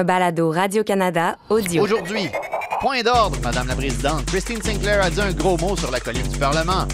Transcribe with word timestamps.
un 0.00 0.04
balado 0.04 0.50
Radio-Canada 0.50 1.36
audio. 1.50 1.82
Aujourd'hui, 1.82 2.30
point 2.80 3.02
d'ordre, 3.02 3.36
Madame 3.42 3.68
la 3.68 3.74
Présidente. 3.74 4.24
Christine 4.26 4.62
Sinclair 4.62 5.02
a 5.02 5.10
dit 5.10 5.20
un 5.20 5.32
gros 5.32 5.58
mot 5.58 5.76
sur 5.76 5.90
la 5.90 6.00
colline 6.00 6.26
du 6.26 6.38
Parlement. 6.38 6.86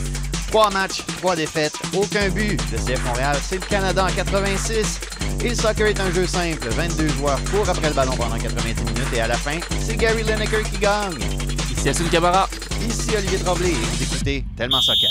Trois 0.49 0.71
matchs, 0.71 1.05
trois 1.19 1.37
défaites, 1.37 1.75
aucun 1.97 2.29
but. 2.31 2.61
Le 2.73 2.79
CF 2.79 3.05
Montréal, 3.05 3.37
c'est 3.41 3.61
le 3.61 3.67
Canada 3.67 4.05
en 4.05 4.13
86. 4.13 5.01
Et 5.45 5.51
le 5.51 5.55
soccer 5.55 5.87
est 5.87 6.01
un 6.01 6.11
jeu 6.11 6.27
simple. 6.27 6.69
22 6.69 7.09
joueurs 7.09 7.39
courent 7.45 7.69
après 7.69 7.89
le 7.89 7.95
ballon 7.95 8.17
pendant 8.17 8.39
90 8.39 8.83
minutes 8.83 9.13
et 9.15 9.21
à 9.21 9.29
la 9.29 9.37
fin, 9.37 9.59
c'est 9.79 9.97
Gary 9.97 10.25
Lineker 10.25 10.65
qui 10.65 10.79
gagne. 10.79 11.15
Ici 11.71 11.89
Assun 11.89 12.09
Camara. 12.11 12.49
Ici 12.89 13.11
Olivier 13.17 13.39
Tremblay 13.39 13.71
et 13.71 13.73
vous 13.73 14.03
écoutez 14.03 14.45
Tellement 14.57 14.81
Soccer. 14.81 15.11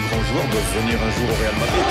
Les 0.00 0.08
grands 0.08 0.24
joueurs 0.24 0.48
doivent 0.48 0.72
venir 0.80 0.96
un 1.02 1.10
jour 1.10 1.28
au 1.28 1.36
Real 1.40 1.56
Madrid. 1.60 1.84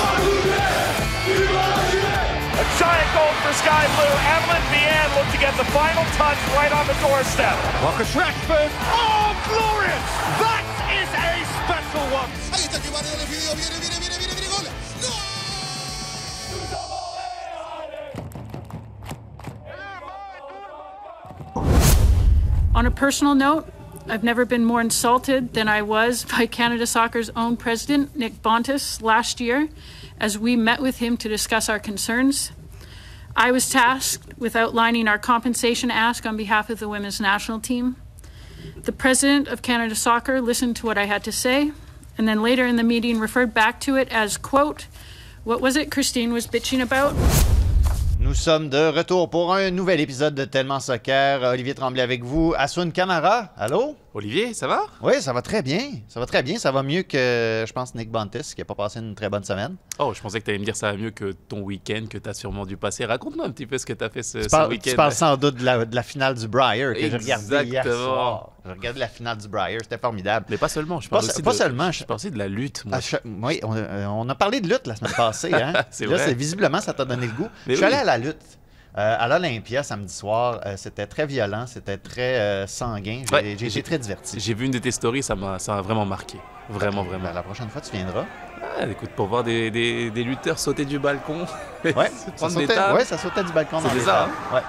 A 2.60 2.66
giant 2.78 3.10
goal 3.14 3.34
for 3.44 3.54
Sky 3.54 3.86
Blue. 3.96 4.16
Evelyn 4.36 4.66
Vianne 4.74 5.12
looked 5.16 5.32
to 5.32 5.38
get 5.40 5.54
the 5.58 5.66
final 5.72 6.04
touch 6.18 6.40
right 6.58 6.72
on 6.74 6.86
the 6.88 6.96
doorstep. 7.06 7.56
Marcus 7.84 8.12
Rashford 8.16 8.72
Oh, 8.92 9.36
glorious 9.48 10.06
That 10.42 10.64
is 11.00 11.10
a 11.14 11.46
special 11.64 12.06
one 12.12 12.30
Ahí 12.52 12.64
está 12.66 12.80
que 12.82 12.90
Barrio 12.90 13.16
le 13.18 13.26
pidió, 13.26 13.56
viene, 13.56 13.78
viene, 13.80 13.98
viene, 14.00 14.18
viene, 14.18 14.34
viene, 14.36 14.50
gol. 14.50 14.66
¡No! 15.02 15.10
On 22.76 22.86
a 22.86 22.92
personal 22.92 23.36
note, 23.36 23.66
I've 24.10 24.24
never 24.24 24.44
been 24.44 24.66
more 24.66 24.82
insulted 24.82 25.54
than 25.54 25.68
I 25.68 25.84
was 25.84 26.26
by 26.26 26.48
Canada 26.48 26.88
Soccer's 26.88 27.30
own 27.36 27.58
president, 27.58 28.16
Nick 28.16 28.42
Bontis, 28.42 29.04
last 29.04 29.40
year 29.40 29.70
as 30.20 30.36
we 30.36 30.56
met 30.56 30.82
with 30.82 30.98
him 30.98 31.16
to 31.18 31.30
discuss 31.30 31.70
our 31.70 31.78
concerns. 31.78 32.52
I 33.36 33.52
was 33.52 33.70
tasked 33.70 34.36
with 34.40 34.56
outlining 34.56 35.08
our 35.08 35.20
compensation 35.20 35.92
ask 35.92 36.26
on 36.26 36.38
behalf 36.38 36.72
of 36.72 36.80
the 36.80 36.90
women's 36.90 37.22
national 37.22 37.60
team. 37.60 37.98
The 38.82 38.92
president 38.92 39.48
of 39.48 39.62
Canada 39.62 39.94
Soccer 39.94 40.42
listened 40.42 40.76
to 40.78 40.88
what 40.88 40.98
I 40.98 41.06
had 41.06 41.24
to 41.26 41.32
say 41.32 41.72
and 42.18 42.28
then 42.28 42.42
later 42.42 42.66
in 42.66 42.78
the 42.78 42.84
meeting 42.84 43.20
referred 43.20 43.54
back 43.54 43.80
to 43.82 43.96
it 43.96 44.10
as, 44.10 44.38
quote, 44.38 44.88
what 45.44 45.62
was 45.62 45.76
it 45.78 45.92
Christine 45.92 46.34
was 46.34 46.48
bitching 46.48 46.82
about? 46.82 47.16
Nous 48.30 48.36
sommes 48.36 48.70
de 48.70 48.96
retour 48.96 49.28
pour 49.32 49.56
un 49.56 49.72
nouvel 49.72 50.00
épisode 50.00 50.36
de 50.36 50.46
Tellement 50.46 50.80
Soccer. 50.80 51.42
Olivier 51.42 51.74
Tremblay 51.74 52.04
avec 52.04 52.24
vous. 52.24 52.54
Assun 52.56 52.92
Camara, 52.92 53.50
allô? 53.58 53.96
Olivier, 54.20 54.54
ça 54.54 54.68
va? 54.68 54.82
Oui, 55.02 55.14
ça 55.22 55.32
va 55.34 55.42
très 55.42 55.62
bien. 55.62 55.80
Ça 56.10 56.20
va 56.20 56.26
très 56.26 56.44
bien. 56.44 56.58
Ça 56.60 56.72
va 56.72 56.84
mieux 56.84 57.04
que, 57.04 57.64
je 57.68 57.72
pense, 57.74 57.96
Nick 57.96 58.12
Bontis, 58.12 58.54
qui 58.54 58.60
n'a 58.62 58.66
pas 58.66 58.76
passé 58.76 59.00
une 59.00 59.16
très 59.16 59.30
bonne 59.30 59.44
semaine. 59.46 59.76
Oh, 59.98 60.14
je 60.14 60.22
pensais 60.22 60.40
que 60.40 60.46
tu 60.46 60.52
allais 60.52 60.60
me 60.60 60.66
dire 60.66 60.76
ça 60.76 60.92
va 60.92 60.98
mieux 60.98 61.12
que 61.12 61.32
ton 61.32 61.62
week-end 61.62 62.06
que 62.10 62.18
tu 62.18 62.30
as 62.30 62.34
sûrement 62.34 62.66
dû 62.66 62.76
passer. 62.78 63.06
Raconte-moi 63.06 63.46
un 63.46 63.52
petit 63.52 63.66
peu 63.66 63.78
ce 63.78 63.86
que 63.86 63.94
tu 63.94 64.04
as 64.04 64.10
fait 64.10 64.22
ce, 64.24 64.40
Tu 64.40 64.44
ce 64.44 64.50
parles, 64.50 64.70
week-end. 64.72 64.90
tu 64.92 64.96
parles 64.96 65.14
sans 65.14 65.38
doute 65.38 65.56
de 65.56 65.64
la, 65.66 65.86
de 65.86 65.96
la 65.96 66.04
finale 66.04 66.36
du 66.36 66.48
Briar 66.48 66.94
que 66.94 67.00
j'ai 67.00 67.08
hier 67.64 67.84
soir. 67.86 68.52
J'ai 68.66 68.72
regardé 68.74 69.00
la 69.00 69.08
finale 69.08 69.38
du 69.38 69.48
Briar, 69.48 69.80
c'était 69.82 69.98
formidable. 69.98 70.46
Mais 70.50 70.58
pas 70.58 70.68
seulement, 70.70 71.00
je 71.00 71.10
parle 71.10 71.24
aussi 71.24 71.42
pas 71.42 71.52
de, 71.52 71.56
seulement, 71.58 71.92
Je 71.92 72.00
je- 72.00 72.04
parle 72.04 72.16
aussi 72.18 72.30
de 72.32 72.38
la 72.38 72.48
lutte, 72.50 72.84
moi. 72.86 73.00
Chaque- 73.00 73.24
oui, 73.26 73.60
on, 73.64 73.72
a- 73.74 74.10
on 74.10 74.28
a 74.28 74.36
parlé 74.36 74.60
de 74.60 74.68
lutte 74.68 74.86
la 74.86 74.96
semaine 74.98 75.14
passée. 75.16 75.54
Hein? 75.54 75.74
C'est 75.92 76.06
vrai. 76.06 76.34
visiblement, 76.34 76.82
ça 76.82 76.94
t'a 76.94 77.06
donné 77.06 77.26
le 77.28 77.32
goût. 77.34 77.48
Mais 77.68 77.74
je 77.76 77.78
suis 77.78 77.86
oui. 77.88 77.94
allé 77.94 78.02
à 78.02 78.04
la 78.06 78.18
lutte. 78.18 78.38
Euh, 78.98 79.16
à 79.20 79.28
l'Olympia 79.28 79.84
samedi 79.84 80.14
soir, 80.14 80.60
Euh, 80.66 80.76
c'était 80.78 81.06
très 81.08 81.26
violent, 81.26 81.66
c'était 81.68 81.98
très 81.98 82.40
euh, 82.40 82.68
sanguin. 82.68 83.22
J'ai 83.30 83.36
Ouais, 83.36 83.52
été 83.54 83.84
très 83.84 84.00
diverti. 84.00 84.40
J'ai 84.40 84.54
vu 84.54 84.66
une 84.66 84.72
de 84.72 84.80
tes 84.80 84.92
stories, 84.92 85.24
ça 85.24 85.36
m'a 85.36 85.58
vraiment 85.82 86.06
marqué. 86.06 86.38
Vraiment, 86.70 87.04
vraiment. 87.04 87.26
Ben, 87.26 87.34
la 87.34 87.44
prochaine 87.44 87.70
fois, 87.70 87.82
tu 87.82 87.92
viendras. 87.92 88.26
Ah, 88.62 88.86
écoute, 88.86 89.12
pour 89.12 89.28
voir 89.28 89.44
des, 89.44 89.72
des- 89.72 90.12
des 90.12 90.24
lutteurs 90.24 90.60
sauter 90.60 90.86
du 90.86 91.00
balcon, 91.00 91.46
Ouais, 91.84 91.94
ça 92.36 92.50
sautait, 92.50 92.80
ouais, 92.94 93.06
ça 93.06 93.18
sautait 93.18 93.44
du 93.44 93.52
balcon 93.54 93.78
les 93.94 94.02
ça. 94.02 94.28
Ouais. 94.54 94.62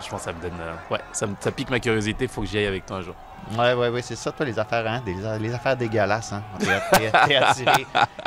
je 0.00 0.08
pense 0.08 0.20
que 0.20 0.24
ça 0.26 0.32
me 0.32 0.40
donne. 0.40 0.52
ouais, 0.90 1.00
ça, 1.12 1.26
me- 1.26 1.34
ça 1.40 1.50
pique 1.50 1.68
ma 1.70 1.80
curiosité, 1.80 2.28
faut 2.28 2.42
que 2.42 2.46
j'y 2.46 2.58
aille 2.58 2.66
avec 2.66 2.86
toi 2.86 2.98
un 2.98 3.02
jour. 3.02 3.14
Ouais, 3.56 3.72
ouais, 3.72 3.88
ouais, 3.88 4.02
c'est 4.02 4.16
ça, 4.16 4.30
toi, 4.32 4.44
les 4.44 4.58
affaires, 4.58 4.86
hein? 4.86 5.02
des- 5.04 5.14
les 5.40 5.54
affaires 5.54 5.76
dégueulasses, 5.76 6.32
hein? 6.32 6.42
T'es, 6.60 7.36
attiré, 7.36 7.86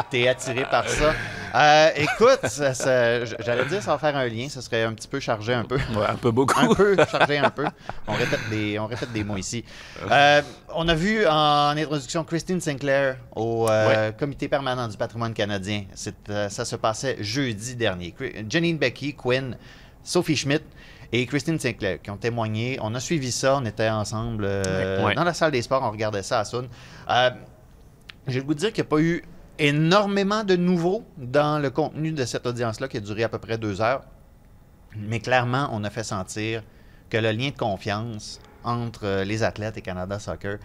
t'es 0.09 0.27
attiré 0.27 0.65
par 0.69 0.87
ça. 0.89 1.13
Euh, 1.53 1.89
écoute, 1.95 2.39
ça- 2.47 2.73
ça- 2.73 3.23
j'allais 3.25 3.65
dire, 3.65 3.81
va 3.81 3.97
faire 3.97 4.15
un 4.15 4.27
lien, 4.27 4.47
ça 4.49 4.61
serait 4.61 4.83
un 4.83 4.93
petit 4.93 5.07
peu 5.07 5.19
chargé 5.19 5.53
un 5.53 5.63
peu. 5.63 5.75
Ouais, 5.75 6.05
un 6.07 6.15
peu 6.15 6.31
beaucoup. 6.31 6.59
Un 6.59 6.73
peu, 6.73 6.95
chargé 7.11 7.37
un 7.37 7.49
peu. 7.49 7.65
On 8.07 8.13
répète 8.13 8.39
des, 8.49 8.79
on 8.79 8.87
répète 8.87 9.11
des 9.11 9.23
mots 9.23 9.37
ici. 9.37 9.63
Euh, 10.09 10.41
on 10.73 10.87
a 10.87 10.95
vu 10.95 11.27
en 11.27 11.75
introduction 11.77 12.23
Christine 12.23 12.61
Sinclair 12.61 13.17
au 13.35 13.67
euh, 13.69 14.11
Comité 14.13 14.47
permanent 14.47 14.87
du 14.87 14.97
patrimoine 14.97 15.33
canadien. 15.33 15.83
C'est, 15.93 16.15
ça 16.49 16.65
se 16.65 16.75
passait 16.77 17.17
jeudi 17.19 17.75
dernier. 17.75 18.15
Janine 18.49 18.77
Becky, 18.77 19.13
Quinn, 19.13 19.55
Sophie 20.03 20.35
Schmidt 20.37 20.63
et 21.11 21.25
Christine 21.25 21.59
Sinclair 21.59 22.01
qui 22.01 22.09
ont 22.09 22.17
témoigné. 22.17 22.77
On 22.81 22.93
a 22.95 22.99
suivi 22.99 23.31
ça, 23.31 23.57
on 23.57 23.65
était 23.65 23.89
ensemble 23.89 24.45
euh, 24.45 25.05
Ouais. 25.05 25.15
dans 25.15 25.23
la 25.23 25.33
salle 25.33 25.51
des 25.51 25.61
sports, 25.61 25.83
on 25.83 25.91
regardait 25.91 26.23
ça 26.23 26.39
à 26.39 26.45
Sun. 26.45 26.67
Euh, 27.09 27.29
j'ai 28.27 28.39
le 28.39 28.45
goût 28.45 28.53
de 28.53 28.59
dire 28.59 28.71
qu'il 28.73 28.83
n'y 28.83 28.87
a 28.87 28.89
pas 28.89 28.99
eu 29.01 29.23
énormément 29.59 30.43
de 30.43 30.55
nouveaux 30.55 31.03
dans 31.17 31.59
le 31.59 31.69
contenu 31.69 32.11
de 32.11 32.25
cette 32.25 32.45
audience-là 32.47 32.87
qui 32.87 32.97
a 32.97 32.99
duré 33.01 33.23
à 33.23 33.29
peu 33.29 33.37
près 33.39 33.57
deux 33.57 33.81
heures. 33.81 34.03
Mais 34.95 35.19
clairement, 35.19 35.69
on 35.71 35.83
a 35.83 35.89
fait 35.89 36.03
sentir 36.03 36.63
que 37.09 37.17
le 37.17 37.31
lien 37.31 37.49
de 37.49 37.57
confiance 37.57 38.39
entre 38.63 39.05
euh, 39.05 39.23
les 39.23 39.43
athlètes 39.43 39.77
et 39.77 39.81
Canada 39.81 40.17
Soccer 40.19 40.57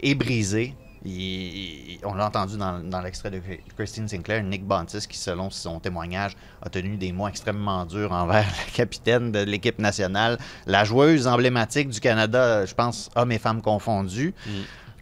est 0.00 0.14
brisé. 0.14 0.74
Il- 1.04 1.10
il- 1.12 1.98
on 2.04 2.14
l'a 2.14 2.26
entendu 2.26 2.56
dans, 2.56 2.80
dans 2.80 3.00
l'extrait 3.00 3.30
de 3.30 3.40
Christine 3.76 4.08
Sinclair, 4.08 4.42
Nick 4.42 4.64
Bontis, 4.64 5.06
qui, 5.08 5.18
selon 5.18 5.50
son 5.50 5.78
témoignage, 5.80 6.32
a 6.62 6.68
tenu 6.70 6.96
des 6.96 7.12
mots 7.12 7.28
extrêmement 7.28 7.84
durs 7.84 8.12
envers 8.12 8.46
la 8.66 8.72
capitaine 8.72 9.30
de 9.32 9.40
l'équipe 9.40 9.78
nationale, 9.78 10.38
la 10.66 10.84
joueuse 10.84 11.26
emblématique 11.26 11.88
du 11.90 12.00
Canada, 12.00 12.64
je 12.66 12.74
pense, 12.74 13.10
hommes 13.16 13.32
et 13.32 13.38
femmes 13.38 13.60
confondus. 13.62 14.34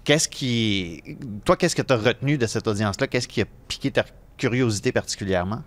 Qu'est-ce 0.05 0.29
qui. 0.29 1.03
Toi, 1.45 1.57
qu'est-ce 1.57 1.77
que 1.77 1.83
tu 1.83 1.93
as 1.93 1.97
retenu 1.97 2.37
de 2.37 2.47
cette 2.47 2.67
audience-là? 2.67 3.07
Qu'est-ce 3.07 3.29
qui 3.29 3.41
a 3.41 3.45
piqué 3.69 3.93
ta 3.93 4.05
curiosité 4.37 4.91
particulièrement? 4.91 5.63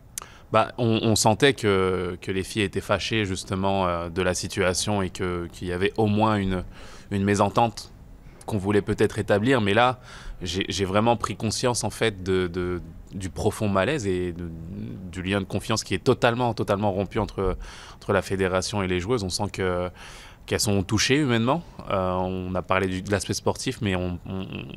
Bah, 0.52 0.74
on, 0.78 1.00
on 1.04 1.16
sentait 1.16 1.54
que, 1.54 2.18
que 2.22 2.32
les 2.32 2.44
filles 2.44 2.64
étaient 2.64 2.82
fâchées 2.82 3.26
justement 3.26 3.88
euh, 3.88 4.10
de 4.10 4.22
la 4.22 4.34
situation 4.34 5.02
et 5.02 5.10
qu'il 5.10 5.48
y 5.68 5.72
avait 5.72 5.94
au 5.98 6.08
moins 6.08 6.36
une, 6.36 6.64
une 7.12 7.24
mésentente 7.24 7.92
qu'on 8.46 8.58
voulait 8.58 8.82
peut-être 8.84 9.18
établir. 9.18 9.60
Mais 9.62 9.74
là, 9.74 10.00
j'ai 10.42 10.86
vraiment 10.86 11.16
pris 11.18 11.36
conscience 11.36 11.84
en 11.84 11.90
fait 11.90 12.24
du 12.24 13.30
profond 13.30 13.70
malaise 13.70 14.06
et 14.06 14.34
du 15.12 15.22
lien 15.22 15.40
de 15.40 15.46
confiance 15.46 15.84
qui 15.84 15.94
est 15.94 16.04
totalement, 16.04 16.54
totalement 16.54 16.92
rompu 16.92 17.20
entre, 17.20 17.58
entre 17.96 18.14
la 18.14 18.22
fédération 18.22 18.84
et 18.84 18.88
les 18.88 19.00
joueuses. 19.00 19.24
On 19.24 19.30
sent 19.30 19.50
que 19.54 19.90
qu'elles 20.46 20.60
sont 20.60 20.84
touchées 20.84 21.18
humainement. 21.18 21.64
Euh, 21.90 22.12
on 22.12 22.54
a 22.56 22.62
parlé 22.62 23.02
de 23.02 23.12
l'aspect 23.12 23.34
sportif, 23.34 23.80
mais 23.82 23.96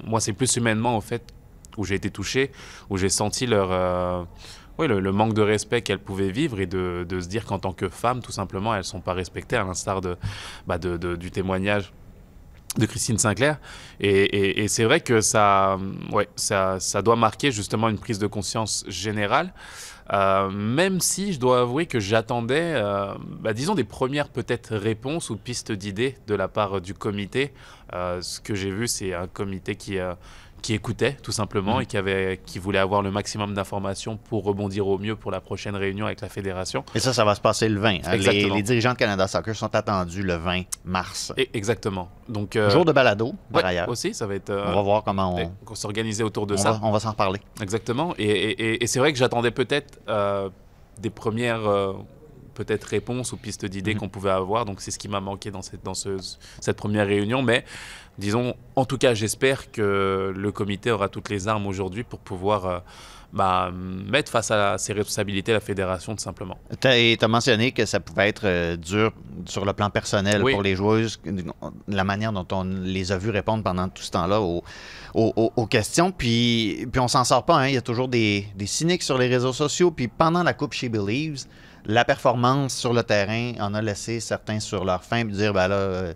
moi, 0.04 0.20
c'est 0.20 0.32
plus 0.32 0.56
humainement, 0.56 0.96
en 0.96 1.00
fait, 1.00 1.22
où 1.76 1.84
j'ai 1.84 1.94
été 1.94 2.10
touché, 2.10 2.50
où 2.90 2.96
j'ai 2.96 3.08
senti 3.08 3.46
leur, 3.46 3.69
euh, 3.70 4.25
le, 4.78 5.12
manque 5.12 5.34
de 5.34 5.42
respect 5.42 5.82
qu'elles 5.82 5.98
pouvaient 5.98 6.30
vivre 6.30 6.60
et 6.60 6.66
de, 6.66 7.06
se 7.10 7.28
dire 7.28 7.44
qu'en 7.44 7.58
tant 7.58 7.72
que 7.72 7.88
femmes, 7.88 8.20
tout 8.20 8.32
simplement, 8.32 8.72
elles 8.75 8.80
ne 8.80 8.84
sont 8.84 9.00
pas 9.00 9.12
respectées, 9.12 9.56
à 9.56 9.64
l'instar 9.64 10.00
bah, 10.66 10.78
du 10.78 11.30
témoignage 11.30 11.92
de 12.77 12.87
Christine 12.87 13.19
Sinclair. 13.19 13.59
Et, 14.01 14.69
c'est 14.69 14.84
vrai 14.84 15.01
que 15.01 15.21
ça, 15.21 15.79
ouais, 16.12 16.29
ça, 16.37 16.79
ça 16.81 17.03
doit 17.03 17.17
marquer 17.17 17.51
justement 17.51 17.89
une 17.89 17.99
prise 17.99 18.19
de 18.19 18.27
conscience 18.27 18.84
générale. 18.89 19.53
Euh, 20.12 20.49
même 20.51 21.01
si 21.01 21.34
je 21.34 21.41
dois 21.41 21.61
avouer 21.61 21.87
que 21.87 22.01
j'attendais, 22.01 22.73
euh, 22.75 23.12
bah, 23.41 23.53
disons, 23.53 23.75
des 23.75 23.84
premières 23.84 24.29
peut-être 24.29 24.75
réponses 24.75 25.29
ou 25.29 25.37
pistes 25.37 25.71
d'idées 25.73 26.17
de 26.27 26.34
la 26.34 26.49
part 26.49 26.81
du 26.81 26.95
comité. 26.95 27.53
Euh, 27.93 28.23
ce 28.23 28.41
que 28.41 28.55
j'ai 28.55 28.71
vu, 28.71 28.89
c'est 28.89 29.12
un 29.12 29.27
comité 29.27 29.77
qui, 29.77 29.99
euh, 29.99 30.15
qui 30.62 30.74
écoutait 30.74 31.16
tout 31.22 31.32
simplement 31.32 31.81
et 31.81 31.87
qui, 31.87 31.96
avait, 31.96 32.40
qui 32.44 32.58
voulait 32.58 32.78
avoir 32.78 33.02
le 33.02 33.10
maximum 33.10 33.55
d'informations 33.55 34.16
pour 34.16 34.44
rebondir 34.44 34.87
au 34.87 34.99
mieux 34.99 35.16
pour 35.16 35.31
la 35.31 35.40
prochaine 35.40 35.76
réunion 35.76 36.06
avec 36.06 36.20
la 36.20 36.28
fédération. 36.28 36.84
Et 36.94 37.00
ça, 37.00 37.12
ça 37.12 37.25
va 37.25 37.34
se 37.34 37.40
passer 37.40 37.69
le 37.69 37.81
20. 37.81 37.88
hein. 37.88 37.99
Les, 38.10 38.14
Exactement. 38.14 38.55
les 38.56 38.62
dirigeants 38.62 38.93
de 38.93 38.99
Canada 38.99 39.26
Soccer 39.28 39.55
sont 39.55 39.75
attendus 39.75 40.22
le 40.22 40.34
20 40.37 40.62
mars. 40.84 41.32
Et, 41.37 41.49
exactement. 41.55 42.08
Donc, 42.28 42.56
euh, 42.56 42.70
Jour 42.70 42.84
de 42.84 42.93
balado, 42.93 43.34
par 43.52 43.62
ouais, 43.62 43.69
ailleurs. 43.70 43.88
aussi, 43.88 44.14
ça 44.14 44.26
va 44.26 44.34
être. 44.34 44.50
euh, 44.50 44.64
On 44.66 44.75
va 44.75 44.82
voir 44.82 45.05
comment 45.05 45.34
on, 45.37 45.52
on 45.70 45.75
s'organiser 45.75 46.22
autour 46.25 46.46
de 46.46 46.55
on 46.55 46.58
ça. 46.58 46.72
va, 46.72 46.81
on 46.82 46.90
va 46.90 47.00
s'en 47.00 47.11
reparler. 47.11 47.40
Exactement. 47.62 48.14
Et, 48.19 48.25
et- 48.25 48.50
et- 48.75 48.82
et 48.84 48.87
c'est 48.87 48.99
vrai 48.99 49.12
que 49.12 49.19
j'attendais 49.19 49.50
peut-être 49.50 49.99
euh, 50.08 50.49
des 51.00 51.11
premières, 51.11 51.61
peut-être 52.58 52.84
réponses 52.84 53.32
ou 53.32 53.37
pistes 53.37 53.64
d'idées 53.64 53.94
Mhm. 53.94 54.00
qu'on 54.00 54.08
pouvait 54.08 54.31
avoir. 54.31 54.64
Donc 54.64 54.81
c'est 54.82 54.90
ce 54.90 54.99
qui 54.99 55.08
m'a 55.08 55.20
manqué 55.20 55.50
dans, 55.50 55.62
cette, 55.62 55.82
dans 55.84 55.94
ce- 55.94 56.19
cette 56.60 56.76
première 56.76 57.06
réunion. 57.06 57.40
Mais 57.43 57.64
disons, 58.19 58.55
en 58.76 58.84
tout 58.84 58.99
cas, 58.99 59.14
j'espère 59.14 59.70
que 59.70 60.32
le 60.37 60.52
comité 60.52 60.90
aura 60.90 61.08
toutes 61.08 61.31
les 61.31 61.46
armes 61.49 61.66
aujourd'hui 61.66 62.02
pour 62.02 62.19
pouvoir 62.19 62.66
euh, 62.66 62.78
bah, 63.32 63.70
mettre 63.72 64.32
face 64.32 64.50
à 64.50 64.78
ses 64.78 64.94
responsabilités 64.94 65.52
la 65.52 65.60
fédération 65.60 66.16
tout 66.16 66.22
simplement. 66.22 66.56
Tu 66.81 66.88
as 67.20 67.28
mentionné 67.28 67.72
que 67.72 67.84
ça 67.84 68.00
pouvait 68.00 68.28
être 68.28 68.46
euh, 68.46 68.76
dur 68.76 69.12
sur 69.44 69.66
le 69.66 69.72
plan 69.75 69.90
personnel 69.90 70.43
Oui. 70.43 70.52
pour 70.52 70.62
les 70.62 70.75
joueuses, 70.75 71.20
la 71.88 72.04
manière 72.04 72.32
dont 72.32 72.46
on 72.52 72.64
les 72.64 73.12
a 73.12 73.19
vues 73.19 73.28
répondre 73.31 73.62
pendant 73.62 73.87
tout 73.90 74.02
ce 74.02 74.11
temps-là 74.12 74.40
aux, 74.40 74.64
aux- 75.14 75.32
aux- 75.37 75.52
aux 75.56 75.66
questions. 75.66 76.11
Puis, 76.11 76.87
puis 76.90 77.00
on 77.00 77.08
s'en 77.08 77.22
sort 77.25 77.44
pas. 77.44 77.56
hein. 77.58 77.69
Il 77.69 77.75
y 77.75 77.76
a 77.76 77.82
toujours 77.82 78.08
des, 78.08 78.46
des 78.56 78.66
cyniques 78.66 79.02
sur 79.02 79.19
les 79.19 79.28
réseaux 79.28 79.52
sociaux. 79.52 79.90
Puis 79.90 80.08
pendant 80.08 80.43
la 80.43 80.54
Coupe 80.54 80.72
She 80.72 80.87
Believes, 80.87 81.44
la 81.88 82.05
performance 82.05 82.75
sur 82.75 82.93
le 82.93 83.02
terrain 83.02 83.52
en 83.61 83.75
a 83.75 83.82
laissé 83.82 84.20
certains 84.20 84.61
sur 84.61 84.85
leur 84.85 85.02
faim 85.02 85.25
puis 85.26 85.35
dire 85.35 85.52
ben 85.52 85.67
là. 85.69 85.75
euh, 85.75 86.12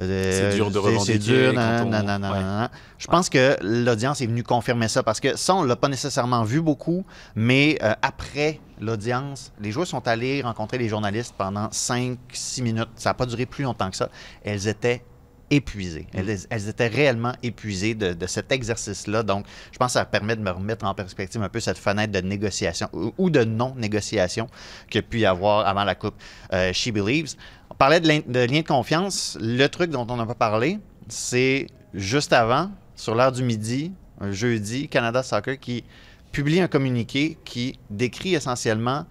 C'est 0.00 0.54
dur 0.54 0.70
de 0.70 0.78
revendiquer 0.78 1.12
C'est 1.14 1.18
dur, 1.18 1.52
quand 1.54 1.60
nan, 1.60 1.86
on- 1.86 1.90
nan, 1.90 2.06
nan, 2.06 2.20
nan, 2.20 2.32
ouais. 2.32 2.40
nan. 2.40 2.68
Je 2.98 3.06
pense 3.08 3.28
que 3.28 3.56
l'audience 3.62 4.20
est 4.20 4.26
venue 4.26 4.44
confirmer 4.44 4.86
ça 4.86 5.02
parce 5.02 5.18
que 5.18 5.36
ça, 5.36 5.56
on 5.56 5.64
l'a 5.64 5.74
pas 5.74 5.88
nécessairement 5.88 6.44
vu 6.44 6.60
beaucoup, 6.60 7.04
mais 7.34 7.76
euh, 7.82 7.94
après 8.00 8.60
l'audience, 8.80 9.50
les 9.60 9.72
joueurs 9.72 9.88
sont 9.88 10.06
allés 10.06 10.40
rencontrer 10.40 10.78
les 10.78 10.88
journalistes 10.88 11.34
pendant 11.36 11.66
5-6 11.70 12.62
minutes. 12.62 12.88
Ça 12.94 13.10
n'a 13.10 13.14
pas 13.14 13.26
duré 13.26 13.44
plus 13.44 13.64
longtemps 13.64 13.90
que 13.90 13.96
ça. 13.96 14.08
Elles 14.44 14.68
étaient 14.68 15.02
épuisées. 15.50 16.06
Elles, 16.12 16.38
elles 16.50 16.68
étaient 16.68 16.88
réellement 16.88 17.32
épuisées 17.42 17.94
de, 17.94 18.12
de 18.12 18.26
cet 18.26 18.52
exercice-là. 18.52 19.22
Donc, 19.22 19.46
je 19.72 19.78
pense 19.78 19.88
que 19.94 19.98
ça 19.98 20.04
permet 20.04 20.36
de 20.36 20.42
me 20.42 20.50
remettre 20.50 20.84
en 20.84 20.94
perspective 20.94 21.42
un 21.42 21.48
peu 21.48 21.60
cette 21.60 21.78
fenêtre 21.78 22.12
de 22.12 22.20
négociation 22.20 22.88
ou, 22.92 23.12
ou 23.18 23.30
de 23.30 23.44
non-négociation 23.44 24.46
qu'il 24.90 25.00
y 25.00 25.04
a 25.04 25.08
pu 25.08 25.20
y 25.20 25.26
avoir 25.26 25.66
avant 25.66 25.84
la 25.84 25.94
Coupe 25.94 26.14
euh, 26.52 26.72
She 26.72 26.90
Believes. 26.90 27.34
On 27.70 27.74
parlait 27.74 28.00
de, 28.00 28.08
lien- 28.08 28.22
de 28.26 28.40
lien 28.40 28.60
de 28.60 28.66
confiance. 28.66 29.38
Le 29.40 29.66
truc 29.68 29.90
dont 29.90 30.06
on 30.10 30.16
n'a 30.16 30.26
pas 30.26 30.34
parlé, 30.34 30.78
c'est 31.08 31.66
juste 31.94 32.32
avant, 32.32 32.70
sur 32.94 33.14
l'heure 33.14 33.32
du 33.32 33.42
midi, 33.42 33.92
un 34.20 34.32
jeudi, 34.32 34.88
Canada 34.88 35.22
Soccer 35.22 35.58
qui 35.58 35.84
publie 36.32 36.60
un 36.60 36.68
communiqué 36.68 37.38
qui 37.44 37.78
décrit 37.88 38.34
essentiellement 38.34 39.06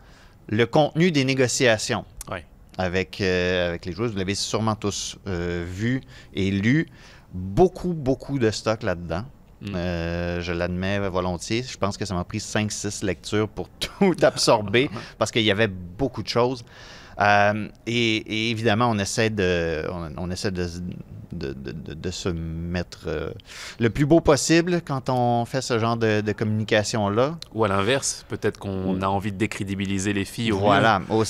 le 0.50 0.66
contenu 0.66 1.12
des 1.12 1.26
négociations 1.26 2.06
Ouais. 2.30 2.46
Avec, 2.78 3.22
euh, 3.22 3.70
avec 3.70 3.86
les 3.86 3.92
joueurs. 3.92 4.10
Vous 4.10 4.18
l'avez 4.18 4.36
sûrement 4.36 4.76
tous 4.76 5.18
euh, 5.28 5.66
vu 5.68 6.02
et 6.34 6.52
lu. 6.52 6.88
Beaucoup, 7.34 7.94
beaucoup 7.94 8.40
de 8.40 8.50
stock 8.52 8.84
là-dedans. 8.84 9.24
Mm. 9.62 9.76
Euh, 9.76 10.42
je 10.42 10.52
l'admets 10.54 11.00
volontiers. 11.10 11.64
Je 11.64 11.78
pense 11.78 11.98
que 11.98 12.06
ça 12.06 12.14
m'a 12.14 12.24
pris 12.24 12.38
5-6 12.38 13.06
lectures 13.06 13.50
pour 13.50 13.70
tout 13.80 14.16
absorber 14.22 14.90
parce 15.18 15.32
qu'il 15.32 15.44
y 15.44 15.52
avait 15.52 15.68
beaucoup 15.68 16.24
de 16.24 16.30
choses. 16.30 16.64
Et, 17.20 17.66
et 17.88 18.52
évidemment, 18.52 18.90
on 18.92 19.00
essaie 19.00 19.32
de, 19.32 19.84
on, 19.92 20.12
on 20.18 20.30
essaie 20.30 20.52
de, 20.52 20.68
de, 21.32 21.54
de- 21.54 21.72
de- 21.72 21.94
de 21.94 22.12
se 22.12 22.30
mettre 22.30 23.06
euh, 23.08 23.30
le 23.80 23.90
plus 23.90 24.06
beau 24.06 24.20
possible 24.22 24.82
quand 24.86 25.10
on 25.10 25.46
fait 25.46 25.62
ce 25.62 25.80
genre 25.80 25.98
de, 25.98 26.22
communication-là. 26.32 27.38
Ou 27.54 27.64
à 27.64 27.68
l'inverse, 27.68 28.26
peut-être 28.30 28.58
qu'on 28.60 29.02
a 29.02 29.08
envie 29.08 29.32
de 29.32 29.38
décrédibiliser 29.38 30.14
les 30.14 30.26
filles. 30.26 30.52
au. 30.52 30.58
Voilà. 30.60 31.02
On, 31.10 31.24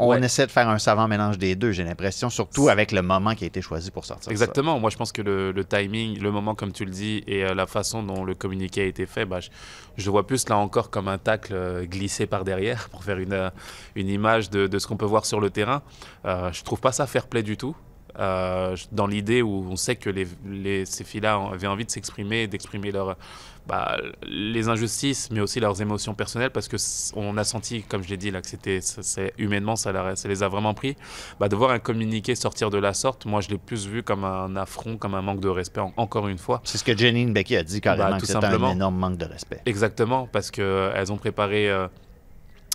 on 0.00 0.08
Ouais. 0.08 0.22
essaie 0.22 0.46
de 0.46 0.50
faire 0.50 0.68
un 0.68 0.78
savant 0.78 1.08
mélange 1.08 1.38
des 1.38 1.54
deux, 1.54 1.72
j'ai 1.72 1.84
l'impression, 1.84 2.28
surtout 2.30 2.68
avec 2.68 2.92
le 2.92 3.02
moment 3.02 3.34
qui 3.34 3.44
a 3.44 3.46
été 3.46 3.62
choisi 3.62 3.90
pour 3.90 4.04
sortir. 4.04 4.24
ça. 4.26 4.30
Exactement. 4.30 4.78
Moi, 4.78 4.90
je 4.90 4.96
pense 4.96 5.12
que 5.12 5.22
le, 5.22 5.52
le 5.52 5.64
timing, 5.64 6.18
le 6.20 6.30
moment, 6.30 6.54
comme 6.54 6.72
tu 6.72 6.84
le 6.84 6.90
dis, 6.90 7.22
et 7.26 7.44
euh, 7.44 7.54
la 7.54 7.66
façon 7.66 8.02
dont 8.02 8.24
le 8.24 8.34
communiqué 8.34 8.82
a 8.82 8.84
été 8.86 9.06
fait, 9.06 9.24
bah, 9.24 9.40
je, 9.40 9.48
je 9.96 10.10
vois 10.10 10.26
plus 10.26 10.48
là 10.48 10.56
encore 10.58 10.90
comme 10.90 11.08
un 11.08 11.18
tacle 11.18 11.52
euh, 11.54 11.84
glissé 11.84 12.26
par 12.26 12.44
derrière 12.44 12.88
pour 12.90 13.04
faire 13.04 13.18
une, 13.18 13.50
une 13.96 14.08
image 14.08 14.50
de, 14.50 14.66
de 14.66 14.78
ce 14.78 14.86
qu'on 14.86 14.96
peut 14.96 15.06
voir 15.06 15.24
sur 15.26 15.40
le 15.40 15.50
terrain. 15.50 15.82
Euh, 16.24 16.50
je 16.52 16.62
trouve 16.62 16.80
pas 16.80 16.92
ça 16.92 17.06
fair 17.06 17.26
play 17.26 17.42
du 17.42 17.56
tout. 17.56 17.74
Euh, 18.18 18.76
dans 18.92 19.06
l'idée 19.06 19.40
où 19.40 19.66
on 19.70 19.76
sait 19.76 19.96
que 19.96 20.10
les, 20.10 20.26
les- 20.46 20.84
ces 20.84 21.02
filles-là 21.04 21.40
avaient 21.52 21.66
envie 21.66 21.86
de 21.86 21.90
s'exprimer, 21.90 22.46
d'exprimer 22.46 22.90
leur, 22.92 23.16
bah, 23.66 23.96
les 24.28 24.68
injustices, 24.68 25.30
mais 25.30 25.40
aussi 25.40 25.60
leurs 25.60 25.80
émotions 25.80 26.12
personnelles, 26.14 26.50
parce 26.50 26.68
que 26.68 26.76
on 27.16 27.38
a 27.38 27.44
senti, 27.44 27.82
comme 27.84 28.02
je 28.02 28.08
l'ai 28.10 28.18
dit 28.18 28.30
là, 28.30 28.42
que 28.42 28.48
c'était, 28.48 28.80
c'est- 28.82 29.32
humainement, 29.38 29.76
ça, 29.76 29.92
les 30.26 30.42
a 30.42 30.48
vraiment 30.48 30.74
pris. 30.74 30.94
Bah, 31.40 31.48
de 31.48 31.56
voir 31.56 31.70
un 31.70 31.78
communiqué 31.78 32.34
sortir 32.34 32.68
de 32.68 32.76
la 32.76 32.92
sorte, 32.92 33.24
moi, 33.24 33.40
je 33.40 33.48
l'ai 33.48 33.56
plus 33.58 33.86
vu 33.86 34.02
comme 34.02 34.24
un 34.24 34.56
affront, 34.56 34.98
comme 34.98 35.14
un 35.14 35.22
manque 35.22 35.40
de 35.40 35.48
respect, 35.48 35.80
en- 35.80 35.94
encore 35.96 36.28
une 36.28 36.38
fois. 36.38 36.60
C'est 36.64 36.76
ce 36.76 36.84
que 36.84 36.94
Janine 36.96 37.32
Becky 37.32 37.56
a 37.56 37.62
dit 37.62 37.80
carrément, 37.80 38.10
Bah, 38.10 38.16
que 38.20 38.26
tout 38.26 38.36
un 38.36 38.40
simplement. 38.42 38.72
énorme 38.72 38.96
manque 38.96 39.16
de 39.16 39.24
respect. 39.26 39.60
Exactement, 39.64 40.28
parce 40.30 40.50
qu'elles 40.50 41.10
ont 41.12 41.16
préparé 41.18 41.70
euh, 41.70 41.86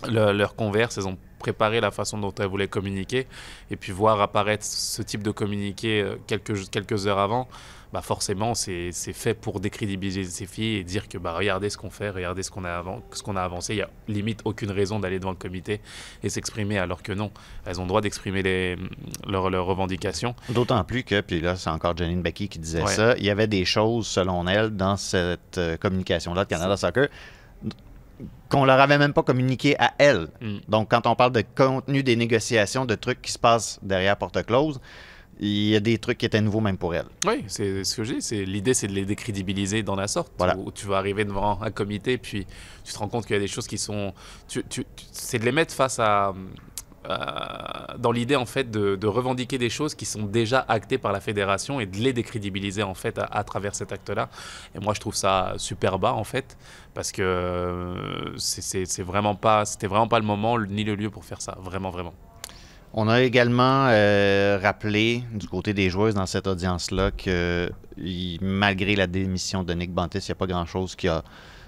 le- 0.08 0.32
leur 0.32 0.56
converse, 0.56 0.98
elles 0.98 1.06
ont 1.06 1.18
préparé 1.38 1.80
la 1.80 1.90
façon 1.90 2.18
dont 2.18 2.34
elles 2.38 2.46
voulaient 2.46 2.68
communiquer, 2.68 3.26
et 3.70 3.76
puis 3.76 3.92
voir 3.92 4.20
apparaître 4.20 4.64
ce 4.64 5.02
type 5.02 5.22
de 5.22 5.30
communiqué 5.30 6.00
euh, 6.02 6.16
quelques, 6.26 6.68
quelques 6.70 7.06
heures 7.06 7.18
avant, 7.18 7.48
bah 7.90 8.02
forcément, 8.02 8.54
c'est 8.54 8.92
fait 8.92 9.32
pour 9.32 9.60
décrédibiliser 9.60 10.24
ces 10.24 10.44
filles 10.44 10.76
et 10.76 10.84
dire 10.84 11.08
que 11.08 11.16
bah, 11.16 11.32
regardez 11.32 11.70
ce 11.70 11.78
qu'on 11.78 11.88
fait, 11.88 12.10
regardez 12.10 12.42
ce 12.42 12.50
qu'on 12.50 12.66
a, 12.66 12.84
ce 13.12 13.22
qu'on 13.22 13.34
a 13.34 13.40
avancé. 13.40 13.72
Il 13.72 13.76
n'y 13.76 13.82
a 13.82 13.88
limite 14.08 14.40
aucune 14.44 14.70
raison 14.70 15.00
d'aller 15.00 15.18
devant 15.18 15.30
le 15.30 15.36
comité 15.38 15.80
et 16.22 16.28
s'exprimer, 16.28 16.76
alors 16.78 17.02
que 17.02 17.12
non, 17.12 17.30
elles 17.64 17.80
ont 17.80 17.84
le 17.84 17.88
droit 17.88 18.02
d'exprimer 18.02 18.42
les- 18.42 18.76
leurs, 19.26 19.48
leurs 19.48 19.64
revendications. 19.64 20.34
D'autant 20.50 20.84
plus 20.84 21.02
que, 21.02 21.22
puis 21.22 21.40
là, 21.40 21.56
c'est 21.56 21.70
encore 21.70 21.96
Janine 21.96 22.20
Becky 22.20 22.50
qui 22.50 22.58
disait 22.58 22.82
Ouais. 22.82 22.92
ça, 22.92 23.14
il 23.16 23.24
y 23.24 23.30
avait 23.30 23.46
des 23.46 23.64
choses, 23.64 24.06
selon 24.06 24.46
elle, 24.48 24.68
dans 24.76 24.98
cette 24.98 25.56
euh, 25.56 25.78
communication-là 25.78 26.44
de 26.44 26.48
Canada 26.50 26.76
Soccer 26.76 27.08
qu'on 28.48 28.64
leur 28.64 28.80
avait 28.80 28.98
même 28.98 29.12
pas 29.12 29.22
communiqué 29.22 29.76
à 29.78 29.92
elle. 29.98 30.28
Mm. 30.40 30.58
Donc, 30.68 30.90
quand 30.90 31.06
on 31.06 31.14
parle 31.14 31.32
de 31.32 31.42
contenu 31.54 32.02
des 32.02 32.16
négociations, 32.16 32.84
de 32.86 32.94
trucs 32.94 33.20
qui 33.22 33.32
se 33.32 33.38
passent 33.38 33.78
derrière 33.82 34.16
porte 34.16 34.42
close, 34.44 34.80
il 35.40 35.68
y 35.68 35.76
a 35.76 35.80
des 35.80 35.98
trucs 35.98 36.18
qui 36.18 36.26
étaient 36.26 36.40
nouveaux 36.40 36.60
même 36.60 36.78
pour 36.78 36.94
elle. 36.96 37.04
Oui, 37.26 37.44
c'est 37.46 37.84
ce 37.84 37.94
que 37.96 38.02
je 38.02 38.14
dis. 38.14 38.22
c'est- 38.22 38.44
L'idée, 38.44 38.74
c'est 38.74 38.88
de 38.88 38.92
les 38.92 39.04
décrédibiliser 39.04 39.84
dans 39.84 39.94
la 39.94 40.08
sorte. 40.08 40.32
Voilà. 40.36 40.56
Où 40.56 40.72
tu 40.72 40.86
vas 40.86 40.96
arriver 40.98 41.24
devant 41.24 41.62
un 41.62 41.70
comité, 41.70 42.18
puis 42.18 42.44
tu 42.84 42.92
te 42.92 42.98
rends 42.98 43.06
compte 43.08 43.24
qu'il 43.24 43.34
y 43.34 43.38
a 43.38 43.40
des 43.40 43.46
choses 43.46 43.68
qui 43.68 43.78
sont. 43.78 44.12
Tu- 44.48 44.64
tu- 44.68 44.84
c'est 45.12 45.38
de 45.38 45.44
les 45.44 45.52
mettre 45.52 45.72
face 45.72 45.98
à. 46.00 46.34
Euh, 47.08 47.16
dans 47.98 48.12
l'idée 48.12 48.36
en 48.36 48.44
fait 48.46 48.70
de, 48.70 49.06
revendiquer 49.06 49.58
des 49.58 49.70
choses 49.70 49.94
qui 49.94 50.04
sont 50.04 50.24
déjà 50.24 50.64
actées 50.68 50.98
par 50.98 51.12
la 51.12 51.20
fédération 51.20 51.80
et 51.80 51.86
de 51.86 51.96
les 51.96 52.12
décrédibiliser 52.12 52.82
en 52.82 52.94
fait 52.94 53.18
à, 53.18 53.44
travers 53.44 53.74
cet 53.74 53.92
acte-là. 53.92 54.28
Et 54.74 54.78
moi 54.78 54.92
je 54.94 55.00
trouve 55.00 55.14
ça 55.14 55.54
super 55.56 55.98
bas 55.98 56.12
en 56.12 56.24
fait 56.24 56.56
parce 56.94 57.10
que 57.12 57.22
euh, 57.22 58.36
c'est- 58.36 59.02
vraiment 59.02 59.34
pas, 59.34 59.64
c'était 59.64 59.86
vraiment 59.86 60.08
pas 60.08 60.18
le 60.18 60.26
moment 60.26 60.58
ni 60.58 60.84
le 60.84 60.94
lieu 60.94 61.10
pour 61.10 61.24
faire 61.24 61.40
ça, 61.40 61.56
vraiment 61.62 61.90
vraiment. 61.90 62.14
On 62.92 63.08
a 63.08 63.22
également 63.22 63.86
euh, 63.88 64.58
rappelé 64.62 65.22
du 65.32 65.46
côté 65.46 65.74
des 65.74 65.90
joueuses 65.90 66.14
dans 66.14 66.26
cette 66.26 66.46
audience-là 66.46 67.10
que 67.10 67.70
malgré 68.40 68.96
la 68.96 69.06
démission 69.06 69.62
de 69.62 69.72
Nick 69.74 69.92
Bantis, 69.92 70.18
il 70.18 70.28
n'y 70.28 70.32
a 70.32 70.34
pas 70.34 70.46
grand-chose 70.46 70.96
qui 70.96 71.08
a 71.08 71.22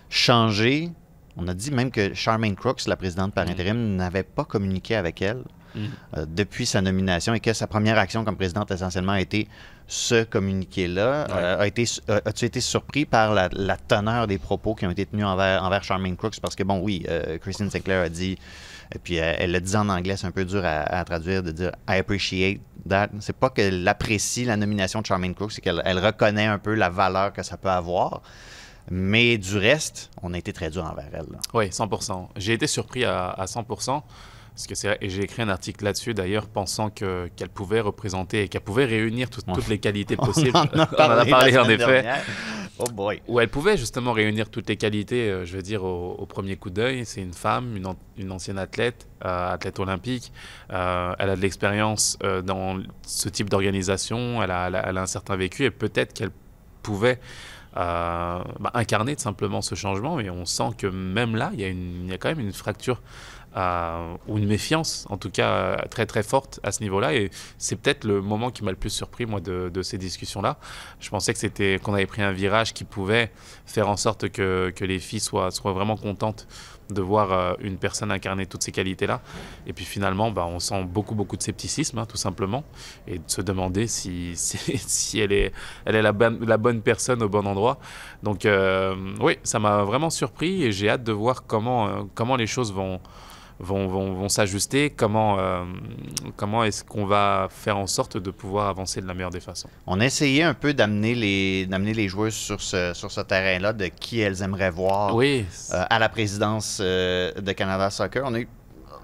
changé. 0.09 0.91
On 1.37 1.47
a 1.49 1.55
dit 1.55 1.71
même 1.71 1.91
que 1.91 2.13
Charmaine 2.15 2.57
Crooks, 2.57 2.87
la 2.87 2.97
présidente 2.97 3.33
par 3.35 3.47
Mm. 3.47 3.51
intérim, 3.51 3.97
n'avait 3.97 4.23
pas 4.23 4.45
communiqué 4.45 4.97
avec 4.97 5.23
elle 5.23 5.43
Mm. 5.75 5.79
euh, 6.17 6.27
depuis 6.29 6.67
sa 6.67 6.81
nomination 6.81 7.33
et 7.35 7.41
que 7.41 7.53
sa 7.53 7.67
première 7.69 7.97
action 7.99 8.25
comme 8.25 8.37
présidente 8.37 8.71
essentiellement 8.73 9.13
a 9.13 9.21
été 9.21 9.47
ce 9.87 10.25
communiqué-là. 10.25 11.27
Ouais. 11.29 11.35
Euh, 11.37 11.61
a 11.61 11.67
été, 11.67 11.85
euh, 12.09 12.21
as-tu 12.25 12.45
été 12.45 12.61
surpris 12.61 13.05
par 13.05 13.35
la, 13.35 13.49
la 13.53 13.77
teneur 13.77 14.27
des 14.27 14.39
propos 14.39 14.75
qui 14.75 14.87
ont 14.87 14.91
été 14.91 15.07
tenus 15.07 15.25
envers, 15.25 15.63
envers 15.63 15.83
Charmaine 15.85 16.17
Crooks? 16.17 16.41
Parce 16.41 16.55
que, 16.57 16.63
bon, 16.65 16.81
oui, 16.81 17.05
euh, 17.09 17.39
Christine 17.39 17.71
Sinclair 17.71 18.03
a 18.05 18.09
dit, 18.09 18.37
et 18.95 18.99
puis 18.99 19.17
elle 19.17 19.53
le 19.53 19.61
dit 19.61 19.77
en 19.77 19.89
anglais, 19.89 20.17
c'est 20.17 20.27
un 20.27 20.33
peu 20.33 20.45
dur 20.45 20.65
à, 20.65 20.81
à 20.83 21.05
traduire, 21.05 21.43
de 21.45 21.53
dire 21.53 21.71
I 21.89 21.99
appreciate 21.99 22.61
that. 22.89 23.09
C'est 23.21 23.37
pas 23.37 23.51
qu'elle 23.51 23.87
apprécie 23.87 24.45
la 24.45 24.57
nomination 24.57 25.01
de 25.01 25.07
Charmaine 25.07 25.35
Crooks, 25.35 25.53
c'est 25.53 25.61
qu'elle 25.61 25.83
elle 25.85 26.05
reconnaît 26.05 26.47
un 26.47 26.59
peu 26.59 26.75
la 26.75 26.89
valeur 26.89 27.33
que 27.33 27.43
ça 27.45 27.57
peut 27.57 27.71
avoir. 27.71 28.23
Mais 28.91 29.39
du 29.39 29.57
reste, 29.57 30.11
on 30.23 30.35
a 30.35 30.39
été 30.39 30.53
très 30.53 30.69
dur 30.71 30.85
envers 30.85 31.07
elle. 31.13 31.27
là. 31.31 31.39
Oui, 31.55 31.67
100%. 31.69 32.29
J'ai 32.37 32.55
été 32.55 32.67
surpris 32.67 33.05
à, 33.05 33.29
à 33.31 33.45
100%. 33.45 34.03
Parce 34.53 34.67
que 34.67 34.75
c'est, 34.75 34.99
et 35.01 35.09
j'ai 35.09 35.23
écrit 35.23 35.43
un 35.43 35.49
article 35.49 35.85
là-dessus 35.85 36.13
d'ailleurs, 36.13 36.47
pensant 36.49 36.91
que, 36.91 37.31
qu'elle 37.37 37.49
pouvait 37.49 37.81
représenter 37.81 38.43
et 38.43 38.49
qu'elle 38.49 38.61
pouvait 38.63 38.85
réunir 38.85 39.31
tout- 39.31 39.41
toutes 39.43 39.69
les 39.69 39.79
qualités 39.79 40.17
possibles. 40.17 40.53
On 40.75 40.79
en 40.81 40.83
a 40.83 40.87
parlé, 41.25 41.57
en 41.57 41.65
effet. 41.69 41.77
dernière. 42.03 42.23
Oh 42.79 42.85
boy. 42.93 43.23
Où 43.29 43.39
elle 43.41 43.49
pouvait 43.49 43.77
justement 43.77 44.13
réunir 44.13 44.51
toutes 44.51 44.69
les 44.69 44.77
qualités, 44.77 45.31
euh, 45.31 45.45
je 45.47 45.55
veux 45.57 45.63
dire, 45.63 45.85
au, 45.85 46.15
au 46.19 46.27
premier 46.27 46.57
coup 46.57 46.71
d'œil. 46.71 47.07
C'est 47.07 47.23
une 47.23 47.33
femme, 47.33 47.77
une, 47.77 47.87
an- 47.87 47.97
une 48.19 48.33
ancienne 48.33 48.59
athlète, 48.59 49.07
euh, 49.25 49.53
athlète 49.55 49.79
olympique. 49.79 50.33
Euh, 50.73 51.15
elle 51.19 51.31
a 51.31 51.37
de 51.37 51.41
l'expérience 51.41 52.19
dans 52.45 52.81
ce 53.07 53.29
type 53.29 53.49
d'organisation. 53.49 54.43
Elle 54.43 54.51
a, 54.51 54.67
elle 54.67 54.75
a- 54.75 54.89
elle 54.89 54.99
a 54.99 55.03
un 55.03 55.07
certain 55.07 55.37
vécu 55.37 55.65
et 55.65 55.71
peut-être 55.71 56.13
qu'elle 56.13 56.31
pouvait 56.83 57.21
bah, 57.75 58.71
incarner 58.75 59.15
simplement 59.19 59.63
ce 59.63 59.75
changement. 59.75 60.21
Et 60.21 60.31
on 60.31 60.45
sent 60.45 60.71
que 60.79 60.87
même 60.87 61.37
là, 61.37 61.51
il 61.55 61.61
y 61.61 61.65
il 61.65 62.09
y 62.09 62.13
a 62.13 62.19
quand 62.19 62.29
même 62.29 62.41
une 62.41 62.53
fracture 62.53 63.01
euh, 63.57 64.15
ou 64.29 64.39
une 64.39 64.47
méfiance, 64.47 65.07
en 65.11 65.17
tout 65.17 65.31
cas 65.31 65.51
euh, 65.51 65.77
très 65.91 66.07
très 66.07 66.23
forte 66.23 66.61
à 66.63 66.71
ce 66.71 66.83
niveau-là. 66.85 67.15
Et 67.15 67.31
c'est 67.59 67.75
peut-être 67.75 68.05
le 68.05 68.21
moment 68.21 68.51
qui 68.51 68.63
m'a 68.63 68.71
le 68.71 68.77
plus 68.77 68.91
surpris 68.91 69.27
moi 69.27 69.41
de, 69.41 69.83
ces 69.83 69.99
discussions-là. 69.99 70.59
Je 71.01 71.11
pensais 71.11 71.33
que 71.33 71.39
c'était 71.39 71.81
qu'on 71.83 71.95
avait 71.95 72.07
pris 72.07 72.23
un 72.23 72.31
virage 72.31 72.73
qui 72.73 72.85
pouvait 72.85 73.33
faire 73.67 73.89
en 73.89 73.97
sorte 73.97 74.29
que, 74.29 74.73
que 74.77 74.85
les 74.85 75.01
filles 75.01 75.21
soient, 75.21 75.51
soient 75.51 75.73
vraiment 75.73 75.97
contentes 75.97 76.47
de 76.91 77.03
voir 77.03 77.33
euh, 77.33 77.55
une 77.61 77.77
personne 77.77 78.13
incarner 78.13 78.47
toutes 78.47 78.63
ces 78.63 78.71
qualités-là. 78.71 79.21
Et 79.67 79.73
puis 79.73 79.85
finalement, 79.85 80.31
bah, 80.31 80.47
on 80.47 80.61
sent 80.61 80.85
beaucoup, 80.85 81.17
beaucoup 81.17 81.37
de 81.37 81.43
scepticisme, 81.43 81.99
hein, 81.99 82.07
tout 82.07 82.17
simplement, 82.17 82.63
et 83.09 83.19
de 83.19 83.25
se 83.27 83.41
demander 83.41 83.89
si, 83.89 84.33
si, 84.37 85.19
elle 85.19 85.33
est, 85.33 85.53
elle 85.85 85.97
est 85.97 86.03
la, 86.03 86.13
bonne, 86.13 86.45
la 86.47 86.57
bonne 86.57 86.83
personne 86.83 87.21
au 87.23 87.29
bon 87.29 87.47
endroit. 87.47 87.79
Donc 88.23 88.47
oui, 89.21 89.39
ça 89.43 89.59
m'a 89.59 89.83
vraiment 89.83 90.11
surpris 90.11 90.63
et 90.63 90.73
j'ai 90.73 90.89
hâte 90.89 91.03
de 91.03 91.13
voir 91.13 91.47
comment, 91.47 92.09
comment 92.15 92.37
les 92.37 92.47
choses 92.47 92.73
vont, 92.73 93.01
vont, 93.61 93.87
vont, 93.87 94.15
vont 94.15 94.29
s'ajuster, 94.29 94.91
comment, 94.91 95.39
euh, 95.39 95.65
comment 96.37 96.65
est-ce 96.65 96.83
qu'on 96.83 97.05
va 97.05 97.49
faire 97.51 97.77
en 97.77 97.87
sorte 97.87 98.17
de 98.17 98.31
pouvoir 98.31 98.69
avancer 98.69 99.01
de 99.01 99.07
la 99.07 99.15
meilleure 99.15 99.31
des 99.31 99.41
façons? 99.41 99.69
On 99.87 100.01
a 100.01 100.07
essayé 100.07 100.43
un 100.43 100.55
peu 100.55 100.75
d'amener 100.75 101.15
les, 101.15 101.67
d'amener 101.67 101.95
les 101.95 102.09
joueuses 102.09 102.35
sur 102.35 102.61
ce, 102.61 102.93
sur 102.95 103.11
ce 103.11 103.21
terrain-là, 103.21 103.73
de 103.73 103.87
qui 103.87 104.21
elles 104.21 104.43
aimeraient 104.43 104.71
voir 104.71 105.15
Oui, 105.15 105.45
euh, 105.73 105.85
à 105.89 105.99
la 105.99 106.09
présidence 106.09 106.79
euh, 106.81 107.33
de 107.33 107.53
Canada 107.53 107.91
Soccer. 107.91 108.23
On 108.25 108.35
a 108.35 108.41
eu 108.41 108.49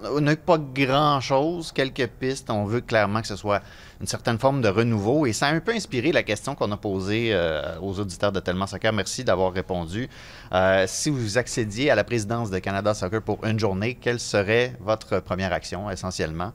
on 0.05 0.21
n'a 0.21 0.37
pas 0.37 0.59
grand-chose, 0.59 1.73
quelques 1.73 2.07
pistes. 2.07 2.51
On 2.51 2.65
veut 2.65 2.81
clairement 2.81 3.21
que 3.21 3.27
ce 3.27 3.37
soit 3.37 3.63
une 4.01 4.07
certaine 4.07 4.39
forme 4.39 4.61
de 4.61 4.69
renouveau. 4.69 5.27
Et 5.27 5.33
ça 5.33 5.47
a 5.47 5.53
un 5.53 5.61
peu 5.61 5.73
inspiré 5.73 6.13
la 6.13 6.23
question 6.23 6.55
qu'on 6.55 6.71
a 6.73 6.77
posée 6.77 7.31
euh, 7.33 7.79
aux 7.81 7.99
auditeurs 7.99 8.33
de 8.33 8.41
Tellement 8.41 8.67
Soccer. 8.67 8.93
Merci 8.93 9.25
d'avoir 9.25 9.53
répondu. 9.53 10.09
Euh, 10.53 10.85
si 10.87 11.11
vous 11.11 11.39
accédiez 11.39 11.91
à 11.91 11.95
la 11.95 12.05
présidence 12.05 12.51
de 12.51 12.59
Canada 12.59 12.95
Soccer 12.95 13.23
pour 13.23 13.45
une 13.45 13.59
journée, 13.59 13.95
quelle 13.95 14.21
serait 14.21 14.77
votre 14.81 15.21
première 15.21 15.53
action 15.53 15.91
essentiellement? 15.91 16.53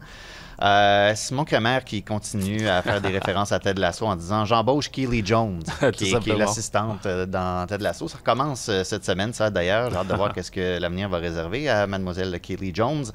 Euh, 0.62 1.13
Simon 1.15 1.44
Kremer 1.44 1.80
qui 1.86 2.03
continue 2.03 2.68
à 2.68 2.82
faire 2.82 3.01
des 3.01 3.10
références 3.18 3.51
à 3.51 3.60
Ted 3.60 3.80
Lasso 3.82 4.06
en 4.06 4.15
disant 4.15 4.46
j'embauche 4.46 4.89
Keely 4.91 5.25
Jones, 5.25 5.63
qui, 5.80 5.86
est- 5.86 5.91
qui 5.94 6.03
est 6.06 6.12
simplement. 6.12 6.38
l'assistante 6.39 7.06
euh, 7.06 7.25
dans 7.25 7.65
Ted 7.68 7.84
Lasso. 7.84 8.08
Ça 8.08 8.18
recommence 8.18 8.70
euh, 8.70 8.84
cette 8.84 9.03
semaine, 9.06 9.34
ça 9.34 9.50
d'ailleurs. 9.50 9.89
J'ai 9.91 9.98
hâte 9.98 10.08
de 10.08 10.15
voir 10.15 10.34
qu'est-ce 10.36 10.51
que 10.51 10.80
l'avenir 10.80 11.10
va 11.10 11.18
réserver 11.18 11.68
à 11.70 11.88
Mademoiselle 11.88 12.39
Keely 12.39 12.72
Jones. 12.75 13.06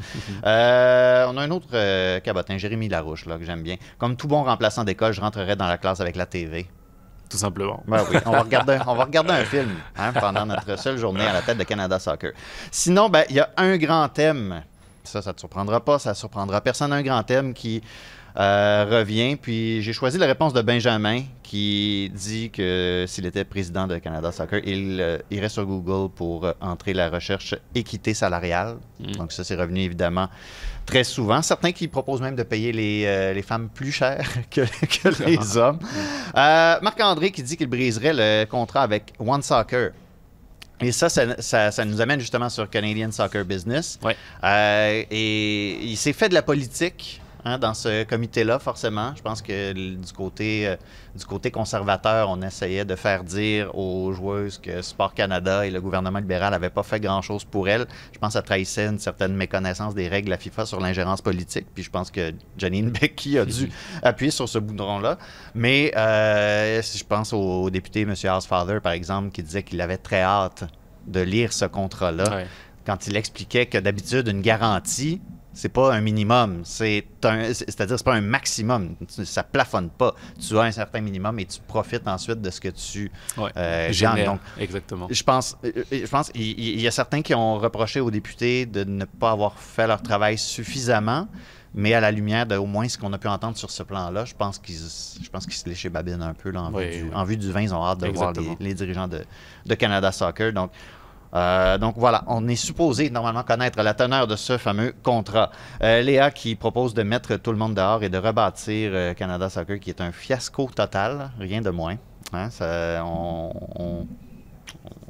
Euh, 0.44 1.26
on 1.28 1.36
a 1.36 1.42
un 1.42 1.50
autre 1.50 1.68
euh, 1.74 2.20
cabotin, 2.20 2.58
Jérémy 2.58 2.88
Larouche, 2.88 3.26
là, 3.26 3.36
que 3.38 3.44
j'aime 3.44 3.62
bien. 3.62 3.76
Comme 3.98 4.16
tout 4.16 4.28
bon 4.28 4.42
remplaçant 4.42 4.84
d'école, 4.84 5.12
je 5.12 5.20
rentrerai 5.20 5.56
dans 5.56 5.66
la 5.68 5.78
classe 5.78 6.00
avec 6.00 6.16
la 6.16 6.26
TV. 6.26 6.66
tout 7.28 7.36
simplement. 7.36 7.82
Ben 7.86 8.02
oui, 8.10 8.18
on 8.24 8.30
va 8.30 8.42
regarder, 8.42 8.78
on 8.86 8.94
va 8.94 9.04
regarder 9.04 9.30
un 9.32 9.44
film 9.44 9.70
hein, 9.96 10.12
pendant 10.12 10.46
notre 10.46 10.78
seule 10.78 10.96
journée 10.98 11.24
à 11.26 11.32
la 11.32 11.42
tête 11.42 11.58
de 11.58 11.64
Canada 11.64 11.98
Soccer. 11.98 12.32
Sinon, 12.70 13.08
ben, 13.08 13.24
il 13.30 13.36
y 13.36 13.40
a 13.40 13.50
un 13.56 13.76
grand 13.76 14.08
thème. 14.08 14.62
Ça, 15.06 15.22
ça 15.22 15.30
ne 15.30 15.34
te 15.34 15.40
surprendra 15.40 15.84
pas, 15.84 15.98
ça 15.98 16.10
ne 16.10 16.14
surprendra 16.14 16.60
personne. 16.60 16.92
Un 16.92 17.02
grand 17.02 17.22
thème 17.22 17.54
qui 17.54 17.82
euh, 18.38 18.86
revient. 18.90 19.36
Puis 19.36 19.82
j'ai 19.82 19.92
choisi 19.92 20.18
la 20.18 20.26
réponse 20.26 20.52
de 20.52 20.60
Benjamin 20.62 21.22
qui 21.42 22.10
dit 22.12 22.50
que 22.50 23.04
s'il 23.06 23.24
était 23.24 23.44
président 23.44 23.86
de 23.86 23.98
Canada 23.98 24.32
Soccer, 24.32 24.60
il 24.64 24.98
euh, 25.00 25.18
irait 25.30 25.48
sur 25.48 25.64
Google 25.64 26.12
pour 26.12 26.44
euh, 26.44 26.52
entrer 26.60 26.92
la 26.92 27.08
recherche 27.08 27.54
équité 27.74 28.14
salariale. 28.14 28.76
Donc 29.16 29.32
ça, 29.32 29.44
c'est 29.44 29.54
revenu 29.54 29.80
évidemment 29.80 30.28
très 30.84 31.04
souvent. 31.04 31.40
Certains 31.42 31.72
qui 31.72 31.88
proposent 31.88 32.20
même 32.20 32.36
de 32.36 32.42
payer 32.42 32.72
les, 32.72 33.04
euh, 33.06 33.32
les 33.32 33.42
femmes 33.42 33.68
plus 33.72 33.92
cher 33.92 34.26
que, 34.50 34.62
que 34.62 35.24
les 35.24 35.56
hommes. 35.56 35.78
Marc-André 36.34 37.30
qui 37.30 37.42
dit 37.42 37.56
qu'il 37.56 37.68
briserait 37.68 38.12
le 38.14 38.44
contrat 38.44 38.82
avec 38.82 39.12
One 39.18 39.42
Soccer. 39.42 39.92
Et 40.80 40.92
ça, 40.92 41.08
ça, 41.08 41.40
ça- 41.40 41.70
ça 41.70 41.84
nous 41.84 42.00
amène 42.00 42.20
justement 42.20 42.48
sur 42.50 42.68
Canadian 42.68 43.10
Soccer 43.10 43.44
Business. 43.44 43.98
Ouais. 44.02 44.16
Euh, 44.44 45.02
et 45.10 45.78
il 45.82 45.96
s'est 45.96 46.12
fait 46.12 46.28
de 46.28 46.34
la 46.34 46.42
politique 46.42 47.20
hein, 47.46 47.58
dans 47.58 47.72
ce 47.74 48.02
comité-là, 48.04 48.58
forcément. 48.58 49.12
Je 49.16 49.22
pense 49.22 49.40
que 49.40 49.72
du 49.72 50.12
côté, 50.12 50.66
euh, 50.66 50.76
du 51.14 51.24
côté 51.24 51.50
conservateur, 51.50 52.28
on 52.28 52.42
essayait 52.42 52.84
de 52.84 52.96
faire 52.96 53.22
dire 53.24 53.74
aux 53.78 54.12
joueuses 54.12 54.58
que 54.58 54.82
Sport 54.82 55.14
Canada 55.14 55.64
et 55.64 55.70
le 55.70 55.80
gouvernement 55.80 56.18
libéral 56.18 56.50
n'avaient 56.50 56.70
pas 56.70 56.82
fait 56.82 57.00
grand-chose 57.00 57.44
pour 57.44 57.68
elles. 57.68 57.86
Je 58.12 58.18
pense 58.18 58.30
que 58.30 58.32
ça 58.34 58.42
trahissait 58.42 58.86
une 58.86 58.98
certaine 58.98 59.34
méconnaissance 59.34 59.94
des 59.94 60.08
règles 60.08 60.26
de 60.26 60.30
la 60.32 60.38
FIFA 60.38 60.66
sur 60.66 60.80
l'ingérence 60.80 61.22
politique. 61.22 61.66
Puis 61.72 61.84
je 61.84 61.90
pense 61.90 62.10
que 62.10 62.32
Janine 62.58 62.90
Becky 63.00 63.38
a 63.38 63.44
dû 63.44 63.70
appuyer 64.02 64.30
sur 64.32 64.48
ce 64.48 64.58
boudron-là. 64.58 65.16
Mais 65.54 65.92
euh, 65.96 66.82
si 66.82 66.98
je 66.98 67.04
pense 67.04 67.32
au 67.32 67.70
député 67.70 68.02
M. 68.02 68.10
Housefather, 68.10 68.80
par 68.82 68.92
exemple, 68.92 69.30
qui 69.30 69.42
disait 69.42 69.62
qu'il 69.62 69.80
avait 69.80 69.98
très 69.98 70.20
hâte 70.22 70.64
de 71.06 71.20
lire 71.20 71.52
ce 71.52 71.64
contrat-là 71.66 72.24
Ouais. 72.36 72.46
quand 72.84 73.06
il 73.06 73.16
expliquait 73.16 73.66
que 73.66 73.78
d'habitude, 73.78 74.26
une 74.26 74.42
garantie, 74.42 75.20
c'est 75.56 75.70
pas 75.70 75.94
un 75.94 76.02
minimum, 76.02 76.60
c'est 76.64 77.06
un, 77.24 77.44
c'est-à-dire 77.54 77.96
c'est 77.98 78.04
pas 78.04 78.14
un 78.14 78.20
maximum, 78.20 78.94
ça 79.08 79.42
plafonne 79.42 79.88
pas. 79.88 80.14
Tu 80.38 80.56
as 80.58 80.62
un 80.62 80.70
certain 80.70 81.00
minimum 81.00 81.38
et 81.38 81.46
tu 81.46 81.60
profites 81.66 82.06
ensuite 82.06 82.42
de 82.42 82.50
ce 82.50 82.60
que 82.60 82.68
tu 82.68 83.10
Ouais. 83.38 83.50
euh, 83.56 83.86
gagnes. 83.86 83.92
Génère, 83.94 84.26
Donc, 84.32 84.40
exactement. 84.58 85.08
je 85.10 85.22
pense, 85.22 85.56
euh, 85.64 85.72
euh, 85.76 85.82
je 85.90 86.06
pense, 86.06 86.30
il 86.34 86.78
y, 86.80 86.86
a 86.86 86.90
certains 86.90 87.22
qui 87.22 87.34
ont 87.34 87.56
reproché 87.58 88.00
aux 88.00 88.10
députés 88.10 88.66
de 88.66 88.84
ne 88.84 89.06
pas 89.06 89.30
avoir 89.30 89.58
fait 89.58 89.86
leur 89.86 90.02
travail 90.02 90.36
suffisamment, 90.36 91.26
mais 91.72 91.94
à 91.94 92.00
la 92.00 92.10
lumière 92.10 92.44
de 92.46 92.56
au 92.56 92.66
moins 92.66 92.86
ce 92.88 92.98
qu'on 92.98 93.12
a 93.14 93.18
pu 93.18 93.28
entendre 93.28 93.56
sur 93.56 93.70
ce 93.70 93.82
plan-là, 93.82 94.26
je 94.26 94.34
pense 94.34 94.58
qu'ils, 94.58 94.76
je 95.22 95.28
pense 95.30 95.44
qu'ils 95.46 95.54
se 95.56 95.66
léchaient 95.68 95.88
babine 95.88 96.20
un 96.22 96.34
peu 96.34 96.50
là, 96.50 96.62
en, 96.64 96.72
Oui, 96.74 96.84
vue 96.84 96.96
du, 96.98 97.02
oui. 97.04 97.10
en 97.14 97.24
vue 97.24 97.36
du 97.38 97.50
vin. 97.50 97.62
Ils 97.62 97.74
ont 97.74 97.82
hâte 97.82 98.00
de 98.00 98.08
voir 98.08 98.34
les 98.60 98.74
dirigeants 98.74 99.08
de, 99.08 99.24
de 99.64 99.74
Canada 99.74 100.12
Soccer. 100.12 100.52
Donc, 100.52 100.70
euh, 101.34 101.78
donc 101.78 101.94
voilà, 101.96 102.24
on 102.28 102.46
est 102.48 102.56
supposé 102.56 103.10
normalement 103.10 103.42
connaître 103.42 103.82
la 103.82 103.94
teneur 103.94 104.26
de 104.26 104.36
ce 104.36 104.58
fameux 104.58 104.94
contrat. 105.02 105.50
Euh, 105.82 106.00
Léa 106.02 106.30
qui 106.30 106.54
propose 106.54 106.94
de 106.94 107.02
mettre 107.02 107.36
tout 107.36 107.52
le 107.52 107.58
monde 107.58 107.74
dehors 107.74 108.02
et 108.02 108.08
de 108.08 108.18
rebâtir 108.18 108.90
euh, 108.94 109.14
Canada 109.14 109.48
Soccer, 109.50 109.78
qui 109.80 109.90
est 109.90 110.00
un 110.00 110.12
fiasco 110.12 110.70
total, 110.74 111.30
rien 111.38 111.60
de 111.60 111.70
moins. 111.70 111.96
Hein, 112.32 112.50
ça, 112.50 113.02
on, 113.04 113.52
on- 113.78 114.06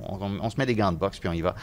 on- 0.08 0.38
on 0.40 0.50
se 0.50 0.56
met 0.58 0.66
des 0.66 0.74
gants 0.74 0.92
de 0.92 0.98
boxe 0.98 1.18
puis 1.18 1.28
on 1.28 1.32
y 1.32 1.40
va. 1.40 1.54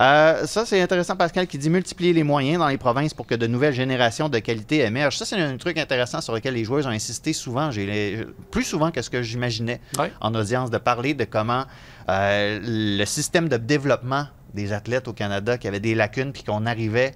Euh, 0.00 0.46
ça, 0.46 0.64
c'est 0.66 0.80
intéressant, 0.80 1.16
Pascal, 1.16 1.46
qui 1.46 1.58
dit 1.58 1.70
multiplier 1.70 2.12
les 2.12 2.22
moyens 2.22 2.58
dans 2.58 2.68
les 2.68 2.76
provinces 2.78 3.12
pour 3.14 3.26
que 3.26 3.34
de 3.34 3.46
nouvelles 3.46 3.72
générations 3.74 4.28
de 4.28 4.38
qualité 4.38 4.80
émergent. 4.84 5.16
Ça, 5.18 5.24
c'est 5.24 5.40
un 5.40 5.56
truc 5.56 5.78
intéressant 5.78 6.20
sur 6.20 6.32
lequel 6.34 6.54
les 6.54 6.64
joueurs 6.64 6.86
ont 6.86 6.90
insisté 6.90 7.32
souvent, 7.32 7.70
les- 7.70 8.24
plus 8.50 8.64
souvent 8.64 8.90
que 8.90 9.02
ce 9.02 9.10
que 9.10 9.22
j'imaginais 9.22 9.80
en 10.20 10.34
audience, 10.34 10.70
de 10.70 10.78
parler 10.78 11.14
de 11.14 11.24
comment 11.24 11.64
euh, 12.08 12.60
le 12.62 13.04
système 13.04 13.48
de 13.48 13.56
développement 13.56 14.26
des 14.54 14.72
athlètes 14.72 15.08
au 15.08 15.12
Canada 15.12 15.58
qui 15.58 15.68
avait 15.68 15.80
des 15.80 15.94
lacunes 15.94 16.32
puis 16.32 16.42
qu'on 16.42 16.64
arrivait 16.66 17.12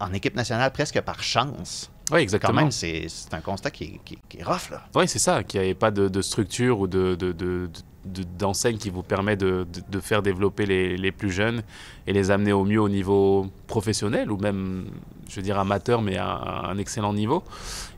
en 0.00 0.12
équipe 0.12 0.34
nationale 0.36 0.72
presque 0.72 1.00
par 1.00 1.22
chance. 1.22 1.90
Oui, 2.10 2.18
Quand 2.18 2.18
exactement. 2.18 2.60
même, 2.60 2.70
c'est 2.70 3.06
un 3.32 3.40
constat 3.40 3.70
qui 3.70 3.84
est, 3.84 4.00
qui- 4.04 4.18
qui 4.28 4.38
est 4.38 4.44
rough, 4.44 4.70
là. 4.70 4.82
Oui, 4.94 5.08
c'est 5.08 5.18
ça, 5.18 5.42
qu'il 5.42 5.60
n'y 5.60 5.66
avait 5.66 5.74
pas 5.74 5.90
de, 5.90 6.08
de 6.08 6.22
structure 6.22 6.78
ou 6.80 6.86
de, 6.86 7.14
de, 7.16 7.32
de- 7.32 7.68
de- 8.04 8.22
d'enseigne 8.38 8.76
qui 8.78 8.90
vous 8.90 9.02
permet 9.02 9.34
de, 9.36 9.66
de- 9.72 9.82
de 9.88 10.00
faire 10.00 10.22
développer 10.22 10.66
les, 10.66 10.96
les 10.96 11.10
plus 11.10 11.30
jeunes 11.32 11.62
et 12.06 12.12
les 12.12 12.30
amener 12.30 12.52
au 12.52 12.64
mieux 12.64 12.80
au 12.80 12.88
niveau 12.88 13.48
professionnel 13.66 14.30
ou 14.30 14.36
même, 14.36 14.86
je 15.28 15.34
veux 15.36 15.42
dire, 15.42 15.58
amateur, 15.58 16.00
mais 16.02 16.16
à, 16.16 16.28
à 16.28 16.66
un 16.70 16.78
excellent 16.78 17.12
niveau. 17.12 17.42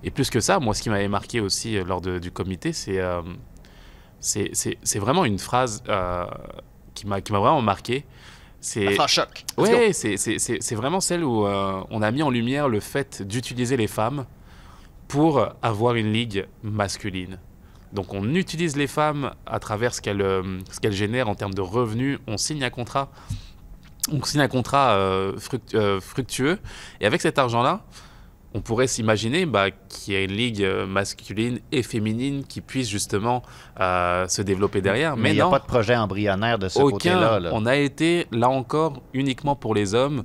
Et 0.02 0.10
plus 0.10 0.30
que 0.30 0.40
ça, 0.40 0.58
moi, 0.58 0.72
ce 0.74 0.80
qui 0.82 0.88
m'avait 0.88 1.08
marqué 1.08 1.40
aussi 1.40 1.76
euh, 1.76 1.84
lors 1.84 2.00
de- 2.00 2.18
du 2.18 2.30
comité, 2.30 2.72
c'est, 2.72 2.98
euh, 3.00 3.20
c'est, 4.20 4.98
vraiment 4.98 5.24
une 5.24 5.38
phrase 5.38 5.82
euh, 5.88 6.26
qui, 6.94 7.06
m'a, 7.06 7.20
vraiment 7.20 7.62
marqué. 7.62 8.04
C'est, 8.60 8.96
choc. 9.06 9.44
Oui, 9.56 9.92
c'est, 9.92 10.74
vraiment 10.74 11.00
celle 11.00 11.24
où 11.24 11.46
euh, 11.46 11.82
on 11.90 12.02
a 12.02 12.10
mis 12.10 12.22
en 12.22 12.30
lumière 12.30 12.68
le 12.68 12.80
fait 12.80 13.22
d'utiliser 13.22 13.76
les 13.76 13.86
femmes 13.86 14.26
pour 15.06 15.48
avoir 15.62 15.94
une 15.94 16.12
ligue 16.12 16.46
masculine. 16.62 17.38
Donc 17.92 18.12
on 18.12 18.34
utilise 18.34 18.76
les 18.76 18.86
femmes 18.86 19.32
à 19.46 19.58
travers 19.58 19.94
ce 19.94 20.00
qu'elles 20.00 20.20
euh, 20.20 20.58
qu'elles 20.82 20.92
génèrent 20.92 21.28
en 21.28 21.34
termes 21.34 21.54
de 21.54 21.62
revenus. 21.62 22.18
On 22.26 22.36
signe 22.36 22.62
un 22.62 22.70
contrat, 22.70 23.10
on 24.12 24.22
signe 24.22 24.40
un 24.40 24.48
contrat 24.48 24.92
euh, 24.92 26.00
fructueux. 26.00 26.58
Et 27.00 27.06
avec 27.06 27.22
cet 27.22 27.38
argent-là, 27.38 27.84
on 28.54 28.60
pourrait 28.60 28.86
s'imaginer 28.86 29.44
bah, 29.46 29.70
qu'il 29.70 30.14
y 30.14 30.16
a 30.16 30.22
une 30.22 30.32
ligue 30.32 30.62
euh, 30.62 30.86
masculine 30.86 31.60
et 31.70 31.82
féminine 31.82 32.44
qui 32.44 32.60
puisse 32.60 32.88
justement 32.88 33.42
euh, 33.78 34.26
se 34.28 34.40
développer 34.42 34.80
derrière. 34.80 35.16
Mais 35.16 35.30
il 35.30 35.34
n'y 35.34 35.40
a 35.40 35.48
pas 35.48 35.58
de 35.58 35.66
projet 35.66 35.94
embryonnaire 35.96 36.58
de 36.58 36.68
ce 36.68 36.78
côté-là. 36.78 37.40
là. 37.40 37.50
On 37.52 37.66
a 37.66 37.76
été, 37.76 38.26
là 38.32 38.48
encore, 38.48 39.02
uniquement 39.12 39.54
pour 39.54 39.74
les 39.74 39.94
hommes. 39.94 40.24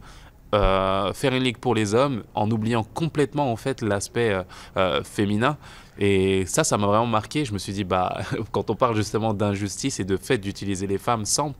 euh, 0.53 1.12
faire 1.13 1.34
une 1.34 1.44
ligue 1.44 1.58
pour 1.58 1.74
les 1.74 1.96
hommes 1.96 2.24
en 2.36 2.50
oubliant 2.51 2.84
complètement 2.84 3.51
en 3.51 3.56
fait 3.56 3.82
l'aspect 3.82 4.38
euh, 4.77 5.03
féminin 5.03 5.58
et 5.98 6.46
ça 6.46 6.63
ça 6.63 6.77
m'a 6.77 6.86
vraiment 6.86 7.08
marqué 7.08 7.44
je 7.44 7.53
me 7.53 7.58
suis 7.58 7.74
dit 7.74 7.84
bah 7.84 8.20
quand 8.51 8.70
on 8.70 8.75
parle 8.75 8.96
justement 8.96 9.34
d'injustice 9.34 10.00
et 10.00 10.06
de 10.06 10.15
fait 10.15 10.38
d'utiliser 10.38 10.86
les 10.86 11.00
femmes 11.00 11.25
sans 11.25 11.56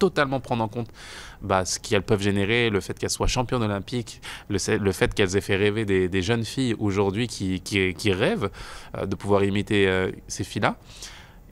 totalement 0.00 0.40
prendre 0.40 0.64
en 0.64 0.68
compte 0.68 0.88
bah, 1.42 1.64
ce 1.64 1.78
qu'elles 1.80 2.02
peuvent 2.02 2.22
générer, 2.22 2.70
le 2.70 2.80
fait 2.80 2.98
qu'elles 2.98 3.10
soient 3.10 3.26
championnes 3.26 3.62
olympiques, 3.62 4.20
le, 4.48 4.58
le 4.76 4.92
fait 4.92 5.14
qu'elles 5.14 5.36
aient 5.36 5.40
fait 5.40 5.56
rêver 5.56 5.84
des, 5.84 6.08
des 6.08 6.22
jeunes 6.22 6.44
filles 6.44 6.74
aujourd'hui 6.78 7.28
qui, 7.28 7.60
qui, 7.60 7.94
qui 7.94 8.12
rêvent 8.12 8.50
euh, 8.96 9.06
de 9.06 9.14
pouvoir 9.14 9.44
imiter 9.44 9.88
euh, 9.88 10.10
ces 10.28 10.44
filles-là. 10.44 10.76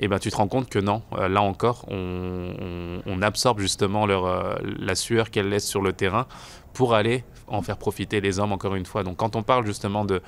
et 0.00 0.08
ben 0.08 0.18
tu 0.18 0.30
te 0.30 0.36
rends 0.36 0.48
compte 0.48 0.68
que 0.70 0.78
non, 0.78 1.02
euh, 1.18 1.28
là 1.28 1.42
encore, 1.42 1.84
on, 1.88 2.54
on- 2.60 3.02
on 3.06 3.22
absorbe 3.22 3.60
justement 3.60 4.06
leur, 4.06 4.60
la 4.62 4.94
sueur 4.94 5.30
qu'elles 5.30 5.48
laissent 5.48 5.68
sur 5.68 5.82
le 5.82 5.92
terrain 5.92 6.26
pour 6.72 6.94
aller 6.94 7.24
en 7.48 7.62
faire 7.62 7.78
profiter 7.78 8.20
les 8.20 8.38
hommes 8.38 8.52
encore 8.52 8.74
une 8.76 8.86
fois. 8.86 9.02
Donc 9.02 9.16
quand 9.16 9.34
on 9.36 9.42
parle 9.42 9.66
justement 9.66 10.04
de 10.04 10.20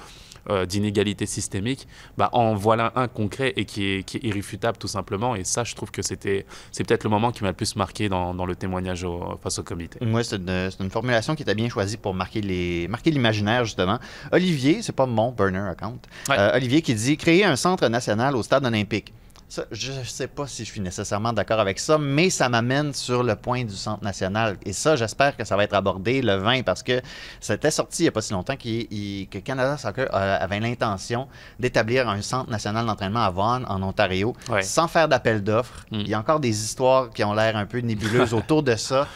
euh, 0.49 0.65
d'inégalité 0.67 1.27
systémique, 1.27 1.87
bah, 2.17 2.31
en 2.33 2.55
voilà 2.55 2.93
un 2.97 3.09
concret 3.09 3.53
et 3.57 3.65
qui 3.65 3.85
est, 3.87 4.03
qui 4.05 4.17
est 4.19 4.25
irréfutable 4.25 4.79
tout 4.79 4.89
simplement. 4.89 5.35
Et 5.37 5.45
ça, 5.45 5.65
je 5.65 5.75
trouve 5.75 5.91
que 5.91 6.03
c'était 6.03 6.47
c'est 6.73 6.85
peut-être 6.87 7.05
le 7.05 7.11
moment 7.11 7.31
qui 7.33 7.43
m'a 7.43 7.51
le 7.51 7.55
plus 7.57 7.77
marqué 7.77 8.09
dans, 8.09 8.35
dans 8.35 8.47
le 8.47 8.57
témoignage 8.57 9.05
au- 9.05 9.39
face 9.43 9.59
au 9.59 9.63
comité. 9.63 9.99
Moi, 10.05 10.23
c'est 10.25 10.37
une, 10.37 10.71
c'est 10.71 10.81
une 10.83 10.91
formulation 10.91 11.35
qui 11.35 11.43
était 11.43 11.55
bien 11.55 11.69
choisie 11.69 11.97
pour 11.97 12.15
marquer 12.15 12.41
les 12.41 12.89
marquer 12.89 13.11
l'imaginaire, 13.11 13.65
justement. 13.65 13.99
Olivier, 14.33 14.83
c'est 14.83 14.95
pas 14.95 15.07
mon 15.07 15.33
burner 15.33 15.67
account. 15.71 15.99
Ouais. 16.29 16.37
Euh, 16.39 16.57
Olivier 16.57 16.83
qui 16.83 16.95
dit 16.95 17.17
créer 17.17 17.45
un 17.45 17.57
centre 17.57 17.87
national 17.89 18.37
au 18.37 18.43
stade 18.43 18.65
olympique. 18.65 19.13
Ça, 19.53 19.65
je 19.73 19.91
ne 19.91 20.05
sais 20.05 20.29
pas 20.29 20.47
si 20.47 20.65
je 20.65 20.71
suis 20.71 20.81
nécessairement 20.81 21.33
d'accord 21.33 21.59
avec 21.59 21.81
ça, 21.81 21.99
mais 21.99 22.31
ça 22.31 22.49
m'amène 22.49 22.95
sur 22.95 23.25
le 23.25 23.35
point 23.35 23.65
du 23.65 23.75
centre 23.75 24.05
national. 24.05 24.57
Et 24.65 24.73
ça, 24.73 24.95
j'espère 24.95 25.37
que 25.37 25.43
ça 25.45 25.57
va 25.57 25.65
être 25.65 25.75
abordé 25.75 26.23
le 26.23 26.37
20 26.37 26.63
parce 26.63 26.85
que 26.85 27.03
c'était 27.41 27.73
sorti 27.73 28.03
il 28.03 28.05
n'y 28.05 28.09
a 28.11 28.13
pas 28.13 28.23
si 28.23 28.33
longtemps 28.33 28.55
il- 28.65 29.27
que 29.29 29.39
Canada 29.39 29.77
Soccer 29.77 30.09
euh, 30.15 30.39
avait 30.41 30.61
l'intention 30.61 31.27
d'établir 31.59 32.09
un 32.09 32.23
centre 32.23 32.49
national 32.49 32.87
d'entraînement 32.87 33.25
à 33.25 33.31
Vaughan, 33.31 33.65
en 33.67 33.83
Ontario, 33.83 34.37
Ouais. 34.49 34.63
sans 34.63 34.87
faire 34.87 35.09
d'appel 35.09 35.43
d'offres. 35.43 35.85
Mm. 35.91 35.99
Il 35.99 36.09
y 36.09 36.15
a 36.15 36.21
encore 36.21 36.39
des 36.39 36.51
histoires 36.65 37.11
qui 37.11 37.25
ont 37.25 37.35
l'air 37.35 37.57
un 37.57 37.67
peu 37.67 37.79
nébuleuses 37.81 38.33
autour 38.35 38.63
de 38.63 38.77
ça. 38.77 39.09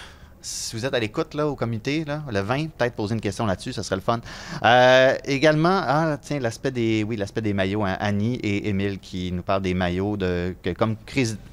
Si 0.46 0.76
vous 0.76 0.84
êtes 0.84 0.92
à 0.92 1.00
l'écoute 1.00 1.32
là, 1.32 1.46
au 1.46 1.56
comité, 1.56 2.04
là, 2.04 2.22
le 2.30 2.40
20, 2.40 2.68
peut-être 2.76 2.94
poser 2.94 3.14
une 3.14 3.20
question 3.22 3.46
là-dessus, 3.46 3.72
ça 3.72 3.82
serait 3.82 3.96
le 3.96 4.02
fun. 4.02 4.20
Euh, 4.62 5.14
également, 5.24 5.80
ah, 5.86 6.18
tiens, 6.20 6.38
l'aspect 6.38 6.70
des, 6.70 7.02
oui, 7.02 7.16
l'aspect 7.16 7.40
des 7.40 7.54
maillots. 7.54 7.82
hein. 7.82 7.96
Annie 7.98 8.34
et 8.36 8.68
Émile 8.68 8.98
qui 8.98 9.32
nous 9.32 9.42
parlent 9.42 9.62
des 9.62 9.72
maillots. 9.72 10.18
De, 10.18 10.54
que 10.62 10.70
comme, 10.74 10.96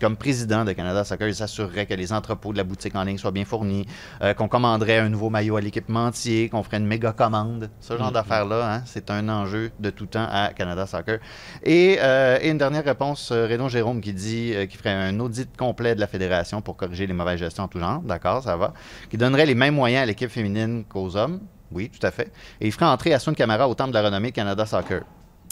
comme 0.01 0.17
président 0.17 0.65
de 0.65 0.73
Canada 0.73 1.05
Soccer, 1.05 1.29
ils 1.29 1.35
s'assureraient 1.35 1.85
que 1.85 1.93
les 1.93 2.11
entrepôts 2.11 2.51
de 2.51 2.57
la 2.57 2.65
boutique 2.65 2.93
en 2.95 3.03
ligne 3.05 3.17
soient 3.17 3.31
bien 3.31 3.45
fournis, 3.45 3.85
euh, 4.21 4.33
qu'on 4.33 4.49
commanderait 4.49 4.97
un 4.99 5.07
nouveau 5.07 5.29
maillot 5.29 5.55
à 5.55 5.61
l'équipementier, 5.61 6.49
qu'on 6.49 6.61
ferait 6.61 6.77
une 6.77 6.85
méga 6.85 7.13
commande. 7.13 7.69
Ce 7.79 7.97
genre 7.97 8.07
Mhm. 8.07 8.13
d'affaires-là, 8.13 8.73
hein, 8.75 8.83
c'est 8.85 9.09
un 9.09 9.29
enjeu 9.29 9.71
de 9.79 9.89
tout 9.89 10.05
temps 10.07 10.27
à 10.29 10.49
Canada 10.53 10.85
Soccer. 10.85 11.19
Et, 11.63 11.97
euh, 12.01 12.39
et 12.41 12.49
une 12.49 12.57
dernière 12.57 12.83
réponse, 12.83 13.29
euh, 13.31 13.45
Raymond 13.47 13.69
Jérôme 13.69 14.01
qui 14.01 14.11
dit 14.11 14.51
euh, 14.53 14.65
qu'il 14.65 14.77
ferait 14.77 14.89
un 14.91 15.17
audit 15.21 15.47
complet 15.55 15.95
de 15.95 16.01
la 16.01 16.07
fédération 16.07 16.61
pour 16.61 16.75
corriger 16.75 17.07
les 17.07 17.13
mauvaises 17.13 17.39
gestions 17.39 17.63
en 17.63 17.67
tout 17.69 17.79
genre. 17.79 18.01
D'accord, 18.01 18.43
ça 18.43 18.57
va. 18.57 18.73
Qui 19.09 19.17
donnerait 19.17 19.45
les 19.45 19.55
mêmes 19.55 19.75
moyens 19.75 20.03
à 20.03 20.05
l'équipe 20.05 20.29
féminine 20.29 20.83
qu'aux 20.87 21.15
hommes. 21.15 21.39
Oui, 21.71 21.89
tout 21.89 22.05
à 22.05 22.11
fait. 22.11 22.31
Et 22.59 22.67
il 22.67 22.71
ferait 22.71 22.85
entrer 22.85 23.13
Asun 23.13 23.33
Camara 23.33 23.67
au 23.67 23.73
temple 23.75 23.91
de 23.91 23.95
la 23.95 24.03
renommée 24.03 24.31
Canada 24.31 24.65
Soccer. 24.65 25.03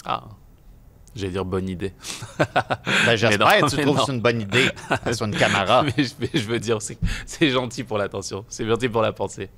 Ah, 0.04 0.22
j'allais 1.16 1.32
dire 1.32 1.44
bonne 1.44 1.68
idée. 1.68 1.92
Ben, 3.06 3.16
j'espère 3.16 3.60
que 3.60 3.70
tu 3.70 3.80
trouves 3.82 4.02
c'est 4.04 4.12
une 4.12 4.20
bonne 4.20 4.40
idée, 4.42 4.70
Asun 5.06 5.30
Camara. 5.30 5.82
mais, 5.96 6.04
je, 6.04 6.12
mais 6.18 6.28
je 6.34 6.46
veux 6.46 6.58
dire, 6.58 6.80
c'est 6.82 6.98
c'est 7.24 7.48
gentil 7.50 7.84
pour 7.84 7.96
l'attention, 7.98 8.44
c'est 8.48 8.66
gentil 8.66 8.88
pour 8.88 9.00
la 9.02 9.12
pensée. 9.12 9.48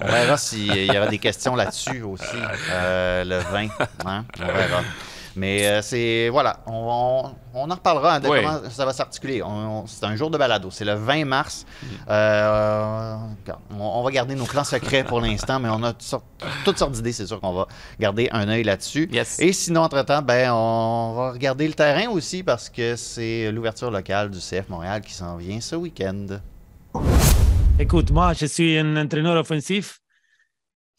On 0.00 0.06
verra 0.06 0.36
s'il 0.36 0.72
y 0.84 0.96
aura 0.96 1.08
des 1.08 1.18
questions 1.18 1.56
là-dessus 1.56 2.02
aussi, 2.02 2.24
euh, 2.70 3.24
le 3.24 3.38
20. 3.38 3.68
hein, 4.06 4.24
On 4.40 4.46
verra. 4.46 4.82
Mais 5.36 5.66
euh, 5.66 5.82
c'est. 5.82 6.28
Voilà, 6.30 6.60
on, 6.66 6.72
on- 6.72 7.34
on 7.58 7.70
en 7.70 7.74
reparlera 7.74 8.14
hein, 8.16 8.20
de 8.20 8.28
comment 8.28 8.60
ça 8.70 8.84
va 8.84 8.92
s'articuler. 8.92 9.42
C'est 9.86 10.04
un 10.04 10.14
jour 10.16 10.30
de 10.30 10.36
balado. 10.36 10.70
C'est 10.70 10.84
le 10.84 10.92
20 10.94 11.24
mars. 11.24 11.64
Euh, 12.08 13.16
on, 13.70 13.80
on 13.82 14.02
va 14.02 14.10
garder 14.10 14.34
nos 14.34 14.44
clans 14.44 14.64
secrets 14.64 15.04
pour 15.04 15.20
l'instant, 15.20 15.58
mais 15.58 15.68
on 15.70 15.82
a 15.82 15.92
toutes 15.92 16.02
sortes, 16.02 16.24
toutes 16.64 16.78
sortes 16.78 16.92
d'idées. 16.92 17.12
C'est 17.12 17.26
sûr 17.26 17.40
qu'on 17.40 17.52
va 17.54 17.66
garder 17.98 18.28
un 18.32 18.48
œil 18.48 18.62
là-dessus. 18.62 19.08
Yes. 19.12 19.38
Et 19.40 19.52
sinon, 19.54 19.82
entre-temps, 19.82 20.20
ben, 20.22 20.50
on 20.52 21.14
va 21.16 21.32
regarder 21.32 21.66
le 21.66 21.74
terrain 21.74 22.08
aussi 22.10 22.42
parce 22.42 22.68
que 22.68 22.94
c'est 22.96 23.50
l'ouverture 23.52 23.90
locale 23.90 24.30
du 24.30 24.38
CF 24.38 24.68
Montréal 24.68 25.00
qui 25.00 25.14
s'en 25.14 25.36
vient 25.36 25.60
ce 25.60 25.76
week-end. 25.76 26.26
Écoute, 27.78 28.10
moi, 28.10 28.32
je 28.32 28.46
suis 28.46 28.78
un 28.78 28.96
entraîneur 28.96 29.36
offensif. 29.36 30.00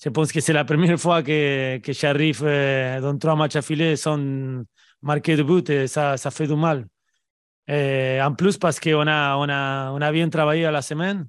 Je 0.03 0.09
pense 0.09 0.31
que 0.31 0.39
c'est 0.39 0.53
la 0.53 0.65
première 0.65 0.99
fois 0.99 1.23
que, 1.23 1.77
que 1.79 1.91
j'arrive 1.93 2.43
euh, 2.43 3.01
dans 3.01 3.17
trois 3.17 3.35
matchs 3.35 3.55
affilés 3.55 3.95
sans 3.95 4.17
marquer 5.01 5.35
de 5.35 5.43
but 5.43 5.69
et 5.69 5.87
ça, 5.87 6.17
ça 6.17 6.31
fait 6.31 6.47
mal. 6.55 6.87
En 7.69 8.33
plus, 8.35 8.57
parce 8.57 8.79
qu'on 8.79 9.07
a, 9.07 9.35
on 9.37 9.49
a, 9.49 9.91
on 9.91 10.01
a 10.01 10.11
bien 10.11 10.29
travaillé 10.29 10.65
la 10.71 10.81
semaine, 10.81 11.27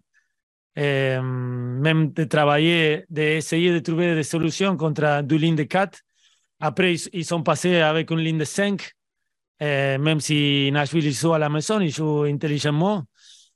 et, 0.77 1.17
hum, 1.19 1.81
même 1.81 2.13
de 2.13 2.25
travailler, 2.25 3.05
d'essayer 3.11 3.73
de 3.73 3.81
trouver 3.81 4.15
des 4.15 4.23
solutions 4.23 4.77
contre 4.77 5.23
deux 5.23 5.37
lignes 5.37 5.57
de 5.57 5.65
4. 5.65 5.99
Après, 6.61 6.95
ils, 6.95 7.09
ils 7.13 7.25
sont 7.25 7.43
passés 7.43 7.77
avec 7.81 8.11
de 8.39 8.45
5. 8.45 8.93
Et 9.61 9.99
même 9.99 10.21
si 10.21 10.71
Nashville 10.73 11.07
ils 11.07 11.13
jouent 11.15 11.33
à 11.35 11.39
la 11.39 11.49
maison, 11.49 11.81
ils 11.81 11.91
jouent 11.91 12.23
intelligemment 12.25 13.05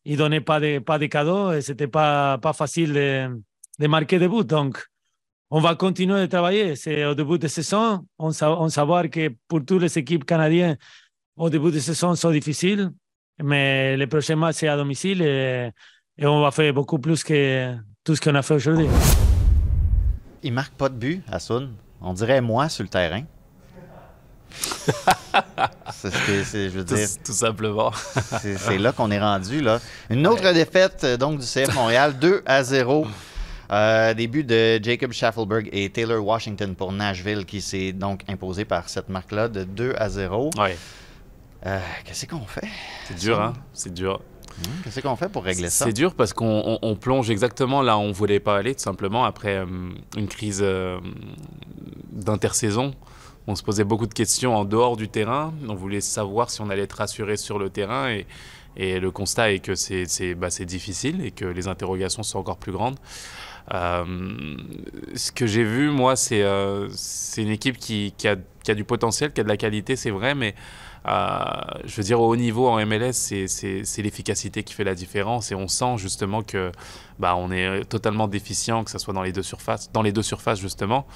il 0.04 0.16
donnait 0.16 0.40
pas 0.40 0.60
de, 0.60 0.78
pas 0.78 0.98
de 0.98 1.06
cadeaux 1.06 1.52
et 1.52 1.60
c'était 1.62 1.88
pas, 1.88 2.38
pas 2.38 2.52
de, 2.92 3.28
de 3.78 4.91
on 5.54 5.60
va 5.60 5.74
continuer 5.74 6.18
de 6.22 6.26
travailler. 6.26 6.76
C'est 6.76 7.04
au 7.04 7.14
début 7.14 7.38
de 7.38 7.46
saison. 7.46 8.04
On, 8.18 8.30
sa- 8.32 8.58
on 8.58 8.68
savoir 8.70 9.08
que 9.10 9.28
pour 9.46 9.60
toutes 9.66 9.82
les 9.82 9.98
équipes 9.98 10.24
canadiennes, 10.24 10.78
au 11.36 11.50
début 11.50 11.70
de 11.70 11.78
saison, 11.78 12.14
sont 12.14 12.30
difficiles. 12.30 12.90
Mais 13.42 13.96
le 13.98 14.06
prochain 14.06 14.36
match, 14.36 14.56
c'est 14.60 14.68
à 14.68 14.76
domicile 14.76 15.20
et, 15.20 15.70
et 16.16 16.26
on 16.26 16.40
va 16.40 16.50
faire 16.52 16.72
beaucoup 16.72 16.98
plus 16.98 17.22
que 17.22 17.74
tout 18.02 18.16
ce 18.16 18.20
qu'on 18.22 18.34
a 18.34 18.40
fait 18.42 18.54
aujourd'hui. 18.54 18.88
Il 20.42 20.52
marque 20.54 20.72
pas 20.74 20.88
de 20.88 20.94
but, 20.94 21.22
Asun. 21.30 21.70
On 22.00 22.14
dirait 22.14 22.40
moi 22.40 22.68
sur 22.70 22.82
le 22.84 22.88
terrain. 22.88 23.22
c'est 25.92 26.10
ce 26.10 26.26
que 26.26 26.44
c'est, 26.44 26.70
je 26.70 26.78
veux 26.78 26.84
Tout, 26.84 26.94
dire. 26.94 27.08
tout 27.24 27.32
simplement. 27.32 27.90
C'est, 28.40 28.56
c'est 28.56 28.78
là 28.78 28.92
qu'on 28.92 29.10
est 29.10 29.20
rendu. 29.20 29.60
Là. 29.60 29.80
Une 30.10 30.26
autre 30.26 30.50
défaite 30.52 31.04
euh, 31.04 31.16
donc 31.16 31.38
du 31.40 31.46
CF 31.46 31.74
Montréal, 31.74 32.18
2 32.18 32.42
à 32.46 32.62
0. 32.64 33.06
Euh, 33.72 34.12
début 34.12 34.44
de 34.44 34.78
Jacob 34.82 35.12
Schaffelberg 35.12 35.68
et 35.72 35.88
Taylor 35.90 36.22
Washington 36.24 36.74
pour 36.74 36.92
Nashville 36.92 37.46
qui 37.46 37.60
s'est 37.62 37.92
donc 37.92 38.20
imposé 38.28 38.64
par 38.66 38.88
cette 38.90 39.08
marque-là 39.08 39.48
de 39.48 39.64
2 39.64 39.94
à 39.96 40.08
0. 40.10 40.50
Ouais, 40.58 40.76
Euh, 41.64 41.78
qu'est-ce 42.04 42.26
qu'on 42.26 42.40
fait? 42.44 42.68
c'est 43.08 43.18
dur, 43.18 43.40
hein? 43.40 43.52
C'est 43.72 43.94
dur. 43.94 44.20
Hmm, 44.58 44.82
Qu'est-ce 44.84 45.00
qu'on 45.00 45.16
fait 45.16 45.30
pour 45.30 45.44
régler 45.44 45.70
ça? 45.70 45.86
C'est 45.86 45.92
dur 45.94 46.14
parce 46.14 46.34
qu'on 46.34 46.62
on- 46.66 46.78
on 46.82 46.96
plonge 46.96 47.30
exactement 47.30 47.80
là 47.80 47.96
où 47.96 48.00
on 48.00 48.12
voulait 48.12 48.40
pas 48.40 48.58
aller, 48.58 48.74
tout 48.74 48.82
simplement, 48.82 49.24
après 49.24 49.56
euh, 49.58 49.66
une 50.18 50.28
crise 50.28 50.60
euh, 50.62 50.98
d'intersaison. 52.12 52.92
On 53.46 53.54
se 53.56 53.62
posait 53.62 53.84
beaucoup 53.84 54.06
de 54.06 54.14
questions 54.14 54.54
en 54.56 54.64
dehors 54.64 54.96
du 54.96 55.08
terrain. 55.08 55.52
On 55.68 55.74
voulait 55.74 56.00
savoir 56.00 56.50
si 56.50 56.60
on 56.60 56.68
allait 56.70 56.82
être 56.82 56.92
rassuré 56.98 57.36
sur 57.36 57.58
le 57.58 57.70
terrain. 57.70 58.10
Et, 58.10 58.26
et 58.76 59.00
le 59.00 59.10
constat 59.10 59.52
est 59.52 59.58
que 59.58 59.74
c'est 59.74 60.34
bah, 60.34 60.50
c'est 60.50 60.64
difficile 60.64 61.24
et 61.24 61.30
que 61.30 61.44
les 61.44 61.66
interrogations 61.68 62.22
sont 62.22 62.38
encore 62.38 62.58
plus 62.58 62.72
grandes. 62.72 62.96
Euh, 63.72 64.04
ce 65.14 65.32
que 65.32 65.46
j'ai 65.46 65.64
vu, 65.64 65.90
moi, 65.90 66.16
c'est 66.16 66.42
euh, 66.42 66.88
une 67.36 67.48
équipe 67.48 67.78
qui, 67.78 68.12
a, 68.24 68.74
du 68.74 68.84
potentiel, 68.84 69.32
qui 69.32 69.40
a 69.40 69.44
de 69.44 69.48
la 69.48 69.56
qualité, 69.56 69.96
c'est 69.96 70.10
vrai, 70.10 70.34
mais 70.34 70.54
euh, 71.08 71.38
je 71.84 71.96
veux 71.96 72.02
dire, 72.02 72.20
au 72.20 72.28
haut 72.28 72.36
niveau 72.36 72.68
en 72.68 72.84
MLS, 72.84 73.12
c'est- 73.12 74.02
l'efficacité 74.02 74.62
qui 74.62 74.74
fait 74.74 74.84
la 74.84 74.94
différence 74.94 75.50
et 75.52 75.54
on 75.54 75.68
sent 75.68 75.96
justement 75.98 76.42
que 76.42 76.70
bah, 77.18 77.34
on 77.36 77.50
est 77.50 77.84
totalement 77.84 78.28
déficient, 78.28 78.84
que 78.84 78.90
ce 78.90 78.98
soit 78.98 79.14
dans 79.14 79.22
les 79.22 79.32
deux 79.32 79.42
surfaces, 79.42 79.90
dans 79.92 80.02
les 80.02 80.12
deux 80.12 80.22
surfaces 80.22 80.60
justement. 80.60 81.06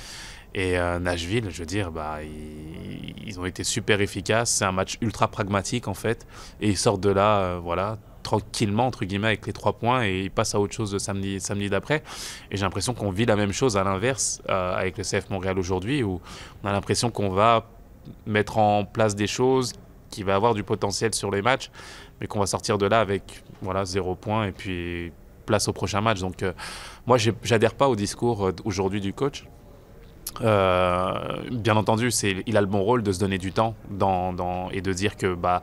Et 0.55 0.79
Nashville, 1.01 1.51
je 1.51 1.59
veux 1.59 1.67
dire, 1.67 1.91
bah, 1.93 2.21
ils, 2.23 3.39
ont 3.39 3.45
été 3.45 3.63
super 3.63 4.01
efficaces. 4.01 4.51
C'est 4.51 4.65
un 4.65 4.73
match 4.73 4.97
ultra 5.03 5.29
pragmatique 5.29 5.87
en 5.87 5.93
fait, 5.93 6.27
et 6.63 6.71
ils 6.71 6.79
sortent 6.79 7.03
de 7.03 7.11
là, 7.11 7.59
voilà, 7.59 7.99
tranquillement 8.27 8.89
entre 8.89 9.05
guillemets 9.05 9.29
avec 9.29 9.47
les 9.47 9.53
trois 9.53 9.75
points 9.75 10.05
et 10.05 10.23
ils 10.23 10.31
passent 10.33 10.57
à 10.57 10.61
autre 10.61 10.75
chose 10.75 10.93
le 10.93 10.99
samedi, 10.99 11.39
samedi 11.39 11.71
d'après. 11.71 12.03
Et 12.51 12.57
j'ai 12.57 12.65
l'impression 12.65 12.93
qu'on 12.93 13.11
vit 13.11 13.25
la 13.25 13.37
même 13.37 13.53
chose 13.53 13.77
à 13.77 13.85
l'inverse 13.85 14.43
euh, 14.49 14.75
avec 14.75 14.99
le 14.99 15.05
CF 15.05 15.31
Montréal 15.31 15.61
aujourd'hui, 15.61 16.03
où 16.03 16.21
on 16.65 16.69
a 16.69 16.73
l'impression 16.73 17.13
qu'on 17.13 17.31
va 17.31 17.69
mettre 18.27 18.59
en 18.59 18.85
place 18.85 19.15
des 19.15 19.29
choses, 19.29 19.75
qui 20.11 20.25
va 20.25 20.35
avoir 20.35 20.55
du 20.55 20.65
potentiel 20.65 21.15
sur 21.15 21.31
les 21.31 21.41
matchs, 21.41 21.71
mais 22.21 22.27
qu'on 22.27 22.41
va 22.41 22.47
sortir 22.47 22.79
de 22.79 22.87
là 22.87 22.99
avec 22.99 23.45
voilà 23.63 23.85
zéro 23.85 24.17
point 24.17 24.47
et 24.47 24.53
puis 24.53 25.13
place 25.47 25.69
au 25.69 25.73
prochain 25.73 26.01
match. 26.01 26.19
Donc 26.19 26.43
euh, 26.43 26.53
moi, 27.07 27.19
j'adhère 27.45 27.75
pas 27.75 27.89
au 27.89 27.95
discours 27.95 28.49
euh, 28.49 28.53
aujourd'hui 28.65 29.01
du 29.01 29.13
coach. 29.13 29.45
Euh, 30.43 31.15
bien 31.51 31.77
entendu, 31.77 32.11
c'est, 32.11 32.43
il 32.47 32.57
a 32.57 32.61
le 32.61 32.67
bon 32.67 32.81
rôle 32.83 33.03
de 33.03 33.13
se 33.13 33.19
donner 33.19 33.39
du 33.39 33.53
temps 33.53 33.75
dans, 33.91 34.33
dans- 34.33 34.71
et 34.71 34.81
de 34.81 34.93
dire 34.93 35.17
que 35.17 35.35
bah, 35.35 35.63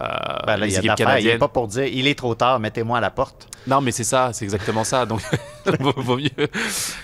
euh, 0.00 0.06
Ben 0.46 0.56
là, 0.56 0.66
il 0.66 0.68
les 0.68 0.74
y 0.74 0.76
a 0.76 0.78
équipes 0.80 0.88
d'affaires. 0.90 0.98
Il 0.98 1.00
est 1.00 1.04
canadiennes. 1.04 1.38
pas 1.38 1.48
pour 1.48 1.68
dire 1.68 1.84
il 1.84 2.06
est 2.06 2.14
trop 2.18 2.34
tard, 2.34 2.58
mettez-moi 2.60 2.98
à 2.98 3.00
la 3.00 3.10
porte. 3.10 3.48
Non, 3.66 3.80
mais 3.82 3.92
c'est 3.92 4.04
ça, 4.04 4.30
c'est 4.32 4.44
exactement 4.44 4.84
ça. 4.84 5.04
Donc, 5.04 5.20
vaut, 5.80 6.16
mieux. 6.16 6.30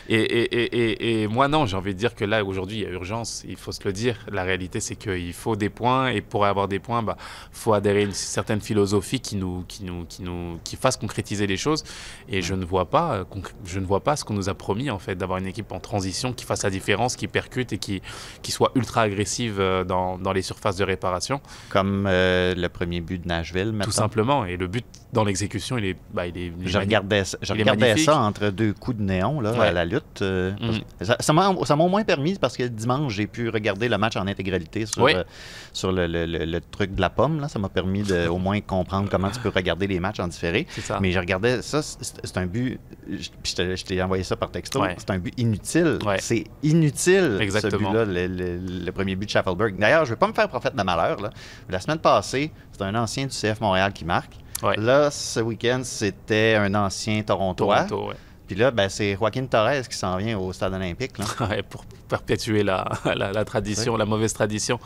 Et, 0.08 0.14
et- 0.14 0.54
et- 0.56 0.92
et- 0.92 1.22
et 1.22 1.28
moi, 1.28 1.46
non, 1.46 1.66
j'ai 1.66 1.76
envie 1.76 1.92
de 1.92 1.98
dire 1.98 2.14
que 2.14 2.24
là, 2.24 2.42
aujourd'hui, 2.42 2.78
il 2.78 2.82
y 2.84 2.86
a 2.86 2.90
urgence. 2.90 3.44
Il 3.46 3.56
faut 3.56 3.72
se 3.72 3.80
le 3.84 3.92
dire. 3.92 4.16
La 4.32 4.44
réalité, 4.44 4.80
c'est 4.80 4.96
qu'il 4.96 5.34
faut 5.34 5.56
des 5.56 5.68
points. 5.68 6.08
Et 6.08 6.22
pour 6.22 6.46
avoir 6.46 6.66
des 6.66 6.78
points, 6.78 7.00
il 7.00 7.04
bah, 7.04 7.18
faut 7.52 7.74
adhérer 7.74 8.00
à 8.00 8.04
une 8.04 8.12
certaine 8.12 8.62
philosophie 8.62 9.20
qui 9.20 9.36
nous, 9.36 9.64
qui 9.68 9.84
nous, 9.84 10.06
qui 10.06 10.22
nous, 10.22 10.58
qui 10.64 10.76
fasse 10.76 10.96
concrétiser 10.96 11.46
les 11.46 11.58
choses. 11.58 11.84
Et 12.30 12.40
je 12.40 12.54
ne 12.54 12.64
vois 12.64 12.86
pas, 12.86 13.12
euh, 13.16 13.24
je 13.66 13.78
ne 13.78 13.84
vois 13.84 14.00
pas 14.02 14.16
ce 14.16 14.24
qu'on 14.24 14.34
nous 14.34 14.48
a 14.48 14.54
promis, 14.54 14.88
en 14.90 14.98
fait, 14.98 15.16
d'avoir 15.16 15.38
une 15.38 15.46
équipe 15.46 15.70
en 15.72 15.80
transition 15.80 16.32
qui 16.32 16.46
fasse 16.46 16.64
la 16.64 16.70
différence, 16.70 17.05
qui 17.14 17.28
percute 17.28 17.72
et 17.72 17.78
qui, 17.78 18.02
qui 18.42 18.50
soit 18.50 18.72
ultra 18.74 19.02
agressive 19.02 19.58
euh, 19.60 19.84
dans, 19.84 20.18
dans 20.18 20.32
les 20.32 20.42
surfaces 20.42 20.76
de 20.76 20.84
réparation. 20.84 21.40
Comme 21.68 22.06
euh, 22.08 22.54
le 22.56 22.68
premier 22.68 23.00
but 23.00 23.22
de 23.22 23.28
Nashville, 23.28 23.66
maintenant. 23.66 23.84
Tout 23.84 23.90
simplement. 23.92 24.44
Et 24.46 24.56
le 24.56 24.66
but 24.66 24.84
dans 25.12 25.22
l'exécution, 25.24 25.78
il 25.78 25.84
est, 25.84 25.96
bah, 26.12 26.26
il 26.26 26.36
est, 26.36 26.52
il 26.60 26.66
est 26.66 26.68
Je 26.70 26.78
regardais, 26.78 27.24
ça- 27.24 27.38
je 27.40 27.52
regardais 27.52 27.96
ça 27.98 28.18
entre 28.18 28.48
deux 28.48 28.72
coups 28.72 28.96
de 28.96 29.02
néon 29.02 29.40
là, 29.40 29.52
Ouais. 29.52 29.66
à 29.68 29.72
la 29.72 29.84
lutte. 29.84 30.22
euh, 30.22 30.52
Mhm. 30.60 30.80
Ça 31.20 31.32
m'a 31.32 31.48
au 31.50 31.88
moins 31.88 32.02
permis 32.04 32.34
parce 32.40 32.56
que 32.56 32.64
dimanche, 32.64 33.12
j'ai 33.14 33.26
pu 33.26 33.48
regarder 33.48 33.88
le 33.88 33.98
match 33.98 34.16
en 34.16 34.26
intégralité 34.26 34.86
sur, 34.86 35.02
Oui. 35.02 35.12
euh, 35.14 35.22
sur 35.72 35.92
le, 35.92 36.06
le- 36.06 36.26
le- 36.26 36.44
le 36.44 36.60
truc 36.60 36.94
de 36.94 37.00
la 37.00 37.10
pomme. 37.10 37.40
Là. 37.40 37.48
Ça 37.48 37.58
m'a 37.58 37.68
permis 37.68 38.02
de 38.02 38.26
au 38.28 38.38
moins 38.38 38.60
comprendre 38.60 39.08
comment 39.10 39.30
tu 39.30 39.38
peux 39.40 39.50
regarder 39.50 39.86
les 39.86 40.00
matchs 40.00 40.20
en 40.20 40.28
différé. 40.28 40.66
Ça. 40.80 40.98
Mais 41.00 41.12
je 41.12 41.18
regardais 41.18 41.62
ça, 41.62 41.82
c'est 41.82 42.36
un 42.38 42.46
but. 42.46 42.78
je- 43.08 43.84
t'ai 43.84 44.02
envoyé 44.02 44.24
ça 44.24 44.36
par 44.36 44.50
texto. 44.50 44.80
Ouais. 44.80 44.94
C'est 44.98 45.10
un 45.10 45.18
but 45.18 45.34
inutile. 45.38 45.98
Ouais. 46.04 46.16
C'est 46.20 46.44
inutile 46.62 46.85
Exactement. 47.40 47.70
ce 47.72 47.76
but-là, 47.76 48.04
le, 48.04 48.26
le- 48.26 48.84
le 48.84 48.92
premier 48.92 49.14
but 49.16 49.26
de 49.26 49.30
Schaffelberg. 49.30 49.76
D'ailleurs, 49.78 50.04
je 50.04 50.10
ne 50.10 50.14
vais 50.14 50.18
pas 50.18 50.28
me 50.28 50.32
faire 50.32 50.48
prophète 50.48 50.74
de 50.76 50.82
malheur. 50.82 51.20
là. 51.20 51.30
La 51.68 51.80
semaine 51.80 51.98
passée, 51.98 52.50
c'est 52.72 52.82
un 52.82 52.94
ancien 52.94 53.26
du 53.26 53.34
CF 53.36 53.60
Montréal 53.60 53.92
qui 53.92 54.04
marque. 54.04 54.32
Ouais. 54.62 54.76
Là, 54.76 55.10
ce 55.10 55.40
week-end, 55.40 55.80
c'était 55.84 56.54
un 56.58 56.74
ancien 56.74 57.22
Torontois. 57.22 57.84
Toronto, 57.84 58.08
ouais. 58.10 58.14
Puis 58.46 58.54
là, 58.54 58.70
ben, 58.70 58.88
c'est 58.88 59.16
Joaquin 59.16 59.44
Torres 59.46 59.88
qui 59.90 59.96
s'en 59.96 60.16
vient 60.18 60.38
au 60.38 60.52
stade 60.52 60.72
olympique. 60.72 61.18
Là. 61.18 61.24
Ouais, 61.48 61.62
pour 61.62 61.84
perpétuer 62.08 62.62
la, 62.62 62.84
la, 63.04 63.32
la 63.32 63.44
tradition, 63.44 63.96
la 63.96 64.04
mauvaise 64.04 64.32
tradition. 64.32 64.78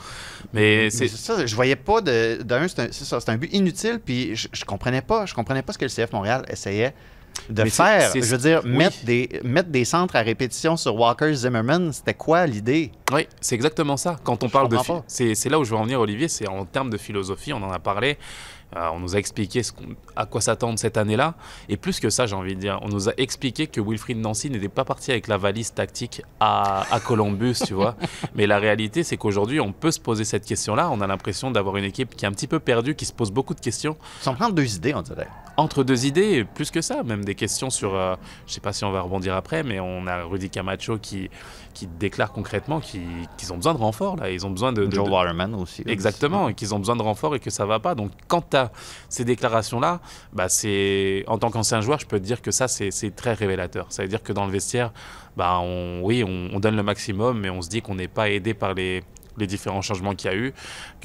Mais 0.54 0.84
Mais 0.84 0.90
c'est 0.90 1.08
ça, 1.08 1.44
je 1.44 1.54
voyais 1.54 1.76
pas 1.76 2.00
de. 2.00 2.42
D'un, 2.42 2.66
c'est 2.68 2.80
un, 3.12 3.18
un 3.34 3.36
but 3.36 3.52
inutile, 3.52 4.00
puis 4.02 4.34
je, 4.34 4.48
je 4.50 4.64
comprenais 4.64 5.02
pas. 5.02 5.26
Je 5.26 5.34
comprenais 5.34 5.60
pas 5.62 5.74
ce 5.74 5.78
que 5.78 5.84
le 5.84 5.90
CF 5.90 6.10
Montréal 6.12 6.44
essayait 6.48 6.94
de 7.48 7.62
Mais 7.62 7.70
faire. 7.70 8.10
Je 8.14 8.20
veux 8.20 8.38
dire, 8.38 8.62
oui. 8.64 8.70
mettre, 8.70 9.04
des, 9.04 9.40
mettre 9.44 9.70
des 9.70 9.84
centres 9.84 10.16
à 10.16 10.20
répétition 10.20 10.76
sur 10.76 10.94
Walker 10.94 11.32
Zimmerman, 11.32 11.92
c'était 11.92 12.14
quoi 12.14 12.46
l'idée? 12.46 12.92
Oui, 13.12 13.26
c'est 13.40 13.54
exactement 13.54 13.96
ça. 13.96 14.16
Quand 14.24 14.42
on 14.42 14.48
Je 14.48 14.52
parle 14.52 14.68
de... 14.68 14.76
c'est 15.06 15.48
là 15.48 15.58
où 15.58 15.64
je 15.64 15.70
veux 15.70 15.76
en 15.76 15.84
venir, 15.84 16.00
Olivier, 16.00 16.28
c'est 16.28 16.48
en 16.48 16.64
termes 16.64 16.90
de 16.90 16.98
philosophie, 16.98 17.52
on 17.52 17.62
en 17.62 17.70
a 17.72 17.78
parlé. 17.78 18.18
Euh, 18.76 18.88
on 18.92 19.00
nous 19.00 19.16
a 19.16 19.18
expliqué 19.18 19.62
ce 19.62 19.72
à 20.16 20.26
quoi 20.26 20.40
s'attendre 20.40 20.78
cette 20.78 20.96
année-là. 20.96 21.34
Et 21.68 21.76
plus 21.76 21.98
que 21.98 22.08
ça, 22.10 22.26
j'ai 22.26 22.36
envie 22.36 22.54
de 22.54 22.60
dire, 22.60 22.78
on 22.82 22.88
nous 22.88 23.08
a 23.08 23.12
expliqué 23.16 23.66
que 23.66 23.80
Wilfried 23.80 24.18
Nancy 24.18 24.48
n'était 24.50 24.68
pas 24.68 24.84
parti 24.84 25.10
avec 25.10 25.26
la 25.28 25.36
valise 25.36 25.72
tactique 25.74 26.22
à, 26.38 26.84
à 26.94 27.00
Columbus, 27.00 27.56
tu 27.66 27.74
vois. 27.74 27.96
Mais 28.34 28.46
la 28.46 28.58
réalité, 28.58 29.02
c'est 29.02 29.16
qu'aujourd'hui, 29.16 29.60
on 29.60 29.72
peut 29.72 29.90
se 29.90 29.98
poser 30.00 30.24
cette 30.24 30.44
question-là. 30.46 30.88
On 30.92 31.00
a 31.00 31.06
l'impression 31.06 31.50
d'avoir 31.50 31.76
une 31.78 31.84
équipe 31.84 32.14
qui 32.14 32.24
est 32.24 32.28
un 32.28 32.32
petit 32.32 32.46
peu 32.46 32.60
perdue, 32.60 32.94
qui 32.94 33.06
se 33.06 33.12
pose 33.12 33.30
beaucoup 33.32 33.54
de 33.54 33.60
questions. 33.60 33.96
Sans 34.20 34.34
prendre 34.34 34.54
deux 34.54 34.76
idées, 34.76 34.94
on 34.94 35.02
dirait. 35.02 35.28
entre 35.56 35.82
deux 35.82 36.06
idées, 36.06 36.44
plus 36.44 36.70
que 36.70 36.80
ça, 36.80 37.02
même 37.02 37.24
des 37.24 37.34
questions 37.34 37.70
sur, 37.70 37.94
euh, 37.94 38.14
je 38.46 38.52
sais 38.54 38.60
pas 38.60 38.72
si 38.72 38.84
on 38.84 38.92
va 38.92 39.00
rebondir 39.00 39.34
après, 39.34 39.62
mais 39.62 39.80
on 39.80 40.06
a 40.06 40.22
Rudy 40.22 40.48
Camacho 40.48 40.98
qui, 40.98 41.28
qui 41.74 41.86
déclare 41.86 42.32
concrètement 42.32 42.80
qu'ils 42.80 43.52
ont 43.52 43.56
besoin 43.56 43.74
de 43.74 43.78
renfort, 43.78 44.16
là. 44.16 44.30
Ils 44.30 44.46
ont 44.46 44.50
besoin 44.50 44.72
de... 44.72 44.86
de- 44.86 44.90
Joe 44.94 45.08
Waterman 45.08 45.54
aussi. 45.56 45.82
Exactement, 45.86 46.48
et 46.48 46.54
qu'ils 46.54 46.74
ont 46.74 46.78
besoin 46.78 46.96
de 46.96 47.02
renfort 47.02 47.34
et 47.34 47.40
que 47.40 47.50
ça 47.50 47.66
va 47.66 47.78
pas. 47.80 47.94
Donc, 47.94 48.10
quand 48.28 48.42
tu 48.50 48.56
ces 49.08 49.24
déclarations-là, 49.24 50.00
bah, 50.32 50.48
c'est 50.48 51.24
en 51.26 51.38
tant 51.38 51.50
qu'ancien 51.50 51.80
joueur, 51.80 51.98
je 51.98 52.06
peux 52.06 52.18
te 52.18 52.24
dire 52.24 52.42
que 52.42 52.50
ça, 52.50 52.68
c'est 52.68 53.16
très 53.16 53.34
révélateur. 53.34 53.86
Ça 53.90 54.02
veut 54.02 54.08
dire 54.08 54.22
que 54.22 54.32
dans 54.32 54.46
le 54.46 54.52
vestiaire, 54.52 54.92
bah, 55.36 55.58
on, 55.60 56.00
oui, 56.02 56.24
on 56.24 56.58
donne 56.60 56.76
le 56.76 56.82
maximum, 56.82 57.40
mais 57.40 57.50
on 57.50 57.62
se 57.62 57.68
dit 57.68 57.82
qu'on 57.82 57.94
n'est 57.94 58.08
pas 58.08 58.30
aidé 58.30 58.54
par 58.54 58.74
les, 58.74 59.02
les 59.38 59.46
différents 59.46 59.82
changements 59.82 60.14
qu'il 60.14 60.30
y 60.30 60.34
a 60.34 60.36
eu, 60.36 60.52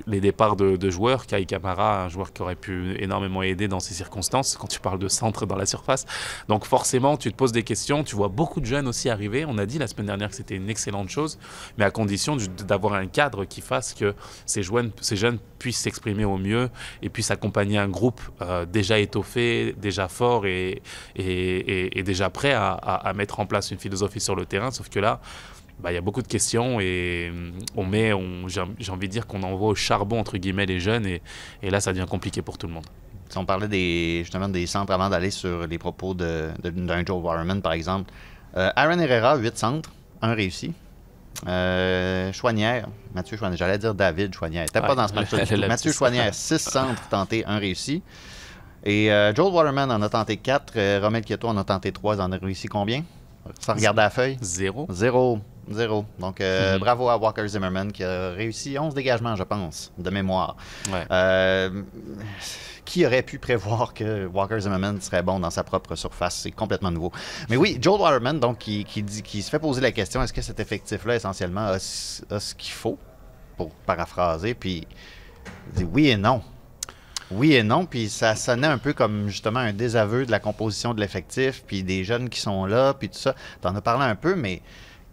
les 0.08 0.22
départs 0.22 0.56
de, 0.56 0.90
joueurs, 0.90 1.26
Kai 1.26 1.46
Kamara, 1.46 2.04
un 2.04 2.10
joueur 2.10 2.34
qui 2.34 2.42
aurait 2.42 2.56
pu 2.56 2.96
énormément 3.02 3.42
aider 3.42 3.68
dans 3.68 3.80
ces 3.80 3.94
circonstances, 3.94 4.58
quand 4.58 4.68
tu 4.68 4.80
parles 4.80 5.00
de 5.00 5.08
centre 5.08 5.46
dans 5.46 5.56
la 5.56 5.66
surface. 5.66 6.06
Donc 6.48 6.66
forcément, 6.66 7.18
tu 7.18 7.32
te 7.32 7.36
poses 7.36 7.52
des 7.52 7.64
questions, 7.64 8.04
tu 8.04 8.16
vois 8.16 8.28
beaucoup 8.28 8.62
de 8.62 8.66
jeunes 8.66 8.88
aussi 8.88 9.10
arriver. 9.10 9.46
On 9.46 9.58
a 9.58 9.66
dit 9.66 9.80
la 9.80 9.88
semaine 9.88 10.08
dernière 10.08 10.30
que 10.30 10.36
c'était 10.36 10.56
une 10.56 10.70
excellente 10.70 11.10
chose, 11.10 11.38
mais 11.78 11.86
à 11.86 11.92
condition 11.92 12.38
d'avoir 12.68 12.94
un 12.94 13.08
cadre 13.08 13.46
qui 13.46 13.62
fasse 13.62 13.94
que 13.94 14.14
ces 14.46 14.64
jeunes, 14.64 14.92
ces 15.02 15.16
jeunes 15.16 15.40
puissent 15.60 15.80
s'exprimer 15.80 16.26
au 16.26 16.38
mieux 16.38 16.70
et 17.02 17.10
puissent 17.10 17.32
accompagner 17.32 17.78
un 17.78 17.88
groupe 17.88 18.22
euh, 18.42 18.66
déjà 18.66 19.00
étoffé, 19.00 19.76
déjà 19.78 20.08
fort 20.08 20.46
et, 20.46 20.82
déjà 21.16 22.30
prêt 22.30 22.54
à 22.54 23.14
mettre 23.16 23.40
en 23.40 23.46
place 23.46 23.72
une 23.72 23.80
philosophie 23.80 24.20
sur 24.20 24.36
le 24.36 24.46
terrain. 24.46 24.72
Sauf 24.72 24.90
que 24.90 25.00
là, 25.00 25.22
bah, 25.80 25.92
il 25.92 25.96
y 25.96 25.98
a 25.98 26.02
beaucoup 26.02 26.22
de 26.22 26.28
questions 26.28 26.80
et 26.80 27.30
hum, 27.32 27.52
on 27.76 27.86
met, 27.86 28.14
on, 28.14 28.48
j'ai 28.48 28.62
envie 28.92 29.08
de 29.08 29.12
dire 29.12 29.28
qu'on 29.28 29.44
envoie 29.44 29.70
au 29.70 29.76
charbon 29.76 30.20
entre 30.20 30.38
guillemets 30.38 30.66
les 30.66 30.80
jeunes 30.80 31.06
et, 31.06 31.22
et 31.62 31.70
là 31.70 31.80
ça 31.82 31.92
devient 31.94 32.08
compliqué 32.10 32.42
pour 32.42 32.58
tout 32.58 32.68
le 32.68 32.74
monde. 32.74 32.86
Si 33.30 33.38
on 33.38 33.46
parlait 33.46 33.68
des, 33.68 34.20
justement 34.24 34.48
des 34.50 34.68
centres 34.68 34.94
avant 34.94 35.10
d'aller 35.10 35.32
sur 35.32 35.66
les 35.68 35.78
propos 35.80 36.14
de- 36.14 36.50
de- 36.64 36.70
d'un 36.70 37.04
Joe 37.06 37.22
Waterman, 37.24 37.62
par 37.62 37.74
exemple. 37.74 38.12
Euh, 38.56 38.70
Aaron 38.76 39.00
Herrera, 39.00 39.36
8 39.36 39.58
centres, 39.58 39.92
un 40.22 40.34
réussi. 40.34 40.74
Euh, 41.48 42.32
Chouanière, 42.32 42.88
Mathieu 43.14 43.36
Chouanière, 43.36 43.58
j'allais 43.58 43.78
dire 43.78 43.94
David 43.94 44.34
Chouanière, 44.34 44.64
n'était 44.64 44.80
pas 44.80 44.96
dans 44.96 45.08
ce 45.08 45.14
match 45.14 45.30
Mathieu. 45.68 45.92
Chouanière, 45.92 46.34
6 46.34 46.60
centres 46.60 47.10
tentés, 47.10 47.44
un 47.46 47.58
réussi. 47.58 48.02
Et 48.86 49.12
euh, 49.12 49.34
Joel 49.34 49.54
Waterman 49.54 49.92
en 49.92 50.02
a 50.02 50.08
tenté 50.10 50.38
4, 50.38 50.74
euh, 50.78 51.00
Romel 51.04 51.24
Kieto 51.26 51.48
en 51.48 51.58
a 51.58 51.64
tenté 51.64 51.92
3, 51.92 52.22
en 52.22 52.32
a 52.32 52.38
réussi 52.38 52.68
combien? 52.68 53.04
Sans 53.60 53.74
regarder 53.74 54.02
la 54.02 54.10
feuille? 54.10 54.38
Zéro. 54.42 54.86
Zéro. 54.90 55.40
Zéro. 55.72 56.06
Donc, 56.20 56.42
euh, 56.42 56.74
Mhm. 56.74 56.80
bravo 56.80 57.10
à 57.10 57.18
Walker 57.18 57.48
Zimmerman 57.48 57.92
qui 57.92 58.04
a 58.04 58.32
réussi 58.32 58.78
11 58.78 58.94
dégagements, 58.94 59.36
je 59.36 59.44
pense, 59.44 59.92
de 59.98 60.10
mémoire. 60.10 60.56
Ouais. 60.92 61.06
Euh, 61.12 61.82
qui 62.86 63.04
aurait 63.06 63.24
pu 63.24 63.40
prévoir 63.40 63.94
que 63.96 64.28
Walker 64.28 64.60
Zimmerman 64.60 65.02
serait 65.02 65.24
bon 65.24 65.40
dans 65.40 65.50
sa 65.50 65.64
propre 65.64 65.96
surface? 65.96 66.36
C'est 66.44 66.52
complètement 66.52 66.92
nouveau. 66.92 67.12
Mais 67.50 67.58
oui, 67.58 67.80
Joel 67.82 68.00
Waterman, 68.00 68.40
donc, 68.40 68.60
qui, 68.60 68.84
qui, 68.86 69.02
dit, 69.02 69.24
qui 69.24 69.42
se 69.42 69.50
fait 69.50 69.58
poser 69.60 69.82
la 69.82 69.92
question 69.92 70.22
est-ce 70.22 70.34
que 70.34 70.42
cet 70.44 70.60
effectif-là, 70.60 71.16
essentiellement, 71.16 71.66
a, 71.66 71.80
ce 71.80 72.22
a 72.30 72.40
ce 72.40 72.54
qu'il 72.54 72.74
faut, 72.74 73.00
pour 73.58 73.72
paraphraser, 73.72 74.54
puis 74.54 74.86
il 75.70 75.74
dit 75.78 75.88
oui 75.92 76.10
et 76.10 76.18
non. 76.18 76.44
Oui 77.32 77.56
et 77.56 77.64
non, 77.64 77.88
puis 77.88 78.08
ça 78.08 78.36
sonnait 78.36 78.68
un 78.68 78.78
peu 78.78 78.94
comme 78.94 79.30
justement 79.30 79.60
un 79.62 79.74
désaveu 79.74 80.28
de 80.28 80.32
la 80.32 80.40
composition 80.40 80.94
de 80.94 81.02
l'effectif, 81.02 81.64
puis 81.66 81.82
des 81.82 82.04
jeunes 82.04 82.30
qui 82.30 82.40
sont 82.40 82.68
là, 82.68 82.94
puis 82.94 83.10
tout 83.10 83.18
ça. 83.18 83.34
T'en 83.62 83.76
as 83.76 83.82
parlé 83.82 84.06
un 84.06 84.16
peu, 84.16 84.36
mais 84.36 84.62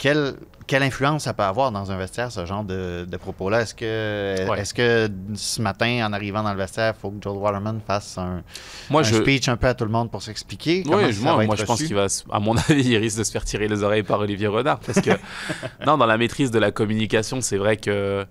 quelle, 0.03 0.35
quelle 0.67 0.83
influence 0.83 1.25
ça 1.25 1.35
peut 1.35 1.43
avoir 1.43 1.71
dans 1.73 1.91
un 1.91 1.97
vestiaire, 1.97 2.31
ce 2.33 2.45
genre 2.47 2.65
de, 2.65 3.07
de 3.09 3.17
propos-là? 3.17 3.63
Est-ce 3.63 3.75
que, 3.75 4.49
Ouais. 4.49 4.61
est-ce 4.61 4.75
que 4.75 5.09
ce 5.35 5.61
matin, 5.63 6.07
en 6.07 6.13
arrivant 6.13 6.43
dans 6.43 6.53
le 6.53 6.59
vestiaire, 6.59 6.95
il 6.97 7.01
faut 7.01 7.11
que 7.11 7.23
Joel 7.23 7.37
Waterman 7.39 7.81
fasse 7.87 8.19
un, 8.19 8.43
Moi 8.91 9.01
un 9.01 9.05
je. 9.05 9.15
speech 9.17 9.49
un 9.49 9.57
peu 9.57 9.67
à 9.69 9.75
tout 9.75 9.85
le 9.85 9.91
monde 9.91 10.11
pour 10.11 10.23
s'expliquer? 10.23 10.83
Ça 10.85 10.91
moi, 10.91 11.45
moi 11.45 11.57
je 11.57 11.65
pense 11.65 11.83
qu'il 11.83 11.95
va, 11.95 12.07
à 12.31 12.39
mon 12.41 12.57
avis, 12.57 12.83
il 12.89 12.97
risque 12.97 13.19
de 13.19 13.25
se 13.25 13.31
faire 13.31 13.45
tirer 13.45 13.69
les 13.69 13.83
oreilles 13.83 14.03
par 14.03 14.21
Olivier 14.21 14.47
Renard 14.49 14.81
parce 14.81 15.01
que 15.01 15.11
non, 15.87 15.97
dans 15.99 16.07
la 16.07 16.19
maîtrise 16.19 16.51
de 16.51 16.59
la 16.59 16.71
communication, 16.71 17.41
c'est 17.41 17.57
vrai 17.59 17.77
que 17.77 18.27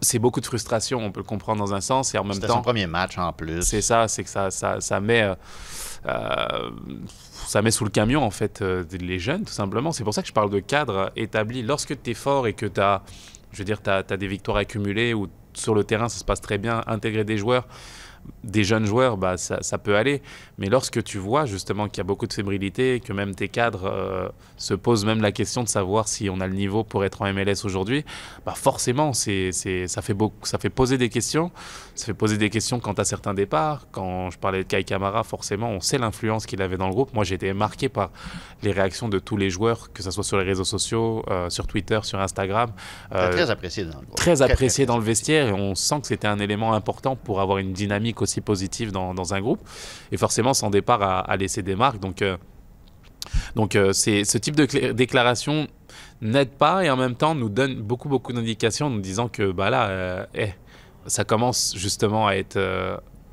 c'est 0.00 0.18
beaucoup 0.18 0.40
de 0.40 0.46
frustration, 0.46 0.98
on 1.04 1.12
peut 1.12 1.20
le 1.20 1.24
comprendre 1.24 1.58
dans 1.64 1.74
un 1.74 1.80
sens 1.80 2.14
et 2.14 2.18
en 2.18 2.24
même 2.24 2.34
C'était 2.34 2.46
son 2.48 2.54
temps, 2.54 2.62
premier 2.62 2.86
match 2.86 3.18
en 3.18 3.32
plus. 3.32 3.62
c'est 3.62 3.82
ça, 3.82 4.08
c'est 4.08 4.24
que 4.24 4.30
ça, 4.30 4.50
ça, 4.50 4.80
ça 4.80 5.00
met, 5.00 5.22
euh, 5.22 5.34
euh, 6.06 6.70
ça 7.46 7.60
met 7.62 7.70
sous 7.70 7.84
le 7.84 7.90
camion 7.90 8.22
en 8.22 8.30
fait 8.30 8.62
euh, 8.62 8.84
les 8.98 9.18
jeunes 9.18 9.44
tout 9.44 9.52
simplement. 9.52 9.92
C'est 9.92 10.04
pour 10.04 10.14
ça 10.14 10.22
que 10.22 10.28
je 10.28 10.32
parle 10.32 10.50
de 10.50 10.60
cadre 10.60 11.12
établi. 11.16 11.62
Lorsque 11.74 12.00
tu 12.00 12.12
es 12.12 12.14
fort 12.14 12.46
et 12.46 12.52
que 12.52 12.66
tu 12.66 12.80
as, 12.80 13.02
veux 13.52 13.64
dire, 13.64 13.80
des 13.80 14.28
victoires 14.28 14.58
accumulées 14.58 15.12
ou 15.12 15.26
sur 15.54 15.74
le 15.74 15.82
terrain 15.82 16.08
ça 16.08 16.20
se 16.20 16.24
passe 16.24 16.40
très 16.40 16.56
bien, 16.56 16.82
intégrer 16.86 17.24
des 17.24 17.36
joueurs 17.36 17.66
des 18.42 18.64
jeunes 18.64 18.84
joueurs, 18.84 19.16
bah, 19.16 19.36
ça, 19.36 19.62
ça 19.62 19.78
peut 19.78 19.96
aller. 19.96 20.22
Mais 20.58 20.68
lorsque 20.68 21.02
tu 21.02 21.18
vois 21.18 21.46
justement 21.46 21.88
qu'il 21.88 21.98
y 21.98 22.00
a 22.00 22.04
beaucoup 22.04 22.26
de 22.26 22.32
fébrilité, 22.32 23.00
que 23.00 23.12
même 23.12 23.34
tes 23.34 23.48
cadres 23.48 23.86
euh, 23.86 24.28
se 24.56 24.74
posent 24.74 25.04
même 25.04 25.20
la 25.20 25.32
question 25.32 25.62
de 25.62 25.68
savoir 25.68 26.08
si 26.08 26.28
on 26.30 26.40
a 26.40 26.46
le 26.46 26.54
niveau 26.54 26.84
pour 26.84 27.04
être 27.04 27.22
en 27.22 27.32
MLS 27.32 27.64
aujourd'hui, 27.64 28.04
bah 28.44 28.54
forcément, 28.54 29.12
c'est, 29.12 29.50
c'est, 29.52 29.88
ça, 29.88 30.02
fait 30.02 30.14
beaucoup, 30.14 30.46
ça 30.46 30.58
fait 30.58 30.70
poser 30.70 30.98
des 30.98 31.08
questions. 31.08 31.50
Ça 31.94 32.06
fait 32.06 32.14
poser 32.14 32.38
des 32.38 32.50
questions 32.50 32.80
quant 32.80 32.92
à 32.92 33.04
certains 33.04 33.34
départs. 33.34 33.86
Quand 33.92 34.30
je 34.30 34.38
parlais 34.38 34.58
de 34.58 34.68
Kai 34.68 34.84
Kamara, 34.84 35.22
forcément, 35.22 35.70
on 35.70 35.80
sait 35.80 35.98
l'influence 35.98 36.46
qu'il 36.46 36.60
avait 36.60 36.76
dans 36.76 36.88
le 36.88 36.94
groupe. 36.94 37.14
Moi, 37.14 37.24
j'ai 37.24 37.36
été 37.36 37.52
marqué 37.52 37.88
par 37.88 38.10
les 38.62 38.72
réactions 38.72 39.08
de 39.08 39.18
tous 39.18 39.36
les 39.36 39.50
joueurs, 39.50 39.92
que 39.92 40.02
ce 40.02 40.10
soit 40.10 40.24
sur 40.24 40.36
les 40.38 40.44
réseaux 40.44 40.64
sociaux, 40.64 41.24
euh, 41.30 41.50
sur 41.50 41.66
Twitter, 41.66 42.00
sur 42.02 42.20
Instagram. 42.20 42.70
Euh, 43.12 43.30
très 43.32 43.50
apprécié 43.50 43.84
dans 43.84 44.00
le 44.00 44.06
groupe. 44.06 44.16
très 44.16 44.34
Très, 44.34 44.42
apprécié 44.42 44.84
très 44.84 44.92
dans 44.92 44.98
le 44.98 45.04
vestiaire 45.04 45.48
et 45.48 45.52
on 45.52 45.74
sent 45.74 46.00
que 46.00 46.06
c'était 46.08 46.26
un 46.26 46.38
élément 46.38 46.74
important 46.74 47.14
pour 47.14 47.40
avoir 47.40 47.58
une 47.58 47.72
dynamique 47.72 48.13
aussi 48.22 48.40
positive 48.40 48.92
dans, 48.92 49.14
dans 49.14 49.34
un 49.34 49.40
groupe. 49.40 49.60
Et 50.12 50.16
forcément, 50.16 50.54
son 50.54 50.70
départ 50.70 51.02
a, 51.02 51.20
a 51.20 51.36
laissé 51.36 51.62
des 51.62 51.76
marques. 51.76 52.00
Donc, 52.00 52.22
euh, 52.22 52.36
donc 53.54 53.76
euh, 53.76 53.92
c'est, 53.92 54.24
ce 54.24 54.38
type 54.38 54.56
de 54.56 54.92
déclaration 54.92 55.66
n'aide 56.20 56.50
pas 56.50 56.84
et 56.84 56.90
en 56.90 56.96
même 56.96 57.14
temps 57.14 57.34
nous 57.34 57.48
donne 57.48 57.80
beaucoup, 57.80 58.08
beaucoup 58.08 58.32
d'indications 58.32 58.90
nous 58.90 59.00
disant 59.00 59.28
que 59.28 59.52
bah 59.52 59.70
là, 59.70 59.88
euh, 59.88 60.26
eh, 60.34 60.50
ça 61.06 61.24
commence 61.24 61.74
justement 61.76 62.26
à 62.26 62.34
être... 62.34 62.58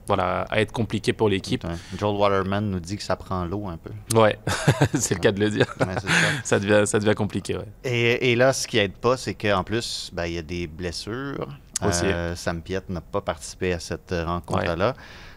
voilà, 0.07 0.41
à 0.49 0.59
être 0.59 0.73
compliqué 0.73 1.13
pour 1.13 1.29
l'équipe. 1.29 1.65
Joel 1.97 2.17
Waterman 2.17 2.69
nous 2.69 2.79
dit 2.81 2.97
que 2.97 3.03
ça 3.03 3.15
prend 3.15 3.45
l'eau 3.45 3.67
un 3.67 3.77
peu. 3.77 3.91
Ouais, 4.19 4.37
c'est 4.93 5.13
le 5.13 5.21
cas 5.21 5.31
de 5.31 5.39
le 5.39 5.49
dire. 5.49 5.73
Ouais, 5.79 5.93
ça. 5.93 6.07
ça, 6.43 6.59
devient, 6.59 6.83
ça 6.85 6.99
devient 6.99 7.15
compliqué, 7.15 7.55
ouais. 7.55 7.67
Et, 7.85 8.31
et 8.31 8.35
là, 8.35 8.51
ce 8.51 8.67
qui 8.67 8.77
aide 8.77 8.93
pas, 8.93 9.15
c'est 9.15 9.35
qu'en 9.35 9.63
plus, 9.63 10.09
ben, 10.11 10.25
il 10.25 10.33
y 10.33 10.37
a 10.37 10.41
des 10.41 10.67
blessures. 10.67 11.47
Aussi. 11.81 12.05
Euh, 12.05 12.35
Sam 12.35 12.61
Piet 12.61 12.81
n'a 12.89 13.01
pas 13.01 13.21
participé 13.21 13.73
à 13.73 13.79
cette 13.79 14.13
rencontre-là. 14.13 14.93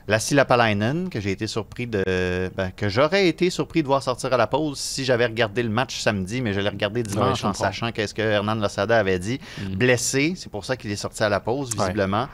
La 0.06 0.18
Silapalainen, 0.18 1.08
que 1.08 1.18
j'ai 1.18 1.30
été 1.30 1.46
surpris 1.46 1.86
de. 1.86 2.04
ben, 2.54 2.70
que 2.76 2.90
j'aurais 2.90 3.26
été 3.26 3.48
surpris 3.48 3.82
de 3.82 3.86
voir 3.86 4.02
sortir 4.02 4.32
à 4.34 4.36
la 4.36 4.46
pause 4.46 4.78
si 4.78 5.02
j'avais 5.04 5.24
regardé 5.24 5.62
le 5.62 5.70
match 5.70 5.98
samedi, 5.98 6.42
mais 6.42 6.52
je 6.52 6.60
l'ai 6.60 6.68
regardé 6.68 7.02
dimanche 7.02 7.42
en 7.44 7.54
sachant 7.54 7.90
qu'est-ce 7.90 8.12
que 8.12 8.20
Hernan 8.20 8.56
Losada 8.56 8.98
avait 8.98 9.18
dit. 9.18 9.40
Mm. 9.58 9.74
Blessé, 9.76 10.34
c'est 10.36 10.50
pour 10.50 10.66
ça 10.66 10.76
qu'il 10.76 10.90
est 10.90 10.96
sorti 10.96 11.22
à 11.22 11.30
la 11.30 11.40
pause, 11.40 11.74
visiblement. 11.74 12.28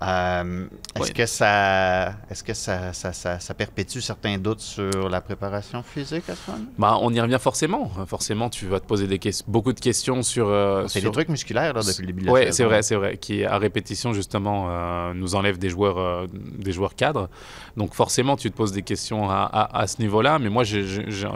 Euh, 0.00 0.66
est-ce 0.98 1.12
que 1.12 1.26
ça 1.26 2.14
est-ce 2.30 2.42
que 2.42 2.54
ça, 2.54 2.94
ça, 2.94 3.12
ça- 3.12 3.38
ça 3.38 3.52
perpétue 3.54 3.98
certains 4.00 4.38
doutes 4.38 4.60
sur 4.62 5.10
la 5.10 5.20
préparation 5.20 5.82
physique 5.82 6.24
à 6.30 6.34
ce 6.34 6.50
moment 6.50 6.64
Bah, 6.78 6.96
on 7.02 7.12
y 7.12 7.20
revient 7.20 7.36
forcément. 7.38 7.90
Forcément, 8.06 8.48
tu 8.48 8.66
vas 8.66 8.80
te 8.80 8.86
poser 8.86 9.06
des 9.06 9.20
beaucoup 9.46 9.74
de 9.74 9.80
questions 9.80 10.22
sur. 10.22 10.48
euh, 10.48 10.86
C'est 10.88 11.00
sur- 11.00 11.10
des 11.10 11.14
trucs 11.14 11.28
musculaires 11.28 11.74
là, 11.74 11.82
depuis 11.82 12.00
le 12.02 12.06
début 12.06 12.22
de 12.22 12.26
la 12.28 12.32
Ouais, 12.32 12.44
saison. 12.46 12.56
c'est 12.56 12.64
vrai, 12.64 12.82
c'est 12.82 12.94
vrai, 12.94 13.16
qui 13.18 13.44
à 13.44 13.58
répétition 13.58 14.14
justement 14.14 14.66
euh, 14.70 15.12
nous 15.14 15.34
enlève 15.34 15.58
des 15.58 15.68
joueurs, 15.68 16.26
des 16.32 16.72
joueurs 16.72 16.94
cadres. 16.94 17.28
Donc 17.76 17.92
forcément, 17.94 18.36
tu 18.36 18.50
te 18.50 18.56
poses 18.56 18.72
des 18.72 18.82
questions 18.82 19.28
à, 19.30 19.42
à- 19.52 19.78
à 19.82 19.86
ce 19.86 20.00
niveau-là. 20.00 20.38
Mais 20.38 20.48
moi, 20.48 20.64
j'ai 20.64 20.82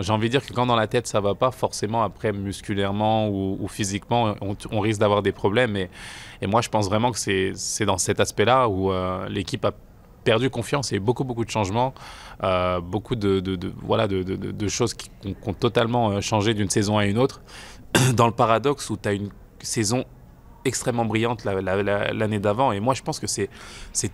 envie 0.09 0.29
de 0.29 0.33
dire 0.33 0.45
que 0.47 0.53
quand 0.55 0.65
dans 0.67 0.77
la 0.77 0.87
tête 0.87 1.07
ça 1.07 1.21
va 1.21 1.35
pas, 1.35 1.51
forcément 1.51 2.03
après 2.03 2.33
musculairement 2.33 3.29
ou, 3.29 3.59
ou 3.61 3.69
physiquement, 3.69 4.35
on, 4.41 4.57
on 4.73 4.81
risque 4.81 5.01
d'avoir 5.01 5.21
des 5.23 5.33
problèmes. 5.33 5.77
Et, 5.77 5.91
et 6.43 6.47
moi, 6.47 6.61
je 6.61 6.69
pense 6.69 6.89
vraiment 6.89 7.13
que 7.13 7.19
c'est 7.19 7.85
dans 7.87 7.99
cet 7.99 8.21
aspect-là 8.21 8.69
où 8.69 8.91
euh, 8.93 9.29
l'équipe 9.29 9.65
a 9.65 9.73
perdu 10.25 10.51
confiance 10.51 10.93
et 10.93 10.99
beaucoup 10.99 11.23
beaucoup 11.25 11.45
de 11.45 11.51
changements, 11.51 11.95
euh, 12.43 12.81
beaucoup 12.81 13.15
de, 13.15 13.41
voilà 13.83 14.09
de, 14.09 14.69
choses 14.69 14.93
qui, 14.95 15.11
ont- 15.47 15.55
totalement 15.55 16.11
euh, 16.11 16.21
changé 16.21 16.53
d'une 16.55 16.69
saison 16.71 16.99
à 16.99 17.07
une 17.07 17.19
autre. 17.19 17.41
Dans 18.15 18.27
le 18.27 18.33
paradoxe 18.33 18.91
où 18.91 18.97
tu 18.97 19.09
as 19.09 19.13
une 19.13 19.31
saison 19.61 20.05
extrêmement 20.65 21.05
brillante 21.05 21.45
la- 21.45 21.61
la- 21.61 21.83
la- 21.83 22.13
l'année 22.13 22.41
d'avant. 22.41 22.73
Et 22.73 22.81
moi, 22.81 22.95
je 22.95 23.03
pense 23.03 23.21
que 23.21 23.27
c'est 23.29 23.49
c'est 23.93 24.11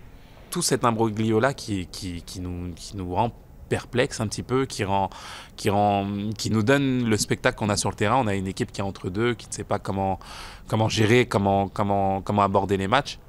tout 0.51 0.61
cet 0.61 0.85
imbroglio-là 0.85 1.53
qui, 1.55 1.87
qui, 1.87 2.21
qui, 2.21 2.39
nous, 2.39 2.73
qui 2.75 2.95
nous 2.95 3.11
rend 3.15 3.31
perplexe 3.69 4.19
un 4.21 4.27
petit 4.27 4.43
peu, 4.43 4.65
qui, 4.65 4.83
rend, 4.83 5.09
qui, 5.55 5.69
rend, 5.69 6.07
qui 6.37 6.49
nous 6.51 6.63
donne 6.63 7.05
le 7.09 7.17
spectacle 7.17 7.57
qu'on 7.57 7.69
a 7.69 7.77
sur 7.77 7.89
le 7.89 7.95
terrain. 7.95 8.17
On 8.17 8.27
a 8.27 8.35
une 8.35 8.47
équipe 8.47 8.71
qui 8.71 8.81
est 8.81 8.83
entre 8.83 9.09
deux, 9.09 9.33
qui 9.33 9.47
ne 9.47 9.53
sait 9.53 9.63
pas 9.63 9.79
comment, 9.79 10.19
comment 10.67 10.89
gérer, 10.89 11.25
comment, 11.25 11.67
comment, 11.67 12.21
comment 12.21 12.43
aborder 12.43 12.77
les 12.77 12.87
matchs. 12.87 13.19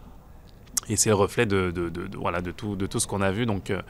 Et 0.91 0.97
c'est 0.97 1.09
le 1.09 1.15
reflet 1.15 1.47
de, 1.47 1.71
de, 1.71 1.89
de- 1.89 2.09
de- 2.09 2.19
voilà, 2.19 2.43
de, 2.43 2.51
tout, 2.51 2.77
de 2.77 2.87
tout 2.87 3.01
ce 3.01 3.07
qu'on 3.07 3.23
a 3.23 3.31
vu. 3.31 3.47
Donc, 3.47 3.71
euh, 3.71 3.81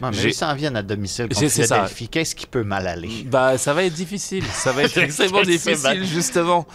Ouais, 0.00 0.10
mais 0.10 0.22
ils 0.24 0.34
s'en 0.34 0.52
viennent 0.56 0.74
à 0.74 0.82
domicile 0.82 1.28
contre 1.28 1.38
c'est 1.38 1.48
ça. 1.48 1.76
Philadelphie. 1.76 2.08
Qu'est-ce 2.08 2.34
qui 2.34 2.46
peut 2.48 2.64
mal 2.64 2.88
aller? 2.88 3.22
Bah, 3.26 3.56
ça 3.58 3.72
va 3.74 3.84
être 3.84 3.92
difficile. 3.94 4.44
Ça 4.46 4.72
va 4.72 4.82
être 4.82 4.98
extrêmement 4.98 5.42
difficile, 5.42 6.04
justement. 6.04 6.66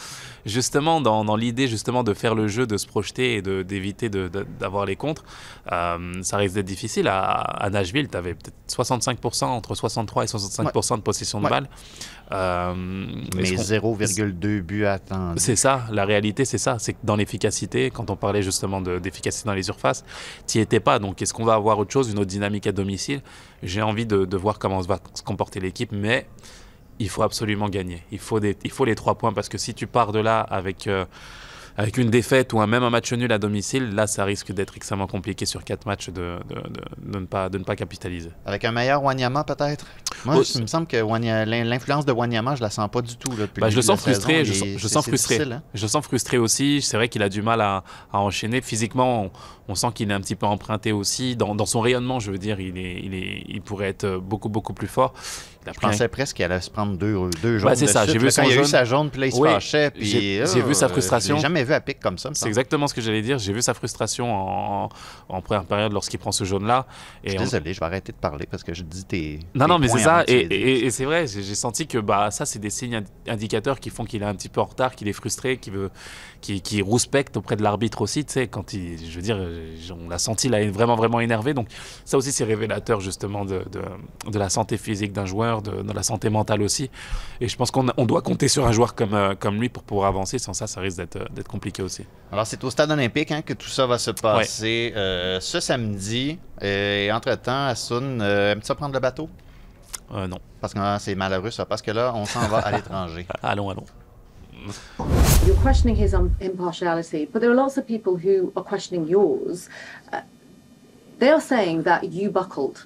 Justement, 0.48 1.02
dans, 1.02 1.24
dans 1.26 1.36
l'idée 1.36 1.68
justement 1.68 2.04
de 2.04 2.14
faire 2.14 2.34
le 2.34 2.48
jeu, 2.48 2.66
de 2.66 2.78
se 2.78 2.88
projeter 2.88 3.36
et 3.36 3.42
d'éviter 3.42 4.10
d'avoir 4.10 4.86
les 4.86 4.96
contres, 4.96 5.24
euh, 5.72 6.14
ça 6.24 6.38
risque 6.38 6.56
d'être 6.56 6.66
difficile. 6.66 7.08
À, 7.08 7.20
à 7.32 7.70
Nashville, 7.70 8.08
tu 8.08 8.18
avais 8.18 8.34
peut-être 8.34 8.56
65%, 8.70 9.44
entre 9.46 9.76
63 9.76 10.24
et 10.24 10.28
65% 10.28 10.96
de 10.98 11.02
possession 11.02 11.40
de 11.40 11.44
Ouais. 11.46 11.50
balle. 11.50 11.70
Euh, 12.32 12.74
Mais 13.36 13.44
est-ce 13.44 13.56
qu'on- 13.80 13.94
0,2 13.94 14.62
buts 14.62 14.86
attendus. 14.86 15.40
c'est 15.40 15.56
ça, 15.56 15.86
la 15.92 16.06
réalité, 16.06 16.46
c'est 16.46 16.58
ça. 16.58 16.78
C'est 16.80 16.94
que 16.94 17.00
dans 17.04 17.16
l'efficacité, 17.16 17.90
quand 17.92 18.10
on 18.10 18.16
parlait 18.16 18.42
justement 18.42 18.82
de- 18.82 19.00
d'efficacité 19.00 19.46
dans 19.48 19.54
les 19.54 19.64
surfaces, 19.64 20.04
tu 20.48 20.58
n'y 20.58 20.64
étais 20.64 20.80
pas. 20.80 21.00
Donc, 21.00 21.22
est-ce 21.22 21.34
qu'on 21.34 21.46
va 21.46 21.54
avoir 21.56 21.78
autre 21.80 21.92
chose, 21.92 22.10
une 22.10 22.20
autre 22.20 22.26
dynamique 22.30 22.68
à 22.68 22.72
domicile? 22.72 23.22
J'ai 23.64 23.82
envie 23.82 24.06
de, 24.06 24.26
de 24.26 24.38
voir 24.38 24.60
comment 24.60 24.80
va 24.82 25.00
se 25.14 25.24
comporter 25.24 25.60
l'équipe, 25.60 25.92
mais 25.92 26.28
il 27.00 27.10
faut 27.10 27.24
absolument 27.24 27.70
gagner. 27.70 28.04
Il 28.12 28.20
faut, 28.20 28.40
des, 28.40 28.58
il 28.64 28.72
faut 28.72 28.86
les 28.86 28.96
trois 28.96 29.16
points 29.16 29.34
parce 29.34 29.50
que 29.50 29.58
si 29.58 29.74
tu 29.74 29.88
pars 29.88 30.12
de 30.12 30.20
là 30.20 30.40
avec, 30.42 30.88
euh, 30.88 31.06
avec 31.80 31.98
une 32.00 32.10
défaite 32.10 32.54
ou 32.54 32.60
un, 32.60 32.66
même 32.66 32.82
un 32.84 32.90
match 32.90 33.14
nul 33.14 33.32
à 33.32 33.38
domicile, 33.38 33.94
là, 33.94 34.08
ça 34.08 34.26
risque 34.26 34.52
d'être 34.52 34.76
extrêmement 34.78 35.06
compliqué 35.06 35.46
sur 35.46 35.64
quatre 35.64 35.86
matchs 35.86 36.10
de, 36.10 36.40
de, 36.50 36.56
de- 36.56 37.12
de 37.12 37.20
ne, 37.20 37.26
pas, 37.28 37.50
de 37.50 37.60
ne 37.60 37.64
pas 37.64 37.76
capitaliser. 37.76 38.32
Avec 38.48 38.66
un 38.66 38.72
meilleur 38.72 39.04
Wanyama, 39.04 39.44
peut-être? 39.44 39.86
Moi, 40.26 40.38
Oh, 40.40 40.44
il 40.56 40.62
me 40.62 40.66
semble 40.68 40.88
que 40.88 40.98
l'influence 40.98 42.04
de 42.06 42.12
Wanyama, 42.12 42.56
je 42.56 42.62
la 42.64 42.72
sens 42.72 42.90
pas 42.90 43.02
du 43.04 43.16
tout. 43.16 43.30
Là, 43.32 43.46
depuis 43.46 43.62
Bah, 43.62 43.70
je 43.70 43.76
le 43.76 43.84
sens 43.84 44.02
frustré, 44.02 44.44
saison. 44.44 44.66
je, 44.76 44.88
sens- 44.88 45.04
je 45.06 45.10
frustré. 45.10 45.40
hein? 45.44 45.62
Je 45.76 45.86
sens 45.86 46.04
frustré 46.04 46.40
aussi. 46.40 46.82
C'est 46.82 46.98
vrai 46.98 47.10
qu'il 47.10 47.22
a 47.22 47.30
du 47.30 47.44
mal 47.44 47.62
à, 47.62 47.84
à 48.12 48.20
enchaîner. 48.22 48.62
Physiquement, 48.62 49.26
on, 49.26 49.32
on 49.68 49.76
sent 49.76 49.90
qu'il 49.94 50.10
est 50.10 50.14
un 50.16 50.22
petit 50.22 50.36
peu 50.36 50.48
emprunté 50.48 50.92
aussi. 50.94 51.36
Dans, 51.36 51.54
dans 51.54 51.68
son 51.68 51.82
rayonnement, 51.82 52.20
je 52.20 52.32
veux 52.32 52.40
dire, 52.40 52.60
il, 52.60 52.76
est, 52.80 53.00
il, 53.04 53.14
est, 53.14 53.44
il 53.48 53.62
pourrait 53.62 53.90
être 53.90 54.18
beaucoup, 54.18 54.50
beaucoup 54.50 54.74
plus 54.74 54.88
fort. 54.88 55.14
Il 55.72 55.76
Je 55.76 55.80
pensais 55.80 56.08
presque 56.08 56.36
qu'il 56.36 56.46
allait 56.46 56.62
se 56.62 56.70
prendre 56.70 56.98
deux, 56.98 57.16
deux 57.42 57.58
jaunes. 57.60 57.70
Bah, 57.70 57.76
c'est 57.76 57.88
ça, 57.88 58.06
j'ai 58.06 58.18
vu 58.18 58.32
son 58.32 58.42
quand 58.44 58.50
il 58.50 58.58
a 58.58 58.62
eu 58.62 58.66
sa 58.66 58.86
jaune, 58.86 59.10
puis 59.10 59.22
là, 59.22 59.28
il 59.28 59.32
se 59.34 59.40
Oui, 59.40 59.50
fâchait. 59.50 59.92
Puis, 59.92 60.06
j'ai- 60.06 60.44
j'ai 60.46 60.62
vu 60.62 60.74
sa 60.74 60.86
euh, 60.86 60.90
frustration. 60.90 61.36
Je 61.36 61.40
l'ai 61.40 61.42
jamais 61.44 61.64
vu 61.64 61.74
à 61.74 61.82
pic 61.82 62.00
comme 62.00 62.18
ça. 62.18 62.30
C'est 62.34 62.48
exactement 62.48 62.88
ce 62.88 62.94
que 62.94 63.02
j'allais 63.02 63.22
dire. 63.22 63.38
J'ai 63.40 63.54
vu 63.54 63.62
sa 63.62 63.74
frustration 63.74 64.34
en, 64.34 64.90
en 65.30 65.42
première 65.42 65.66
période 65.66 65.92
lorsqu'il 65.94 66.20
prend 66.20 66.32
ce 66.32 66.44
jaune-là. 66.44 66.86
Je 67.24 67.30
suis 67.32 67.40
on- 67.40 67.44
désolé, 67.44 67.74
je 67.74 67.80
vais 67.80 67.86
arrêter 67.86 68.12
de 68.12 68.18
parler 68.18 68.48
parce 68.50 68.64
que 68.64 68.74
je 68.74 68.84
dis 68.84 69.04
tes. 69.06 69.40
Non, 69.56 69.66
tes 69.66 69.70
non, 69.72 69.80
mais 69.80 69.88
c'est 69.88 70.00
ça. 70.00 70.24
Et, 70.28 70.90
c'est 70.90 71.06
vrai, 71.06 71.28
j'ai 71.28 71.44
j'ai 71.44 71.56
senti 71.56 71.88
que 71.88 71.98
bah, 71.98 72.32
ça, 72.32 72.46
c'est 72.46 72.60
des 72.60 72.70
signes 72.70 72.96
indi- 72.96 73.12
indicateurs 73.28 73.80
qui 73.80 73.90
font 73.90 74.06
qu'il 74.06 74.22
est 74.22 74.26
un 74.26 74.36
petit 74.36 74.50
peu 74.50 74.62
en 74.62 74.66
retard, 74.66 74.96
qu'il 74.96 75.08
est 75.08 75.14
frustré, 75.14 75.58
qu'il 75.58 75.74
veut, 75.74 75.90
rouspecte 76.82 77.38
auprès 77.38 77.56
de 77.56 77.64
l'arbitre 77.64 78.02
aussi. 78.02 78.26
Tu 78.26 78.34
sais, 78.34 78.48
quand 78.48 78.74
il, 78.74 78.98
je 79.10 79.16
veux 79.16 79.22
dire, 79.22 79.38
euh, 79.40 79.76
on 80.06 80.10
l'a 80.10 80.18
senti 80.20 80.50
là, 80.50 80.66
vraiment, 80.70 80.96
vraiment 80.96 81.20
énervé. 81.20 81.54
Donc, 81.54 81.68
ça 82.06 82.18
aussi, 82.18 82.32
c'est 82.32 82.44
révélateur 82.44 83.00
justement 83.02 83.46
de, 83.46 83.64
de, 83.72 83.82
de 84.32 84.40
la 84.40 84.50
santé 84.50 84.78
physique 84.78 85.14
d'un 85.14 85.26
joueur, 85.26 85.57
de, 85.62 85.82
de 85.82 85.94
la 85.94 86.04
santé 86.04 86.30
mentale 86.30 86.62
aussi. 86.62 86.90
Et 87.42 87.48
je 87.48 87.56
pense 87.56 87.72
qu'on 87.72 87.88
on 87.98 88.06
doit 88.06 88.22
compter 88.22 88.48
sur 88.48 88.66
un 88.66 88.72
joueur 88.72 88.96
comme, 88.96 89.14
euh, 89.14 89.36
comme 89.36 89.60
lui 89.60 89.70
pour 89.70 89.84
pouvoir 89.84 90.08
avancer. 90.08 90.40
Sans 90.40 90.54
ça, 90.54 90.68
ça 90.68 90.82
risque 90.82 90.98
d'être 90.98 91.18
euh, 91.18 91.26
d'être 91.34 91.48
compliqué 91.48 91.82
aussi. 91.82 92.06
Alors, 92.32 92.46
c'est 92.46 92.64
au 92.64 92.70
stade 92.70 92.92
olympique 92.92 93.32
hein, 93.32 93.42
que 93.42 93.54
tout 93.54 93.70
ça 93.70 93.86
va 93.86 93.98
se 93.98 94.12
passer 94.12 94.94
euh, 94.96 95.40
ce 95.40 95.60
samedi. 95.60 96.40
Et 96.62 97.10
entre-temps, 97.12 97.68
Asun, 97.68 98.20
euh, 98.22 98.52
aimes-tu 98.54 98.66
ça 98.68 98.76
prendre 98.76 98.94
le 98.94 99.00
bateau? 99.00 99.30
Euh, 100.14 100.28
non. 100.28 100.40
Parce 100.62 100.74
que 100.74 100.80
ah, 100.80 100.98
c'est 101.00 101.16
malheureux, 101.16 101.52
ça. 101.52 101.66
Parce 101.66 101.82
que 101.82 101.92
là, 101.92 102.14
on 102.16 102.26
s'en 102.26 102.48
va 102.48 102.60
à 102.60 102.72
l'étranger. 102.76 103.26
Allons, 103.44 103.70
allons. 103.70 103.86
You're 105.46 105.56
questioning 105.64 105.96
his 105.96 106.14
um, 106.14 106.36
impartiality, 106.42 107.26
but 107.26 107.40
there 107.40 107.52
are 107.52 107.56
lots 107.56 107.78
of 107.78 107.86
people 107.86 108.18
who 108.18 108.52
are 108.56 108.64
questioning 108.64 109.08
yours. 109.08 109.70
Uh, 110.12 110.22
they 111.20 111.30
are 111.30 111.40
saying 111.40 111.84
that 111.84 112.12
you 112.12 112.30
buckled 112.30 112.86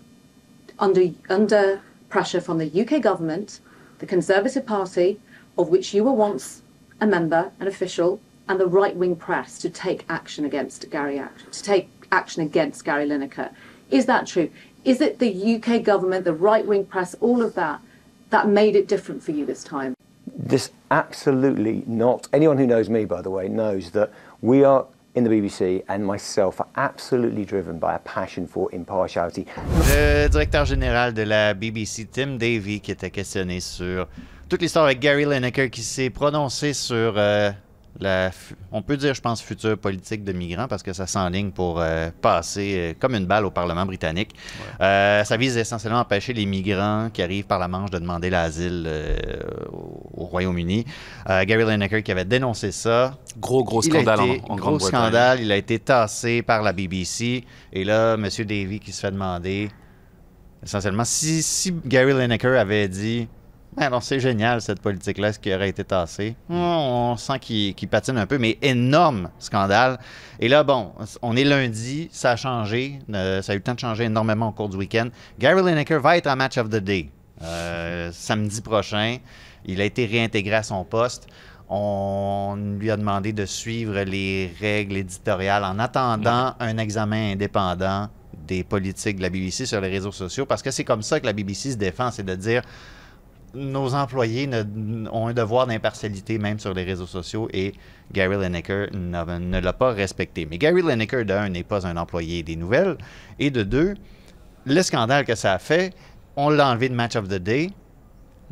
under 0.78 1.02
under 1.30 1.80
pressure 2.12 2.42
from 2.42 2.60
the 2.60 2.82
UK 2.82 3.02
government, 3.02 3.62
the 3.98 4.06
Conservative 4.06 4.66
Party, 4.66 5.20
of 5.58 5.70
which 5.70 5.94
you 5.94 6.04
were 6.04 6.12
once 6.12 6.62
a 7.00 7.08
member, 7.08 7.52
an 7.60 7.68
official, 7.68 8.22
and 8.48 8.60
the 8.60 8.68
right-wing 8.68 9.16
press 9.16 9.58
to 9.60 9.70
take 9.70 10.06
action 10.10 10.46
against 10.46 10.90
Gary 10.92 11.20
to 11.52 11.64
take 11.64 11.90
action 12.12 12.44
against 12.44 12.86
Gary 12.86 13.08
Lineker. 13.08 13.52
Is 13.90 14.06
that 14.06 14.28
true? 14.28 14.50
Is 14.84 15.02
it 15.02 15.20
the 15.20 15.56
UK 15.56 15.84
government, 15.84 16.26
the 16.26 16.34
right-wing 16.34 16.86
press, 16.86 17.16
all 17.22 17.42
of 17.42 17.56
that, 17.56 17.82
that 18.30 18.48
made 18.48 18.76
it 18.76 18.88
different 18.88 19.24
for 19.24 19.32
you 19.32 19.46
this 19.46 19.64
time? 19.64 19.96
This 20.28 20.72
absolutely 20.90 21.84
not. 21.88 22.28
Anyone 22.34 22.58
who 22.58 22.68
knows 22.68 22.90
me, 22.90 23.06
by 23.06 23.22
the 23.22 23.30
way, 23.30 23.48
knows 23.48 23.92
that 23.92 24.12
we 24.42 24.64
are 24.64 24.86
in 25.16 25.24
the 25.24 25.30
BBC 25.30 25.84
and 25.88 26.00
myself 26.00 26.60
are 26.62 26.68
absolutely 26.76 27.46
driven 27.46 27.78
by 27.78 27.96
a 27.96 28.00
passion 28.00 28.48
for 28.48 28.70
impartiality. 28.74 29.46
Le 29.90 30.28
directeur 30.30 30.66
général 30.66 31.14
de 31.14 31.24
la 31.24 31.54
BBC, 31.54 32.08
Tim 32.12 32.38
Davy, 32.38 32.80
qui 32.80 32.92
était 32.92 33.12
questionné 33.12 33.60
sur 33.60 34.08
toute 34.50 34.62
l'histoire 34.62 34.86
avec 34.86 35.00
Gary 35.00 35.26
Lineker, 35.26 35.70
qui 35.70 35.82
s'est 35.82 36.10
prononcé 36.10 36.74
sur 36.74 37.14
euh, 37.18 37.52
la, 38.00 38.32
on 38.72 38.82
peut 38.82 38.98
dire, 38.98 39.14
je 39.14 39.22
pense, 39.22 39.42
future 39.42 39.78
politique 39.78 40.24
de 40.24 40.32
migrants, 40.32 40.68
parce 40.68 40.82
que 40.82 40.94
ça 40.94 41.06
s'enligne 41.08 41.52
pour 41.52 41.80
euh, 41.80 42.10
passer 42.22 42.76
euh, 42.78 42.94
comme 43.00 43.16
une 43.16 43.26
balle 43.26 43.46
au 43.46 43.52
Parlement 43.52 43.86
britannique. 43.86 44.32
Euh, 44.80 45.24
ça 45.24 45.38
vise 45.38 45.58
essentiellement 45.58 46.00
à 46.00 46.02
empêcher 46.02 46.34
les 46.34 46.46
migrants 46.46 47.10
qui 47.14 47.22
arrivent 47.22 47.46
par 47.46 47.60
la 47.60 47.68
Manche 47.68 47.92
de 47.92 48.00
demander 48.00 48.30
l'asile 48.30 48.90
au, 49.72 50.22
au 50.22 50.26
Royaume-Uni. 50.26 50.86
Gary 51.28 51.64
Lineker 51.66 52.02
qui 52.04 52.12
avait 52.12 52.26
dénoncé 52.26 52.72
ça. 52.72 53.18
Gros, 53.40 53.64
gros 53.64 53.82
Il 53.84 53.96
a 53.96 54.02
scandale 54.02 54.22
été- 54.30 54.42
en, 54.44 54.54
en 54.54 54.56
gros 54.56 54.78
Grande-Bretagne. 54.78 55.00
scandale, 55.02 55.40
il 55.42 55.52
a 55.52 55.58
été 55.58 55.78
tassé 55.80 56.42
par 56.42 56.62
la 56.64 56.74
BBC. 56.74 57.44
Et 57.74 57.84
là, 57.84 58.14
M. 58.16 58.28
Davy 58.46 58.80
qui 58.80 58.92
se 58.92 59.02
fait 59.02 59.12
demander, 59.12 59.70
essentiellement, 60.64 61.04
si, 61.06 61.42
si 61.44 61.74
Gary 61.86 62.14
Lineker 62.14 62.60
avait 62.60 62.88
dit 62.88 63.28
alors 63.78 64.04
c'est 64.04 64.20
génial 64.20 64.62
cette 64.62 64.82
politique-là, 64.82 65.30
est-ce 65.30 65.40
qu'il 65.40 65.54
aurait 65.54 65.70
été 65.70 65.84
tassé 65.84 66.36
Mm. 66.50 66.56
On 66.56 67.18
sent 67.18 67.40
qu'il 67.40 67.88
patine 67.88 68.18
un 68.18 68.26
peu, 68.26 68.38
mais 68.38 68.58
énorme 68.62 69.30
scandale. 69.40 70.00
Et 70.40 70.48
là, 70.48 70.64
bon, 70.64 70.92
on 71.22 71.36
est 71.36 71.44
lundi, 71.44 72.10
ça 72.12 72.32
a 72.32 72.36
changé, 72.36 73.00
euh, 73.14 73.42
ça 73.42 73.54
a 73.54 73.56
eu 73.56 73.60
le 73.60 73.64
temps 73.64 73.74
de 73.74 73.80
changer 73.80 74.06
énormément 74.06 74.50
au 74.50 74.52
cours 74.52 74.70
du 74.70 74.78
week-end. 74.78 75.08
Gary 75.40 75.62
Lineker 75.62 76.02
va 76.02 76.18
être 76.18 76.28
en 76.28 76.36
match 76.36 76.58
of 76.58 76.70
the 76.70 76.78
day 76.78 77.10
euh, 77.44 78.12
samedi 78.12 78.62
prochain. 78.62 79.18
Il 79.66 79.80
a 79.82 79.86
été 79.86 80.06
réintégré 80.06 80.56
à 80.56 80.64
son 80.64 80.84
poste. 80.84 81.28
On 81.70 82.58
lui 82.80 82.92
a 82.92 82.98
demandé 82.98 83.32
de 83.32 83.46
suivre 83.46 84.02
les 84.02 84.54
règles 84.60 84.98
éditoriales 84.98 85.64
en 85.64 85.80
attendant 85.80 86.54
un 86.60 86.78
examen 86.78 87.32
indépendant 87.32 88.10
des 88.46 88.64
politiques 88.66 89.18
de 89.18 89.22
la 89.22 89.30
BBC 89.30 89.66
sur 89.66 89.80
les 89.80 89.88
réseaux 89.88 90.12
sociaux 90.12 90.46
parce 90.46 90.62
que 90.62 90.72
c'est 90.72 90.84
comme 90.84 91.02
ça 91.02 91.22
que 91.22 91.26
la 91.26 91.32
BBC 91.32 91.72
se 91.72 91.78
défend, 91.78 92.12
c'est 92.12 92.26
de 92.26 92.36
dire 92.36 92.64
nos 93.54 93.94
employés 93.94 94.48
ne- 94.48 95.10
ont 95.12 95.28
un 95.28 95.34
devoir 95.34 95.68
d'impartialité 95.68 96.38
même 96.38 96.60
sur 96.60 96.74
les 96.74 96.84
réseaux 96.84 97.06
sociaux 97.08 97.48
et 97.54 97.74
Gary 98.14 98.38
Lineker 98.38 98.88
ne 98.94 99.60
l'a 99.60 99.74
pas 99.74 99.92
respecté. 99.92 100.46
Mais 100.50 100.58
Gary 100.58 100.82
Lineker, 100.82 101.26
d'un, 101.26 101.50
n'est 101.50 101.64
pas 101.64 101.86
un 101.86 101.98
employé 101.98 102.44
des 102.44 102.56
nouvelles 102.56 102.98
et 103.40 103.50
de 103.52 103.64
deux, 103.64 103.96
le 104.66 104.82
scandale 104.82 105.26
que 105.26 105.36
ça 105.36 105.54
a 105.54 105.60
fait, 105.60 105.94
on 106.36 106.50
l'a 106.50 106.68
enlevé 106.70 106.90
de 106.90 106.96
Match 106.96 107.16
of 107.16 107.28
the 107.28 107.36
Day. 107.40 107.72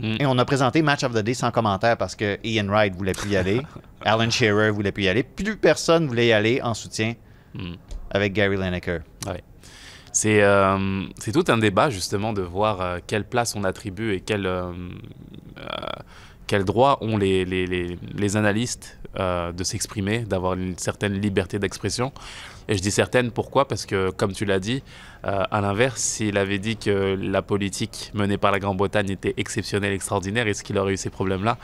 Et 0.01 0.25
on 0.25 0.37
a 0.37 0.45
présenté 0.45 0.81
Match 0.81 1.03
of 1.03 1.11
the 1.13 1.17
Day 1.19 1.33
sans 1.33 1.51
commentaire 1.51 1.97
parce 1.97 2.15
que 2.15 2.37
Ian 2.45 2.67
Wright 2.67 2.95
voulait 2.95 3.11
plus 3.11 3.31
y 3.31 3.35
aller, 3.35 3.61
Alan 4.05 4.29
Shearer 4.29 4.69
voulait 4.71 4.93
plus 4.93 5.03
y 5.03 5.09
aller, 5.09 5.23
plus 5.23 5.57
personne 5.57 6.07
voulait 6.07 6.27
y 6.27 6.31
aller 6.31 6.61
en 6.61 6.73
soutien 6.73 7.15
avec 8.09 8.31
Gary 8.31 8.55
Lineker. 8.55 9.01
Ouais. 9.27 9.43
C'est 10.11 10.41
euh, 10.41 11.03
c'est 11.19 11.31
tout 11.31 11.45
un 11.49 11.57
débat 11.57 11.89
justement 11.89 12.33
de 12.33 12.41
voir 12.41 12.81
euh, 12.81 12.97
quelle 13.05 13.25
place 13.25 13.55
on 13.55 13.63
attribue 13.63 14.13
et 14.13 14.21
quel, 14.21 14.45
euh, 14.45 14.71
euh, 16.51 16.63
droit 16.63 16.97
ont 17.01 17.17
les, 17.17 17.45
les, 17.45 18.37
analystes 18.37 18.97
de 19.15 19.63
s'exprimer, 19.63 20.19
d'avoir 20.19 20.53
une 20.53 20.77
certaine 20.77 21.13
liberté 21.13 21.59
d'expression. 21.59 22.11
Et 22.67 22.75
je 22.75 22.81
dis 22.81 22.91
certaine 22.91 23.31
pourquoi? 23.31 23.67
Parce 23.67 23.85
que 23.85 24.09
comme 24.09 24.33
tu 24.33 24.45
l'as 24.45 24.59
dit, 24.59 24.81
à 25.23 25.61
l'inverse, 25.61 26.01
s'il 26.01 26.37
avait 26.37 26.57
dit 26.57 26.77
que 26.77 27.15
la 27.21 27.43
politique 27.43 28.11
menée 28.15 28.37
par 28.37 28.51
la 28.51 28.59
Grande-Bretagne 28.59 29.11
était 29.11 29.35
exceptionnelle, 29.37 29.93
extraordinaire, 29.93 30.47
est-ce 30.47 30.63
qu'il 30.63 30.77
aurait 30.79 30.93
eu 30.93 30.97
ces 30.97 31.11
problèmes-là? 31.11 31.57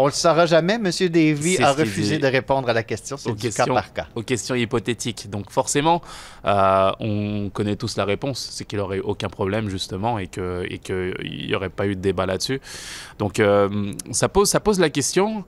On 0.00 0.06
le 0.06 0.12
saura 0.12 0.46
jamais. 0.46 0.74
M. 0.74 0.90
Davy 1.08 1.60
a 1.60 1.72
refusé 1.72 2.18
de 2.18 2.26
répondre 2.28 2.68
à 2.68 2.72
la 2.72 2.84
question. 2.84 3.16
C'est 3.16 3.34
du 3.34 3.50
cas 3.50 3.66
par 3.66 3.92
cas. 3.92 4.06
aux 4.14 4.22
questions 4.22 4.54
hypothétiques. 4.54 5.28
Donc 5.28 5.50
forcément, 5.50 6.02
euh, 6.44 6.92
on 7.00 7.50
connaît 7.50 7.74
tous 7.74 7.96
la 7.96 8.04
réponse, 8.04 8.48
c'est 8.52 8.64
qu'il 8.64 8.78
n'aurait 8.78 9.00
aucun 9.00 9.28
problème 9.28 9.68
justement 9.68 10.20
et 10.20 10.28
qu'il 10.28 10.66
et 10.70 10.78
que 10.78 11.14
n'y 11.24 11.52
aurait 11.52 11.68
pas 11.68 11.88
eu 11.88 11.96
de 11.96 12.00
débat 12.00 12.26
là-dessus. 12.26 12.60
Donc 13.18 13.40
euh, 13.40 13.92
ça, 14.12 14.28
pose, 14.28 14.48
ça 14.48 14.60
pose 14.60 14.78
la 14.78 14.88
question 14.90 15.44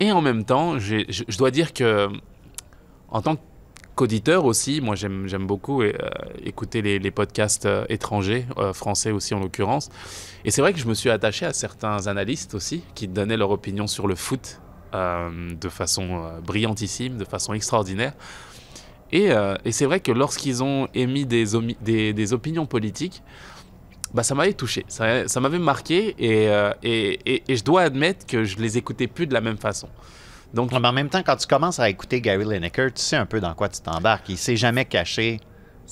et 0.00 0.10
en 0.10 0.22
même 0.22 0.44
temps, 0.44 0.78
je, 0.78 1.36
dois 1.36 1.50
dire 1.50 1.74
que 1.74 2.08
en 3.10 3.20
tant 3.20 3.36
qu'auditeur 3.94 4.44
aussi, 4.44 4.80
moi 4.80 4.94
j'aime 4.94 5.46
beaucoup 5.46 5.82
euh, 5.82 5.92
écouter 6.44 6.82
les, 6.82 7.10
podcasts 7.10 7.66
euh, 7.66 7.84
étrangers, 7.88 8.46
euh, 8.58 8.72
français 8.72 9.10
aussi 9.10 9.34
en 9.34 9.40
l'occurrence. 9.40 9.90
Et 10.44 10.50
c'est 10.50 10.60
vrai 10.60 10.72
que 10.72 10.78
je 10.78 10.86
me 10.86 10.94
suis 10.94 11.10
attaché 11.10 11.46
à 11.46 11.52
certains 11.52 12.06
analystes 12.06 12.54
aussi 12.54 12.82
qui 12.94 13.08
donnaient 13.08 13.36
leur 13.36 13.50
opinion 13.50 13.86
sur 13.86 14.06
le 14.06 14.14
foot 14.14 14.60
de 14.92 15.68
façon 15.70 16.22
brillantissime, 16.44 17.16
de 17.16 17.24
façon 17.24 17.54
extraordinaire. 17.54 18.12
Et, 19.10 19.30
c'est 19.70 19.86
vrai 19.86 20.00
que 20.00 20.12
lorsqu'ils 20.12 20.62
ont 20.62 20.86
émis 20.92 21.24
des, 21.24 21.54
opinions 22.34 22.66
politiques, 22.66 23.22
bah, 24.12 24.22
ça 24.22 24.34
m'avait 24.34 24.52
touché, 24.52 24.84
ça, 24.88 25.40
m'avait 25.40 25.58
marqué 25.58 26.14
et- 26.18 27.42
et 27.48 27.56
je 27.56 27.64
dois 27.64 27.80
admettre 27.82 28.26
que 28.26 28.44
je 28.44 28.58
les 28.58 28.76
écoutais 28.76 29.06
plus 29.06 29.26
de 29.26 29.32
la 29.32 29.40
même 29.40 29.56
façon. 29.56 29.88
Donc, 30.54 30.70
mais 30.72 30.86
en 30.86 30.92
même 30.92 31.08
temps, 31.08 31.22
quand 31.24 31.36
tu 31.36 31.46
commences 31.46 31.78
à 31.80 31.88
écouter 31.88 32.20
Gary 32.20 32.44
Lineker, 32.44 32.92
tu 32.92 33.00
sais 33.02 33.16
un 33.16 33.26
peu 33.26 33.40
dans 33.40 33.54
quoi 33.54 33.68
tu 33.68 33.80
t'embarques. 33.80 34.28
Il 34.28 34.36
s'est 34.38 34.56
jamais 34.56 34.84
caché. 34.84 35.40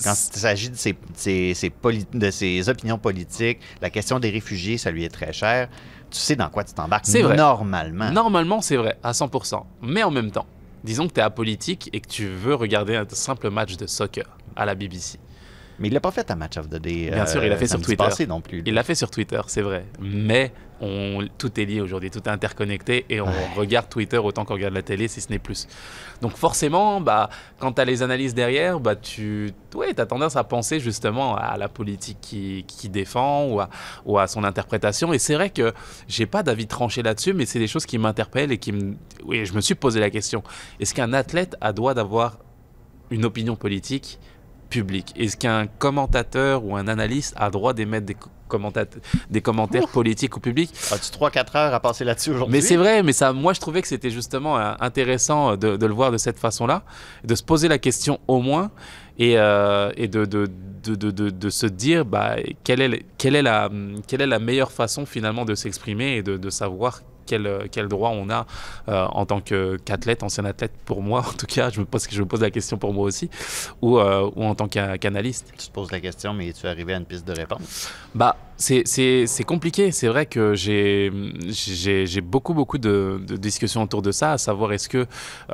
Quand 0.03 0.13
il 0.13 0.39
s'agit 0.39 0.69
de 0.69 0.75
ses, 0.75 0.95
ses- 1.15 1.53
ses 1.53 1.69
poli- 1.69 2.07
de 2.13 2.31
ses 2.31 2.69
opinions 2.69 2.97
politiques, 2.97 3.59
la 3.81 3.89
question 3.89 4.19
des 4.19 4.29
réfugiés, 4.29 4.77
ça 4.77 4.89
lui 4.89 5.03
est 5.03 5.09
très 5.09 5.33
cher. 5.33 5.67
Tu 6.09 6.17
sais 6.17 6.35
dans 6.35 6.49
quoi 6.49 6.63
tu 6.63 6.73
t'embarques 6.73 7.05
C'est 7.05 7.21
vrai. 7.21 7.35
normalement. 7.35 8.11
Normalement, 8.11 8.61
c'est 8.61 8.77
vrai, 8.77 8.97
à 9.03 9.11
100%. 9.13 9.63
Mais 9.81 10.03
en 10.03 10.11
même 10.11 10.31
temps, 10.31 10.45
disons 10.83 11.07
que 11.07 11.13
tu 11.13 11.19
es 11.19 11.23
apolitique 11.23 11.89
et 11.93 11.99
que 11.99 12.07
tu 12.07 12.27
veux 12.27 12.55
regarder 12.55 12.95
un 12.95 13.05
simple 13.09 13.49
match 13.49 13.77
de 13.77 13.85
soccer 13.87 14.25
à 14.55 14.65
la 14.65 14.75
BBC. 14.75 15.19
Mais 15.79 15.87
il 15.87 15.93
l'a 15.93 15.99
pas 15.99 16.11
fait 16.11 16.29
à 16.31 16.35
Match 16.35 16.57
of 16.57 16.69
the 16.69 16.75
Day. 16.77 17.09
Bien 17.11 17.25
sûr, 17.25 17.43
il 17.43 17.49
l'a 17.49 17.57
fait 17.57 17.67
sur 17.67 17.81
Twitter. 17.81 18.03
passé 18.03 18.27
non 18.27 18.41
plus. 18.41 18.61
Il 18.65 18.73
l'a 18.73 18.83
fait 18.83 18.95
sur 18.95 19.09
Twitter, 19.11 19.41
c'est 19.47 19.61
vrai. 19.61 19.85
Mais 19.99 20.51
on, 20.81 21.27
tout 21.37 21.59
est 21.59 21.65
lié 21.65 21.79
aujourd'hui, 21.79 22.09
tout 22.09 22.23
est 22.23 22.29
interconnecté 22.29 23.05
et 23.09 23.21
on 23.21 23.31
regarde 23.55 23.87
Twitter 23.87 24.17
autant 24.17 24.45
qu'on 24.45 24.55
regarde 24.55 24.73
la 24.73 24.81
télé, 24.81 25.07
si 25.07 25.21
ce 25.21 25.29
n'est 25.29 25.39
plus. 25.39 25.67
Donc 26.21 26.35
forcément, 26.35 26.99
bah, 26.99 27.29
quand 27.59 27.73
tu 27.73 27.81
as 27.81 27.85
les 27.85 28.01
analyses 28.03 28.33
derrière, 28.33 28.79
bah, 28.79 28.95
tu 28.95 29.51
ouais, 29.75 29.99
as 29.99 30.05
tendance 30.05 30.35
à 30.35 30.43
penser 30.43 30.79
justement 30.79 31.35
à 31.35 31.57
la 31.57 31.69
politique 31.69 32.17
qui, 32.19 32.65
qui 32.67 32.89
défend 32.89 33.45
ou 33.45 33.59
à, 33.61 33.69
ou 34.05 34.17
à 34.17 34.27
son 34.27 34.43
interprétation. 34.43 35.13
Et 35.13 35.19
c'est 35.19 35.35
vrai 35.35 35.51
que 35.51 35.73
j'ai 36.07 36.25
pas 36.25 36.43
d'avis 36.43 36.67
tranché 36.67 37.03
là-dessus, 37.03 37.33
mais 37.33 37.45
c'est 37.45 37.59
des 37.59 37.67
choses 37.67 37.85
qui 37.85 37.97
m'interpellent 37.97 38.51
et 38.51 38.57
qui 38.57 38.71
me... 38.71 38.95
Oui, 39.23 39.45
je 39.45 39.53
me 39.53 39.61
suis 39.61 39.75
posé 39.75 39.99
la 39.99 40.09
question. 40.09 40.43
Est-ce 40.79 40.93
qu'un 40.93 41.13
athlète 41.13 41.55
a 41.61 41.73
droit 41.73 41.93
d'avoir 41.93 42.39
une 43.11 43.25
opinion 43.25 43.55
politique 43.55 44.19
Est-ce 45.15 45.37
qu'un 45.37 45.67
commentateur 45.67 46.63
ou 46.63 46.75
un 46.75 46.87
analyste 46.87 47.33
a 47.37 47.49
droit 47.49 47.73
d'émettre 47.73 48.05
des, 48.05 48.15
commentaires 49.41 49.87
politiques 49.91 50.35
ou 50.35 50.39
publics 50.39 50.71
As-tu 50.91 51.11
3-4 51.17 51.57
heures 51.57 51.73
à 51.73 51.79
passer 51.79 52.03
là-dessus 52.03 52.31
aujourd'hui? 52.31 52.53
Mais 52.53 52.61
c'est 52.61 52.77
vrai, 52.77 53.03
mais 53.03 53.13
ça, 53.13 53.33
moi 53.33 53.53
je 53.53 53.59
trouvais 53.59 53.81
que 53.81 53.87
c'était 53.87 54.09
justement 54.09 54.57
euh, 54.57 54.73
intéressant 54.79 55.57
de, 55.57 55.77
de 55.77 55.85
le 55.85 55.93
voir 55.93 56.11
de 56.11 56.17
cette 56.17 56.39
façon-là, 56.39 56.83
de 57.23 57.35
se 57.35 57.43
poser 57.43 57.67
la 57.67 57.79
question 57.79 58.19
au 58.27 58.39
moins 58.39 58.71
et, 59.17 59.37
euh, 59.37 59.91
et 59.97 60.07
de, 60.07 60.25
de, 60.25 60.49
de, 60.83 60.95
de, 60.95 61.11
de- 61.11 61.29
de 61.29 61.49
se 61.49 61.65
dire 61.67 62.05
bah, 62.05 62.35
quelle, 62.63 62.81
est, 62.81 62.87
le- 62.87 62.99
quelle, 63.17 63.35
est 63.35 63.41
la, 63.41 63.69
quelle 64.07 64.21
est 64.21 64.27
la 64.27 64.39
meilleure 64.39 64.71
façon 64.71 65.05
finalement 65.05 65.45
de 65.45 65.55
s'exprimer 65.55 66.17
et 66.17 66.23
de, 66.23 66.49
savoir 66.49 67.01
quel, 67.27 67.67
quel 67.71 67.87
droit 67.87 68.09
on 68.09 68.29
a 68.29 68.45
euh, 68.89 69.05
en 69.05 69.25
tant 69.25 69.39
qu'athlète, 69.41 70.23
ancien 70.23 70.43
athlète 70.43 70.73
pour 70.85 71.01
moi 71.01 71.19
en 71.27 71.33
tout 71.33 71.45
cas, 71.45 71.69
je 71.69 71.79
me 71.79 71.85
pose, 71.85 72.05
je 72.11 72.19
me 72.21 72.25
pose 72.27 72.41
la 72.41 72.49
question 72.51 72.77
pour 72.77 72.93
moi 72.93 73.05
aussi, 73.05 73.29
ou, 73.81 73.99
euh, 73.99 74.29
ou 74.35 74.43
en 74.43 74.55
tant 74.55 74.67
qu'a- 74.67 74.97
qu'analyste. 74.97 75.53
Tu 75.57 75.67
te 75.67 75.71
poses 75.71 75.91
la 75.91 75.99
question, 76.01 76.33
mais 76.33 76.51
tu 76.51 76.65
es 76.65 76.69
arrivé 76.69 76.93
à 76.93 76.97
une 76.97 77.05
piste 77.05 77.25
de 77.27 77.33
réponse? 77.33 77.89
Bah, 78.13 78.35
c'est- 78.57 78.83
compliqué. 79.45 79.91
C'est 79.91 80.07
vrai 80.07 80.25
que 80.25 80.53
j'ai 80.55 81.09
beaucoup, 82.21 82.53
beaucoup 82.53 82.77
de, 82.77 83.21
de 83.25 83.35
discussions 83.37 83.83
autour 83.83 84.01
de 84.01 84.11
ça, 84.11 84.33
à 84.33 84.37
savoir 84.37 84.73
est-ce 84.73 84.89
que 84.89 85.05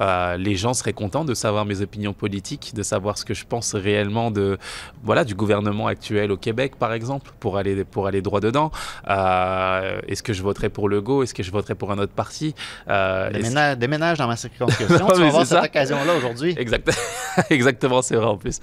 euh, 0.02 0.38
les 0.38 0.56
gens 0.56 0.74
seraient 0.74 0.94
contents 0.94 1.26
de 1.26 1.34
savoir 1.34 1.66
mes 1.66 1.82
opinions 1.82 2.13
politiques, 2.13 2.74
de 2.74 2.84
savoir 2.84 3.18
ce 3.18 3.26
que 3.26 3.34
je 3.34 3.46
pense 3.46 3.76
réellement 3.76 4.32
de, 4.32 4.58
voilà, 5.04 5.16
du 5.23 5.36
gouvernement 5.36 5.88
actuel 5.88 6.32
au 6.32 6.38
Québec, 6.38 6.73
par 6.77 6.93
exemple, 6.93 7.32
pour 7.39 7.58
aller, 7.58 7.84
pour 7.84 8.08
aller 8.08 8.21
droit 8.21 8.39
dedans. 8.39 8.71
Euh, 9.10 9.99
est-ce 10.08 10.23
que 10.23 10.34
je 10.34 10.41
voterais 10.43 10.69
pour 10.69 10.89
le 10.89 11.01
Go 11.01 11.23
Est-ce 11.23 11.34
que 11.34 11.43
je 11.43 11.51
voterais 11.51 11.75
pour 11.75 11.91
un 11.91 11.97
autre 11.99 12.13
parti? 12.13 12.53
Euh, 12.88 13.30
Déménage, 13.32 13.77
déménage 13.77 14.17
dans 14.17 14.27
ma 14.27 14.36
circonscription. 14.36 14.97
Non, 15.08 15.08
tu 15.13 15.19
vas 15.21 15.27
avoir 15.27 15.45
cette 15.45 15.63
occasion-là 15.63 16.15
aujourd'hui. 16.15 16.56
Exact- 16.58 16.89
Exactement, 17.49 18.01
c'est 18.01 18.15
vrai 18.15 18.25
en 18.25 18.38
plus. 18.38 18.60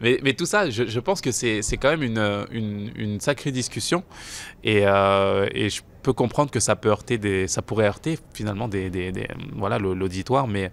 Mais, 0.00 0.18
mais 0.22 0.32
tout 0.34 0.46
ça, 0.46 0.70
je, 0.70 0.84
je 0.86 1.00
pense 1.00 1.20
que 1.20 1.30
c'est 1.32 1.60
quand 1.80 1.90
même 1.90 2.02
une, 2.02 2.46
une, 2.50 2.90
une 2.96 3.20
sacrée 3.20 3.50
discussion. 3.52 4.04
Et, 4.64 4.82
euh, 4.86 5.46
et 5.52 5.70
je 5.70 5.82
peux 6.02 6.12
comprendre 6.12 6.50
que 6.50 6.60
ça, 6.60 6.76
peut 6.76 6.88
heurter 6.88 7.18
des, 7.18 7.48
ça 7.48 7.62
pourrait 7.62 7.86
heurter 7.86 8.18
finalement 8.34 8.68
des, 8.68 8.90
des- 8.90 9.12
des- 9.12 9.28
voilà, 9.54 9.78
l'auditoire. 9.78 10.46
Mais, 10.48 10.70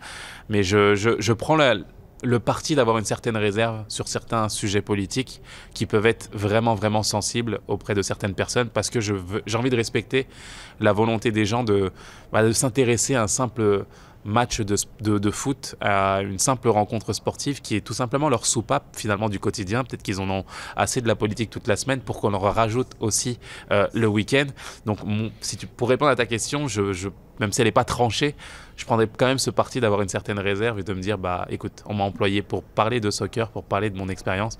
mais 0.49 0.63
je, 0.63 0.95
je, 0.95 1.11
je 1.19 1.33
prends 1.33 1.55
la- 1.55 1.75
le 2.21 2.39
parti 2.39 2.75
d'avoir 2.75 2.97
une 2.97 3.05
certaine 3.05 3.37
réserve 3.37 3.83
sur 3.87 4.07
certains 4.07 4.49
sujets 4.49 4.81
politiques 4.81 5.41
qui 5.73 5.85
peuvent 5.85 6.05
être 6.05 6.29
vraiment, 6.33 6.75
vraiment 6.75 7.03
sensibles 7.03 7.59
auprès 7.67 7.95
de 7.95 8.01
certaines 8.01 8.33
personnes 8.33 8.69
parce 8.69 8.89
que 8.89 8.99
j'ai 8.99 9.57
envie 9.57 9.69
de 9.69 9.75
respecter 9.75 10.27
la 10.79 10.91
volonté 10.91 11.31
des 11.31 11.45
gens 11.45 11.63
de, 11.63 11.91
bah, 12.31 12.43
de 12.43 12.51
s'intéresser 12.51 13.15
à 13.15 13.23
un 13.23 13.27
simple 13.27 13.85
match 14.25 14.61
de, 14.61 14.75
de, 15.17 15.31
foot, 15.31 15.75
à 15.81 16.21
une 16.21 16.39
simple 16.39 16.69
rencontre 16.69 17.13
sportive 17.13 17.61
qui 17.61 17.75
est 17.75 17.81
tout 17.81 17.93
simplement 17.93 18.29
leur 18.29 18.45
soupape 18.45 18.95
finalement 18.95 19.29
du 19.29 19.39
quotidien. 19.39 19.83
Peut-être 19.83 20.03
qu'ils 20.03 20.19
en 20.19 20.29
ont 20.29 20.45
assez 20.75 21.01
de 21.01 21.07
la 21.07 21.15
politique 21.15 21.49
toute 21.49 21.67
la 21.67 21.75
semaine 21.75 22.01
pour 22.01 22.19
qu'on 22.19 22.29
leur 22.29 22.53
rajoute 22.53 22.91
aussi 22.99 23.39
euh, 23.71 23.87
le 23.93 24.07
week-end. 24.07 24.47
Donc 24.85 24.99
si 25.41 25.57
tu, 25.57 25.67
pour 25.67 25.89
répondre 25.89 26.11
à 26.11 26.15
ta 26.15 26.25
question, 26.25 26.67
je, 26.67 27.09
même 27.39 27.51
si 27.51 27.61
elle 27.61 27.67
n'est 27.67 27.71
pas 27.71 27.85
tranchée, 27.85 28.35
je 28.75 28.85
prendrais 28.85 29.07
quand 29.07 29.25
même 29.25 29.39
ce 29.39 29.49
parti 29.49 29.79
d'avoir 29.79 30.01
une 30.01 30.09
certaine 30.09 30.39
réserve 30.39 30.79
et 30.79 30.83
de 30.83 30.93
me 30.93 31.01
dire, 31.01 31.17
bah 31.17 31.47
écoute, 31.49 31.83
on 31.85 31.93
m'a 31.93 32.03
employé 32.03 32.41
pour 32.41 32.63
parler 32.63 32.99
de 32.99 33.09
soccer, 33.09 33.49
pour 33.49 33.63
parler 33.63 33.89
de 33.89 33.97
mon 33.97 34.09
expérience. 34.09 34.57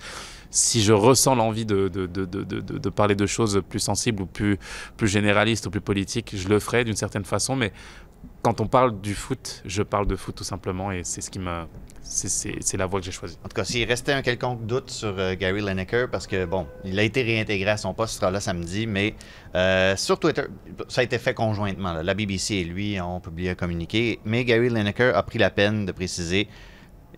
Si 0.52 0.82
je 0.82 0.94
ressens 0.94 1.36
l'envie 1.36 1.66
de, 1.66 1.90
de, 1.90 2.08
de, 2.08 2.26
de 2.26 2.90
parler 2.90 3.16
de 3.16 3.26
choses 3.28 3.62
plus 3.70 3.80
sensibles 3.80 4.24
ou 4.24 4.26
plus, 4.26 4.58
plus 4.98 5.08
généralistes 5.08 5.68
ou 5.68 5.70
plus 5.70 5.82
politiques, 5.82 6.32
je 6.36 6.48
le 6.48 6.60
ferai 6.60 6.84
d'une 6.84 6.96
certaine 6.96 7.26
façon, 7.26 7.56
mais 7.56 7.72
quand 8.42 8.62
on 8.62 8.68
parle 8.68 9.00
du 9.02 9.16
foot, 9.16 9.62
je 9.66 9.84
parle 9.84 10.08
de 10.08 10.16
foot 10.16 10.36
tout 10.36 10.44
simplement 10.44 10.92
et 10.92 11.04
c'est 11.04 11.20
ce 11.22 11.30
qui 11.30 11.40
me, 11.40 11.66
c'est- 12.02 12.78
la 12.78 12.86
voie 12.86 13.00
que 13.02 13.06
j'ai 13.06 13.12
choisie. 13.12 13.38
En 13.44 13.50
tout 13.50 13.54
cas, 13.56 13.66
s'il 13.66 13.86
restait 13.88 14.14
un 14.14 14.22
quelconque 14.22 14.66
doute 14.66 14.90
sur 14.90 15.14
euh, 15.20 15.36
Gary 15.36 15.62
Lineker, 15.62 16.10
parce 16.10 16.26
que, 16.26 16.46
bon, 16.46 16.66
il 16.86 16.98
a 17.00 17.04
été 17.04 17.22
réintégré 17.22 17.70
à 17.72 17.78
son 17.78 17.94
poste, 17.94 18.16
sera 18.16 18.32
là 18.32 18.40
samedi, 18.40 18.88
mais 18.88 19.14
euh, 19.56 19.96
sur 19.98 20.20
Twitter, 20.20 20.44
ça 20.88 21.02
a 21.02 21.04
été 21.04 21.18
fait 21.20 21.34
conjointement. 21.34 21.94
là. 21.94 22.02
La 22.04 22.14
BBC 22.14 22.56
et 22.56 22.64
lui 22.64 23.00
ont 23.02 23.20
publié 23.20 23.50
un 23.52 23.56
communiqué, 23.56 24.20
mais 24.26 24.46
Gary 24.46 24.70
Lineker 24.70 25.16
a 25.16 25.24
pris 25.24 25.38
la 25.38 25.50
peine 25.50 25.86
de 25.86 25.92
préciser, 25.92 26.48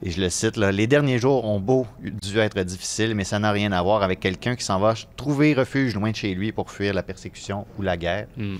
et 0.03 0.09
je 0.09 0.19
le 0.19 0.29
cite, 0.31 0.57
là, 0.57 0.71
les 0.71 0.87
derniers 0.87 1.19
jours 1.19 1.45
ont 1.45 1.59
beau 1.59 1.85
dû 1.99 2.39
être 2.39 2.59
difficiles, 2.63 3.13
mais 3.13 3.23
ça 3.23 3.37
n'a 3.37 3.51
rien 3.51 3.71
à 3.71 3.81
voir 3.83 4.01
avec 4.01 4.19
quelqu'un 4.19 4.55
qui 4.55 4.63
s'en 4.65 4.79
va 4.79 4.95
trouver 5.15 5.53
refuge 5.53 5.93
loin 5.93 6.09
de 6.09 6.15
chez 6.15 6.33
lui 6.33 6.51
pour 6.51 6.71
fuir 6.71 6.95
la 6.95 7.03
persécution 7.03 7.67
ou 7.77 7.83
la 7.83 7.95
guerre. 7.97 8.25
Mm. 8.35 8.55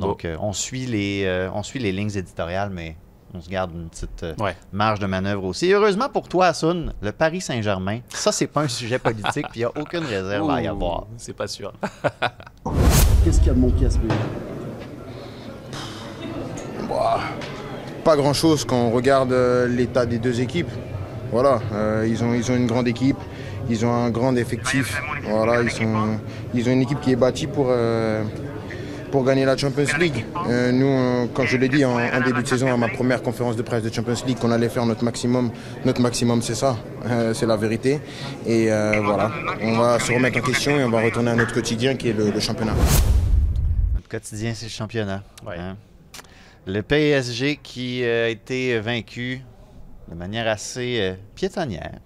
Donc, 0.00 0.24
euh, 0.24 0.36
on, 0.40 0.52
suit 0.52 0.86
les, 0.86 1.24
euh, 1.24 1.50
on 1.52 1.62
suit 1.62 1.78
les 1.78 1.92
lignes 1.92 2.16
éditoriales, 2.16 2.70
mais 2.70 2.96
on 3.34 3.40
se 3.40 3.48
garde 3.48 3.72
une 3.74 3.88
petite 3.88 4.22
euh, 4.22 4.34
marge 4.72 5.00
de 5.00 5.06
manœuvre 5.06 5.44
aussi. 5.44 5.72
heureusement 5.72 6.08
pour 6.08 6.28
toi, 6.28 6.46
Asun, 6.46 6.92
le 7.02 7.12
Paris 7.12 7.40
Saint-Germain, 7.40 8.00
ça, 8.08 8.30
c'est 8.30 8.46
pas 8.46 8.62
un 8.62 8.68
sujet 8.68 8.98
politique, 8.98 9.46
puis 9.50 9.60
il 9.60 9.62
n'y 9.62 9.64
a 9.64 9.72
aucune 9.76 10.04
réserve 10.04 10.48
à 10.50 10.62
y 10.62 10.68
avoir. 10.68 11.06
C'est 11.16 11.32
pas 11.32 11.48
sûr. 11.48 11.72
Qu'est-ce 13.24 13.38
qu'il 13.38 13.48
y 13.48 13.50
a 13.50 13.54
de 13.54 13.58
manqué 13.58 13.86
à 13.86 13.90
ce 13.90 13.98
pays 13.98 14.08
bah, 16.88 17.20
Pas 18.04 18.16
grand-chose 18.16 18.64
quand 18.64 18.76
on 18.76 18.90
regarde 18.90 19.32
euh, 19.32 19.66
l'état 19.66 20.06
des 20.06 20.18
deux 20.18 20.40
équipes. 20.40 20.70
Voilà, 21.32 21.60
euh, 21.72 22.06
ils, 22.08 22.22
ont, 22.22 22.34
ils 22.34 22.52
ont 22.52 22.54
une 22.54 22.68
grande 22.68 22.86
équipe, 22.86 23.16
ils 23.68 23.84
ont 23.84 23.92
un 23.92 24.10
grand 24.10 24.36
effectif. 24.36 25.02
Voilà, 25.24 25.62
ils, 25.62 25.70
sont, 25.70 26.18
ils 26.54 26.68
ont 26.68 26.72
une 26.72 26.82
équipe 26.82 27.00
qui 27.00 27.10
est 27.10 27.16
bâtie 27.16 27.48
pour, 27.48 27.66
euh, 27.70 28.22
pour 29.14 29.22
gagner 29.22 29.44
la 29.44 29.56
Champions 29.56 29.96
League. 29.96 30.24
Euh, 30.48 30.72
nous, 30.72 31.28
quand 31.34 31.44
je 31.44 31.56
l'ai 31.56 31.68
dit 31.68 31.84
en, 31.84 32.20
début 32.20 32.42
de 32.42 32.48
saison 32.48 32.72
à 32.72 32.76
ma 32.76 32.88
première 32.88 33.22
conférence 33.22 33.54
de 33.54 33.62
presse 33.62 33.84
de 33.84 33.92
Champions 33.92 34.16
League, 34.26 34.38
qu'on 34.40 34.50
allait 34.50 34.68
faire 34.68 34.84
notre 34.86 35.04
maximum. 35.04 35.52
Notre 35.84 36.00
maximum, 36.00 36.42
c'est 36.42 36.56
ça, 36.56 36.76
c'est 37.32 37.46
la 37.46 37.56
vérité. 37.56 38.00
Et 38.44 38.66
voilà, 39.04 39.30
on 39.62 39.78
va 39.78 40.00
se 40.00 40.10
remettre 40.10 40.38
en 40.38 40.40
question 40.40 40.80
et 40.80 40.82
on 40.82 40.90
va 40.90 41.00
retourner 41.00 41.30
à 41.30 41.36
notre 41.36 41.54
quotidien 41.54 41.94
qui 41.94 42.08
est 42.08 42.12
le, 42.12 42.40
championnat. 42.40 42.74
Notre 43.94 44.08
quotidien, 44.08 44.52
c'est 44.52 44.66
le 44.66 44.72
championnat. 44.72 45.22
Hein. 45.46 45.76
Le 46.66 46.82
PSG 46.82 47.60
qui 47.62 48.04
a 48.04 48.28
été 48.28 48.80
vaincu 48.80 49.42
de 50.08 50.14
manière 50.16 50.48
assez 50.48 51.14
piétonnière 51.36 52.00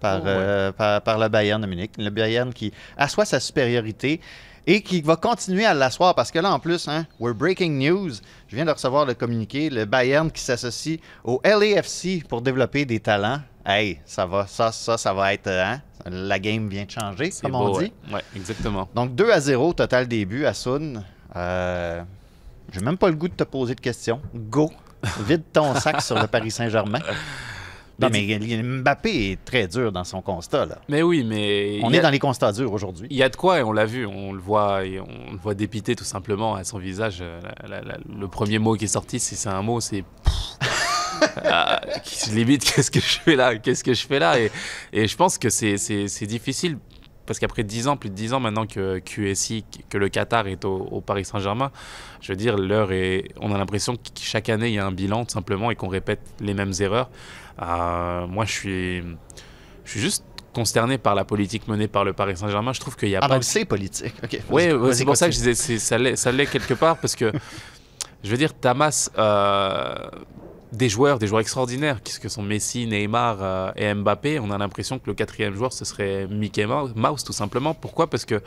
par, 0.00 0.20
oh, 0.22 0.26
euh, 0.26 0.72
par, 0.72 1.00
par, 1.00 1.18
le 1.18 1.28
Bayern 1.28 1.62
de 1.62 1.66
Munich. 1.66 1.92
Le 1.96 2.10
Bayern 2.10 2.52
qui 2.52 2.72
assoit 2.96 3.24
sa 3.24 3.40
supériorité 3.40 4.20
et 4.66 4.82
qui 4.82 5.00
va 5.00 5.16
continuer 5.16 5.64
à 5.64 5.74
l'asseoir 5.74 6.14
parce 6.14 6.30
que 6.30 6.38
là, 6.38 6.52
en 6.52 6.58
plus, 6.58 6.88
hein, 6.88 7.06
we're 7.18 7.34
breaking 7.34 7.78
news. 7.78 8.10
Je 8.48 8.56
viens 8.56 8.64
de 8.64 8.70
recevoir 8.70 9.06
le 9.06 9.14
communiqué. 9.14 9.70
Le 9.70 9.84
Bayern 9.84 10.30
qui 10.30 10.42
s'associe 10.42 10.98
au 11.24 11.40
LAFC 11.44 12.24
pour 12.28 12.42
développer 12.42 12.84
des 12.84 13.00
talents. 13.00 13.40
Hey, 13.64 14.00
ça 14.04 14.26
va, 14.26 14.46
ça, 14.46 14.72
ça, 14.72 14.96
ça 14.96 15.12
va 15.12 15.32
être. 15.34 15.48
Hein, 15.48 15.80
la 16.06 16.38
game 16.38 16.68
vient 16.68 16.84
de 16.84 16.90
changer, 16.90 17.30
comme 17.42 17.54
on 17.54 17.78
dit. 17.78 17.92
Ouais. 18.12 18.22
exactement. 18.34 18.88
Donc 18.94 19.14
2 19.14 19.30
à 19.30 19.40
0, 19.40 19.72
total 19.74 20.08
début 20.08 20.46
à 20.46 20.54
Sun. 20.54 21.04
Euh, 21.36 22.02
J'ai 22.72 22.80
même 22.80 22.96
pas 22.98 23.08
le 23.08 23.14
goût 23.16 23.28
de 23.28 23.34
te 23.34 23.44
poser 23.44 23.74
de 23.74 23.80
questions. 23.80 24.20
Go! 24.34 24.70
Vide 25.26 25.44
ton 25.52 25.74
sac 25.74 26.02
sur 26.02 26.18
le 26.18 26.26
Paris 26.26 26.50
Saint-Germain. 26.50 27.00
Non, 28.00 28.08
mais 28.10 28.62
Mbappé 28.62 29.32
est 29.32 29.44
très 29.44 29.66
dur 29.66 29.92
dans 29.92 30.04
son 30.04 30.22
constat. 30.22 30.66
Là. 30.66 30.78
Mais 30.88 31.02
oui, 31.02 31.24
mais. 31.24 31.80
On 31.82 31.92
est 31.92 32.00
dans 32.00 32.10
les 32.10 32.18
constats 32.18 32.52
durs 32.52 32.72
aujourd'hui. 32.72 33.08
Il 33.10 33.16
y 33.16 33.22
a 33.22 33.28
de 33.28 33.36
quoi, 33.36 33.58
et 33.58 33.62
on 33.62 33.72
l'a 33.72 33.86
vu. 33.86 34.06
On 34.06 34.32
le 34.32 34.40
voit, 34.40 34.80
on 34.80 35.32
le 35.32 35.38
voit 35.38 35.54
dépité 35.54 35.94
tout 35.94 36.04
simplement 36.04 36.54
à 36.54 36.64
son 36.64 36.78
visage. 36.78 37.18
Euh, 37.20 37.40
le 38.18 38.28
premier 38.28 38.58
mot 38.58 38.74
qui 38.74 38.84
est 38.84 38.88
sorti, 38.88 39.20
si 39.20 39.36
c'est 39.36 39.48
un 39.48 39.62
mot, 39.62 39.80
c'est. 39.80 40.04
ah, 41.44 41.80
limite, 42.32 42.64
qu'est-ce 42.64 42.90
que 42.90 43.00
je 43.00 43.18
fais 43.20 43.36
là 43.36 43.56
Qu'est-ce 43.56 43.84
que 43.84 43.94
je 43.94 44.06
fais 44.06 44.18
là 44.18 44.40
et, 44.40 44.50
et 44.92 45.06
je 45.06 45.16
pense 45.16 45.38
que 45.38 45.50
c'est 45.50 46.26
difficile 46.26 46.78
parce 47.30 47.38
qu'après 47.38 47.62
10 47.62 47.86
ans, 47.86 47.96
plus 47.96 48.10
de 48.10 48.14
10 48.16 48.34
ans 48.34 48.40
maintenant 48.40 48.66
que 48.66 48.98
QSI, 48.98 49.64
que 49.88 49.98
le 49.98 50.08
Qatar 50.08 50.48
est 50.48 50.64
au, 50.64 51.00
Paris 51.00 51.24
Saint-Germain, 51.24 51.70
je 52.20 52.32
veux 52.32 52.36
dire, 52.36 52.56
l'heure 52.56 52.90
est. 52.90 53.28
On 53.40 53.54
a 53.54 53.56
l'impression 53.56 53.94
que 53.94 54.00
chaque 54.16 54.48
année, 54.48 54.66
il 54.66 54.74
y 54.74 54.80
a 54.80 54.84
un 54.84 54.90
bilan, 54.90 55.24
tout 55.24 55.30
simplement, 55.30 55.70
et 55.70 55.76
qu'on 55.76 55.86
répète 55.86 56.18
les 56.40 56.54
mêmes 56.54 56.72
erreurs. 56.80 57.08
Euh, 57.60 58.26
moi, 58.26 58.44
je 58.44 58.52
suis, 58.52 59.02
je 59.84 59.90
suis 59.90 60.00
juste 60.00 60.24
consterné 60.52 60.98
par 60.98 61.14
la 61.14 61.24
politique 61.24 61.68
menée 61.68 61.88
par 61.88 62.04
le 62.04 62.12
Paris 62.12 62.36
Saint-Germain. 62.36 62.72
Je 62.72 62.80
trouve 62.80 62.96
qu'il 62.96 63.08
y 63.08 63.16
a 63.16 63.20
ah, 63.22 63.28
pas. 63.28 63.34
Donc 63.34 63.44
c'est 63.44 63.64
politique. 63.64 64.14
Oui, 64.50 64.64
c'est 64.92 65.04
pour 65.04 65.16
ça 65.16 65.26
que 65.26 65.32
je 65.32 65.40
disais, 65.40 65.78
ça 65.78 66.32
l'est 66.32 66.46
quelque 66.46 66.74
part 66.74 66.96
parce 66.96 67.14
que 67.14 67.32
je 68.22 68.30
veux 68.30 68.36
dire, 68.36 68.54
Tamas, 68.54 69.10
euh, 69.16 70.08
des 70.72 70.88
joueurs, 70.88 71.18
des 71.18 71.26
joueurs 71.26 71.40
extraordinaires, 71.40 72.02
qu'est-ce 72.02 72.20
que 72.20 72.28
sont 72.28 72.42
Messi, 72.42 72.86
Neymar 72.86 73.38
euh, 73.40 73.72
et 73.76 73.92
Mbappé? 73.92 74.38
On 74.38 74.50
a 74.50 74.58
l'impression 74.58 74.98
que 74.98 75.06
le 75.06 75.14
quatrième 75.14 75.54
joueur 75.54 75.72
ce 75.72 75.84
serait 75.84 76.26
Mickey 76.28 76.66
Mouse, 76.66 77.24
tout 77.24 77.32
simplement. 77.32 77.74
Pourquoi? 77.74 78.08
Parce 78.08 78.24
que 78.24 78.40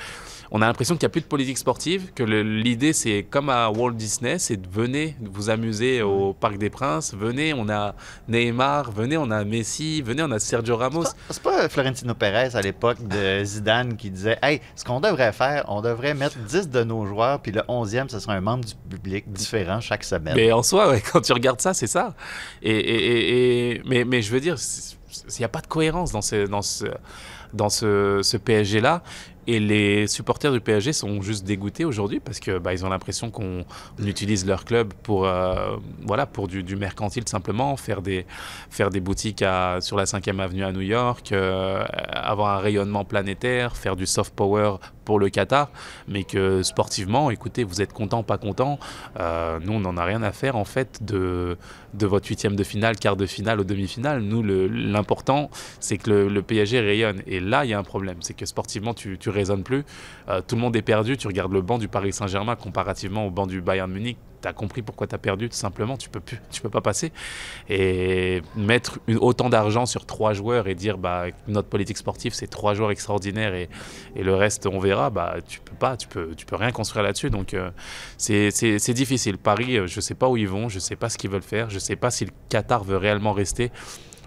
on 0.52 0.62
a 0.62 0.68
l'impression 0.68 0.96
qu'il 0.96 1.06
n'y 1.06 1.08
a 1.08 1.10
plus 1.10 1.22
de 1.22 1.26
politique 1.26 1.58
sportive, 1.58 2.12
que 2.14 2.24
l'idée 2.24 2.94
c'est 2.94 3.26
comme 3.30 3.50
à 3.50 3.70
Walt 3.70 3.94
Disney, 3.94 4.38
c'est 4.40 4.58
de 4.58 4.68
venez 4.70 5.16
vous 5.22 5.50
amuser 5.50 6.02
au 6.02 6.34
Parc 6.34 6.58
des 6.58 6.70
Princes, 6.70 7.14
venez, 7.14 7.54
on 7.54 7.70
a 7.70 7.96
Neymar, 8.28 8.92
venez, 8.92 9.18
on 9.18 9.32
a 9.32 9.44
Messi, 9.44 10.02
venez, 10.02 10.24
on 10.24 10.32
a 10.32 10.40
Sergio 10.40 10.78
Ramos. 10.78 11.06
C'est 11.30 11.42
pas, 11.42 11.68
Florentino 11.70 12.14
Pérez 12.14 12.56
à 12.56 12.62
l'époque 12.62 13.06
de 13.08 13.44
Zidane 13.44 13.98
qui 13.98 14.12
disait 14.12 14.38
Hey, 14.42 14.62
ce 14.76 14.84
qu'on 14.84 15.00
devrait 15.00 15.34
faire, 15.34 15.66
on 15.68 15.82
devrait 15.82 16.14
mettre 16.14 16.38
10 16.38 16.70
de 16.70 16.84
nos 16.84 17.06
joueurs, 17.06 17.40
puis 17.40 17.52
le 17.52 17.62
11e, 17.62 18.10
ce 18.10 18.20
sera 18.20 18.34
un 18.34 18.42
membre 18.42 18.66
du 18.66 18.76
public 18.90 19.32
différent 19.32 19.82
chaque 19.82 20.04
semaine. 20.04 20.36
Mais 20.36 20.52
en 20.52 20.64
soi, 20.64 20.94
quand 21.12 21.22
tu 21.22 21.34
regardes 21.34 21.62
ça, 21.62 21.74
c'est 21.74 21.88
ça. 21.88 22.13
Et, 22.62 23.82
mais, 23.86 24.22
je 24.22 24.32
veux 24.32 24.40
dire, 24.40 24.56
il 24.58 25.40
n'y 25.40 25.46
a 25.46 25.50
pas 25.50 25.62
de 25.62 25.68
cohérence 25.68 26.12
dans 26.12 26.22
ce, 26.22 26.48
dans 26.48 26.62
ce, 26.62 26.86
dans 27.54 27.70
ce, 27.70 28.38
PSG-là. 28.38 29.04
Et 29.46 29.60
les 29.60 30.08
supporters 30.08 30.54
du 30.54 30.62
PSG 30.62 30.94
sont 30.94 31.22
juste 31.22 31.44
dégoûtés 31.44 31.84
aujourd'hui 31.84 32.22
parce 32.22 32.40
que 32.40 32.60
bah, 32.60 32.74
ils 32.74 32.86
ont 32.86 32.90
l'impression 32.90 33.30
qu'on 33.30 33.66
utilise 34.00 34.46
leur 34.46 34.64
club 34.64 34.94
pour 35.04 35.26
euh, 35.26 35.76
voilà 36.08 36.26
pour 36.26 36.48
du, 36.48 36.64
du, 36.64 36.78
mercantile 36.78 37.28
simplement, 37.28 37.76
faire 37.76 38.02
des 38.02 38.26
faire 38.70 38.90
des 38.90 39.02
boutiques 39.02 39.42
à, 39.42 39.80
sur 39.82 39.98
la 39.98 40.06
5e 40.06 40.40
avenue 40.40 40.64
à 40.64 40.72
New 40.72 40.80
York, 40.80 41.34
euh, 41.34 41.84
avoir 42.14 42.58
un 42.58 42.60
rayonnement 42.62 43.04
planétaire, 43.04 43.76
faire 43.76 43.98
du 43.98 44.06
soft 44.06 44.34
power 44.34 44.78
pour 45.04 45.20
le 45.20 45.30
Qatar, 45.30 45.70
mais 46.08 46.24
que 46.24 46.64
sportivement, 46.64 47.32
écoutez, 47.32 47.64
vous 47.64 47.82
êtes 47.82 47.94
content, 47.94 48.24
pas 48.24 48.38
content, 48.38 48.80
euh, 49.20 49.60
nous 49.62 49.74
on 49.74 49.80
n'en 49.80 49.98
a 49.98 50.04
rien 50.04 50.24
à 50.24 50.32
faire 50.32 50.56
en 50.56 50.66
fait 50.66 51.04
de 51.04 51.58
de 51.94 52.08
votre 52.08 52.28
huitième 52.28 52.56
de 52.56 52.64
finale, 52.64 52.98
quart 52.98 53.16
de 53.16 53.26
finale 53.26 53.60
ou 53.60 53.64
demi-finale. 53.64 54.22
Nous 54.22 54.44
l'important 54.44 55.50
c'est 55.80 55.98
que 55.98 56.10
le, 56.10 56.42
PSG 56.42 56.80
rayonne 56.80 57.22
et 57.28 57.40
là 57.40 57.66
il 57.66 57.72
y 57.72 57.74
a 57.74 57.80
un 57.80 57.84
problème, 57.84 58.18
c'est 58.22 58.34
que 58.34 58.46
sportivement 58.46 58.94
tu, 58.94 59.18
tu 59.18 59.30
résonne 59.30 59.64
plus. 59.64 59.84
Euh, 60.30 60.42
tout 60.46 60.56
le 60.56 60.62
monde 60.62 60.76
est 60.76 60.82
perdu. 60.82 61.18
Tu 61.18 61.28
regardes 61.28 61.54
le 61.54 61.62
banc 61.62 61.78
du 61.78 61.88
Paris 61.88 62.14
Saint-Germain 62.14 62.56
comparativement 62.56 63.28
au 63.28 63.32
banc 63.32 63.48
du 63.48 63.62
Bayern 63.62 63.92
Munich. 63.92 64.18
Tu 64.44 64.48
as 64.48 64.54
compris 64.54 64.82
pourquoi 64.82 65.08
tu 65.08 65.16
as 65.16 65.18
perdu, 65.18 65.50
tout 65.50 65.56
simplement. 65.56 65.98
Tu 65.98 66.10
peux 66.10 66.20
plus, 66.20 66.40
tu 66.52 66.62
peux 66.62 66.70
pas 66.70 66.82
passer. 66.82 67.12
Et 67.70 68.42
mettre 68.56 69.00
autant 69.20 69.50
d'argent 69.50 69.86
sur 69.86 70.06
trois 70.06 70.34
joueurs 70.34 70.68
et 70.68 70.76
dire 70.76 70.98
bah, 70.98 71.26
notre 71.48 71.70
politique 71.70 71.98
sportive, 71.98 72.34
c'est 72.34 72.48
trois 72.48 72.74
joueurs 72.74 72.92
extraordinaires 72.92 73.56
et, 73.56 73.70
et, 74.16 74.24
le 74.24 74.36
reste, 74.36 74.68
on 74.68 74.80
verra, 74.80 75.10
bah, 75.10 75.38
tu 75.48 75.60
peux 75.62 75.76
pas, 75.76 75.98
tu 75.98 76.08
peux, 76.08 76.36
tu 76.36 76.46
peux 76.46 76.56
rien 76.56 76.72
construire 76.72 77.04
là-dessus. 77.04 77.30
Donc, 77.30 77.54
euh, 77.54 77.72
c'est 78.18 78.94
difficile. 78.94 79.38
Paris, 79.38 79.78
euh, 79.78 79.88
je 79.88 80.00
sais 80.02 80.16
pas 80.16 80.28
où 80.28 80.38
ils 80.38 80.48
vont, 80.48 80.70
je 80.70 80.80
sais 80.80 80.96
pas 80.96 81.10
ce 81.10 81.18
qu'ils 81.18 81.30
veulent 81.30 81.42
faire, 81.42 81.70
je 81.70 81.80
sais 81.80 81.96
pas 81.96 82.12
si 82.12 82.26
le 82.26 82.32
Qatar 82.50 82.84
veut 82.84 82.98
réellement 82.98 83.34
rester. 83.34 83.72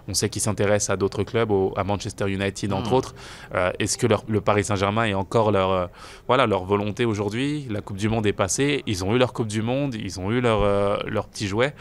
On 0.07 0.13
sait 0.13 0.29
qu'ils 0.29 0.41
s'intéressent 0.41 0.91
à 0.91 0.97
d'autres 0.97 1.23
clubs, 1.23 1.51
à 1.75 1.83
Manchester 1.83 2.29
United 2.29 2.73
entre 2.73 2.91
hmm. 2.91 2.95
autres. 2.95 3.15
Euh, 3.53 3.71
est-ce 3.79 3.97
que 3.97 4.07
le 4.27 4.41
Paris 4.41 4.63
Saint-Germain 4.63 5.05
est 5.05 5.13
encore 5.13 5.51
leur, 5.51 5.71
euh, 5.71 5.87
voilà, 6.27 6.45
leur 6.45 6.63
volonté 6.63 7.05
aujourd'hui? 7.05 7.67
La 7.69 7.81
Coupe 7.81 7.97
du 7.97 8.09
Monde 8.09 8.25
est 8.25 8.33
passée, 8.33 8.83
ils 8.85 9.03
ont 9.03 9.15
eu 9.15 9.17
leur 9.17 9.33
Coupe 9.33 9.47
du 9.47 9.61
Monde, 9.61 9.95
ils 9.95 10.19
ont 10.19 10.31
eu 10.31 10.41
leur, 10.41 10.63
euh, 10.63 10.97
leur 11.05 11.27
petit 11.27 11.47
jouet. 11.47 11.73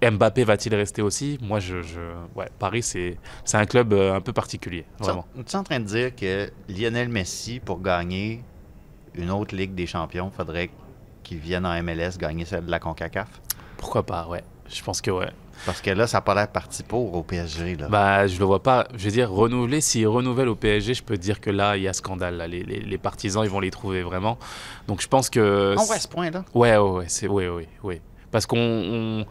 Mbappé 0.00 0.44
va-t-il 0.44 0.74
rester 0.76 1.02
aussi? 1.02 1.38
Moi, 1.42 1.58
je, 1.58 1.76
Ouais, 2.36 2.48
Paris, 2.58 2.82
c'est 2.82 3.18
un 3.54 3.66
club 3.66 3.92
un 3.92 4.20
peu 4.20 4.32
particulier, 4.32 4.84
vraiment. 5.00 5.26
Tu 5.34 5.40
es 5.40 5.56
en 5.56 5.64
train 5.64 5.80
de 5.80 5.86
dire 5.86 6.14
que 6.14 6.50
Lionel 6.68 7.08
Messi, 7.08 7.58
pour 7.58 7.80
gagner 7.80 8.44
une 9.14 9.30
autre 9.30 9.56
Ligue 9.56 9.74
des 9.74 9.86
Champions, 9.86 10.30
faudrait 10.30 10.70
qu'il 11.24 11.38
vienne 11.38 11.66
en 11.66 11.82
MLS 11.82 12.16
gagner 12.18 12.44
celle 12.44 12.66
de 12.66 12.70
la 12.70 12.78
CONCACAF? 12.78 13.28
Pourquoi 13.76 14.02
pas, 14.02 14.26
ouais. 14.28 14.42
Je 14.68 14.82
pense 14.82 15.00
que 15.00 15.10
ouais. 15.10 15.30
Parce 15.66 15.80
que 15.80 15.90
là, 15.90 16.06
ça 16.06 16.18
n'a 16.18 16.22
pas 16.22 16.34
l'air 16.34 16.48
parti 16.48 16.82
pour 16.82 17.14
au 17.14 17.22
PSG. 17.22 17.76
Là. 17.76 17.88
Bah, 17.88 18.26
je 18.26 18.38
le 18.38 18.44
vois 18.44 18.62
pas. 18.62 18.88
Je 18.94 19.04
veux 19.04 19.10
dire, 19.10 19.30
renouveler, 19.30 19.80
s'ils 19.80 20.06
renouvellent 20.06 20.48
au 20.48 20.56
PSG, 20.56 20.94
je 20.94 21.02
peux 21.02 21.16
te 21.16 21.22
dire 21.22 21.40
que 21.40 21.50
là, 21.50 21.76
il 21.76 21.82
y 21.82 21.88
a 21.88 21.92
scandale. 21.92 22.44
Les, 22.48 22.62
les, 22.62 22.98
partisans, 22.98 23.44
ils 23.44 23.50
vont 23.50 23.60
les 23.60 23.70
trouver 23.70 24.02
vraiment. 24.02 24.38
Donc 24.86 25.00
je 25.02 25.08
pense 25.08 25.30
que. 25.30 25.74
Ah 25.76 25.82
ouais, 25.90 25.98
ce 25.98 26.08
point-là. 26.08 26.44
Ouais, 26.54 26.76
ouais, 26.76 26.90
ouais, 26.90 27.04
c'est, 27.08 27.28
ouais, 27.28 27.48
ouais, 27.48 27.68
ouais. 27.82 28.00
Parce 28.30 28.46
qu'on. 28.46 29.24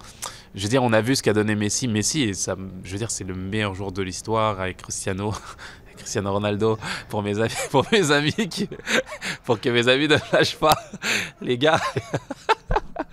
Je 0.56 0.64
veux 0.64 0.70
dire, 0.70 0.84
on 0.84 0.94
a 0.94 1.02
vu 1.02 1.16
ce 1.16 1.22
qu'a 1.22 1.34
donné 1.34 1.56
Messi. 1.56 1.88
Messi, 1.88 2.34
ça, 2.34 2.56
je 2.84 2.92
veux 2.92 2.98
dire, 2.98 3.12
c'est 3.12 3.24
le 3.24 3.36
meilleur 3.36 3.76
joueur 3.76 3.92
de 3.92 4.02
l'histoire 4.02 4.60
avec 4.60 4.78
Cristiano. 4.78 5.34
Cristiano 5.98 6.32
Ronaldo 6.32 6.78
pour 7.10 7.24
mes 7.24 7.40
amis, 7.40 7.54
pour 7.72 7.86
mes 7.92 8.12
amis 8.12 8.48
qui, 8.50 8.70
pour 9.44 9.60
que 9.60 9.70
mes 9.70 9.88
amis 9.88 10.08
ne 10.08 10.18
lâchent 10.32 10.58
pas, 10.58 10.78
les 11.42 11.58
gars. 11.58 11.82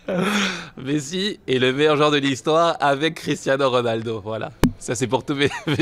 Messi 0.76 1.40
est 1.46 1.58
le 1.58 1.72
meilleur 1.72 1.96
joueur 1.96 2.10
de 2.10 2.18
l'histoire 2.18 2.76
avec 2.80 3.14
Cristiano 3.16 3.70
Ronaldo. 3.70 4.20
Voilà. 4.20 4.50
Ça, 4.78 4.94
c'est 4.94 5.06
pour 5.06 5.24
tous 5.24 5.34
mes, 5.34 5.50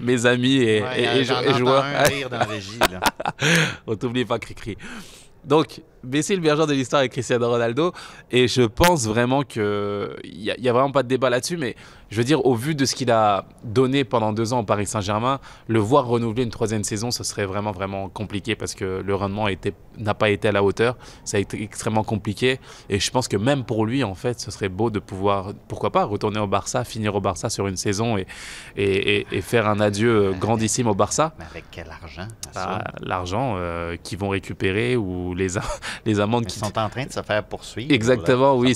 mes, 0.00 0.26
amis 0.26 0.56
et, 0.56 0.84
et, 0.96 1.24
joueurs. 1.24 1.84
Un 1.84 2.28
dans 2.28 2.38
la 2.38 2.44
régie, 2.44 2.78
là. 2.90 3.00
On 3.86 3.96
t'oublie 3.96 4.24
pas, 4.24 4.38
Cricri. 4.38 4.76
Donc, 5.44 5.80
Est 6.12 6.36
le 6.36 6.42
joueur 6.42 6.66
de 6.66 6.72
l'histoire 6.72 7.00
avec 7.00 7.12
Cristiano 7.12 7.48
Ronaldo. 7.48 7.92
Et 8.30 8.48
je 8.48 8.62
pense 8.62 9.06
vraiment 9.06 9.42
qu'il 9.42 9.62
n'y 10.36 10.50
a, 10.50 10.58
y 10.58 10.68
a 10.68 10.72
vraiment 10.72 10.90
pas 10.92 11.02
de 11.02 11.08
débat 11.08 11.30
là-dessus. 11.30 11.56
Mais 11.56 11.74
je 12.10 12.16
veux 12.16 12.24
dire, 12.24 12.44
au 12.46 12.54
vu 12.54 12.74
de 12.74 12.84
ce 12.84 12.94
qu'il 12.94 13.10
a 13.10 13.44
donné 13.64 14.04
pendant 14.04 14.32
deux 14.32 14.52
ans 14.52 14.60
au 14.60 14.64
Paris 14.64 14.86
Saint-Germain, 14.86 15.40
le 15.66 15.78
voir 15.78 16.06
renouveler 16.06 16.42
une 16.44 16.50
troisième 16.50 16.84
saison, 16.84 17.10
ce 17.10 17.24
serait 17.24 17.44
vraiment, 17.46 17.72
vraiment 17.72 18.08
compliqué 18.08 18.54
parce 18.56 18.74
que 18.74 19.02
le 19.04 19.14
rendement 19.14 19.46
n'a 19.98 20.14
pas 20.14 20.30
été 20.30 20.48
à 20.48 20.52
la 20.52 20.62
hauteur. 20.62 20.96
Ça 21.24 21.36
a 21.36 21.40
été 21.40 21.62
extrêmement 21.62 22.04
compliqué. 22.04 22.60
Et 22.88 22.98
je 23.00 23.10
pense 23.10 23.28
que 23.28 23.36
même 23.36 23.64
pour 23.64 23.84
lui, 23.84 24.04
en 24.04 24.14
fait, 24.14 24.40
ce 24.40 24.50
serait 24.50 24.68
beau 24.68 24.90
de 24.90 24.98
pouvoir, 25.00 25.52
pourquoi 25.68 25.90
pas, 25.90 26.04
retourner 26.04 26.40
au 26.40 26.46
Barça, 26.46 26.84
finir 26.84 27.14
au 27.14 27.20
Barça 27.20 27.50
sur 27.50 27.66
une 27.66 27.76
saison 27.76 28.16
et, 28.16 28.26
et, 28.76 29.16
et- 29.20 29.26
et 29.32 29.40
faire 29.40 29.68
un 29.68 29.80
adieu 29.80 30.32
grandissime 30.38 30.86
au 30.86 30.94
Barça. 30.94 31.34
Mais 31.38 31.44
avec 31.50 31.64
quel 31.70 31.88
argent 31.90 32.26
Bah, 32.54 32.84
L'argent 33.02 33.54
euh, 33.56 33.96
qu'ils 34.02 34.18
vont 34.18 34.28
récupérer 34.30 34.96
ou 34.96 35.34
les, 35.34 35.58
les 36.06 36.20
amendes 36.20 36.44
Ils 36.46 36.52
qui 36.52 36.58
sont 36.58 36.66
en 36.78 36.88
train 36.88 37.04
de 37.06 37.12
se 37.12 37.22
faire 37.22 37.44
poursuivre. 37.44 37.92
Exactement, 37.92 38.56
oui. 38.56 38.74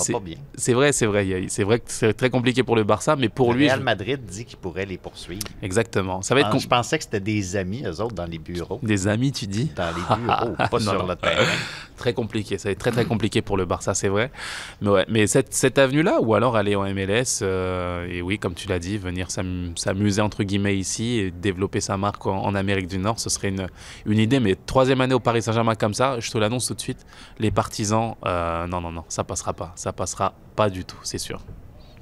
C'est 0.54 0.72
vrai, 0.72 0.92
c'est 0.92 1.06
vrai. 1.06 1.46
C'est 1.48 1.64
vrai 1.64 1.78
que 1.78 1.84
c'est 1.88 2.12
très 2.14 2.30
compliqué 2.30 2.62
pour 2.62 2.76
le 2.76 2.84
Barça, 2.84 3.16
mais 3.16 3.28
pour 3.28 3.52
le 3.52 3.58
lui. 3.58 3.66
Real 3.68 3.78
je- 3.80 3.84
Madrid 3.84 4.20
dit 4.24 4.44
qu'il 4.44 4.58
pourrait 4.58 4.86
les 4.86 4.98
poursuivre. 4.98 5.42
Exactement. 5.62 6.22
Ça 6.22 6.34
va 6.34 6.40
être 6.40 6.50
Ah, 6.52 6.58
Je 6.58 6.66
pensais 6.68 6.98
que 6.98 7.04
c'était 7.04 7.20
des 7.20 7.56
amis, 7.56 7.82
eux 7.86 8.00
autres, 8.00 8.14
dans 8.14 8.26
les 8.26 8.38
bureaux. 8.38 8.78
Des 8.82 9.06
amis, 9.08 9.32
tu 9.32 9.46
dis? 9.46 9.70
Dans 9.76 9.88
les 9.88 10.16
bureaux, 10.24 10.54
pas 10.56 10.68
Non, 10.72 10.78
sur 10.78 11.02
non. 11.02 11.06
le 11.08 11.16
terrain. 11.16 11.44
Très 11.96 12.14
compliqué. 12.14 12.58
Ça 12.58 12.68
va 12.68 12.72
être 12.72 12.78
très 12.80 12.90
très 12.90 13.04
compliqué 13.04 13.42
pour 13.42 13.56
le 13.56 13.64
Barça, 13.64 13.94
c'est 13.94 14.08
vrai. 14.08 14.32
Mais 14.80 14.88
ouais, 14.90 15.06
mais 15.08 15.26
cette, 15.28 15.54
cette 15.54 15.78
avenue-là, 15.78 16.20
ou 16.20 16.34
alors 16.34 16.56
aller 16.56 16.74
en 16.74 16.82
MLS, 16.92 17.40
euh, 17.42 18.08
et 18.10 18.22
oui, 18.22 18.38
comme 18.40 18.54
tu 18.54 18.66
l'as 18.66 18.80
dit, 18.80 18.98
venir 18.98 19.30
s'am- 19.30 19.72
s'amuser 19.76 20.20
entre 20.20 20.42
guillemets 20.42 20.76
ici 20.76 21.18
et 21.20 21.30
développer 21.30 21.80
sa 21.80 21.96
marque 21.96 22.26
en, 22.26 22.38
en 22.42 22.54
Amérique 22.56 22.88
du 22.88 22.98
Nord, 22.98 23.20
ce 23.20 23.30
serait 23.30 23.50
une, 23.50 23.68
une 24.06 24.18
idée. 24.18 24.40
Mais 24.40 24.56
troisième 24.66 25.00
année 25.00 25.14
au 25.14 25.20
Paris 25.20 25.42
Saint-Germain 25.42 25.76
comme 25.76 25.94
ça, 25.94 26.18
je 26.18 26.28
te 26.30 26.38
l'annonce 26.38 26.66
tout 26.66 26.74
de 26.74 26.80
suite, 26.80 27.01
les 27.38 27.50
partisans, 27.50 28.14
euh, 28.26 28.66
non, 28.66 28.80
non, 28.80 28.90
non, 28.92 29.04
ça 29.08 29.24
passera 29.24 29.52
pas. 29.52 29.72
Ça 29.76 29.92
passera 29.92 30.34
pas 30.56 30.70
du 30.70 30.84
tout, 30.84 30.98
c'est 31.02 31.18
sûr. 31.18 31.40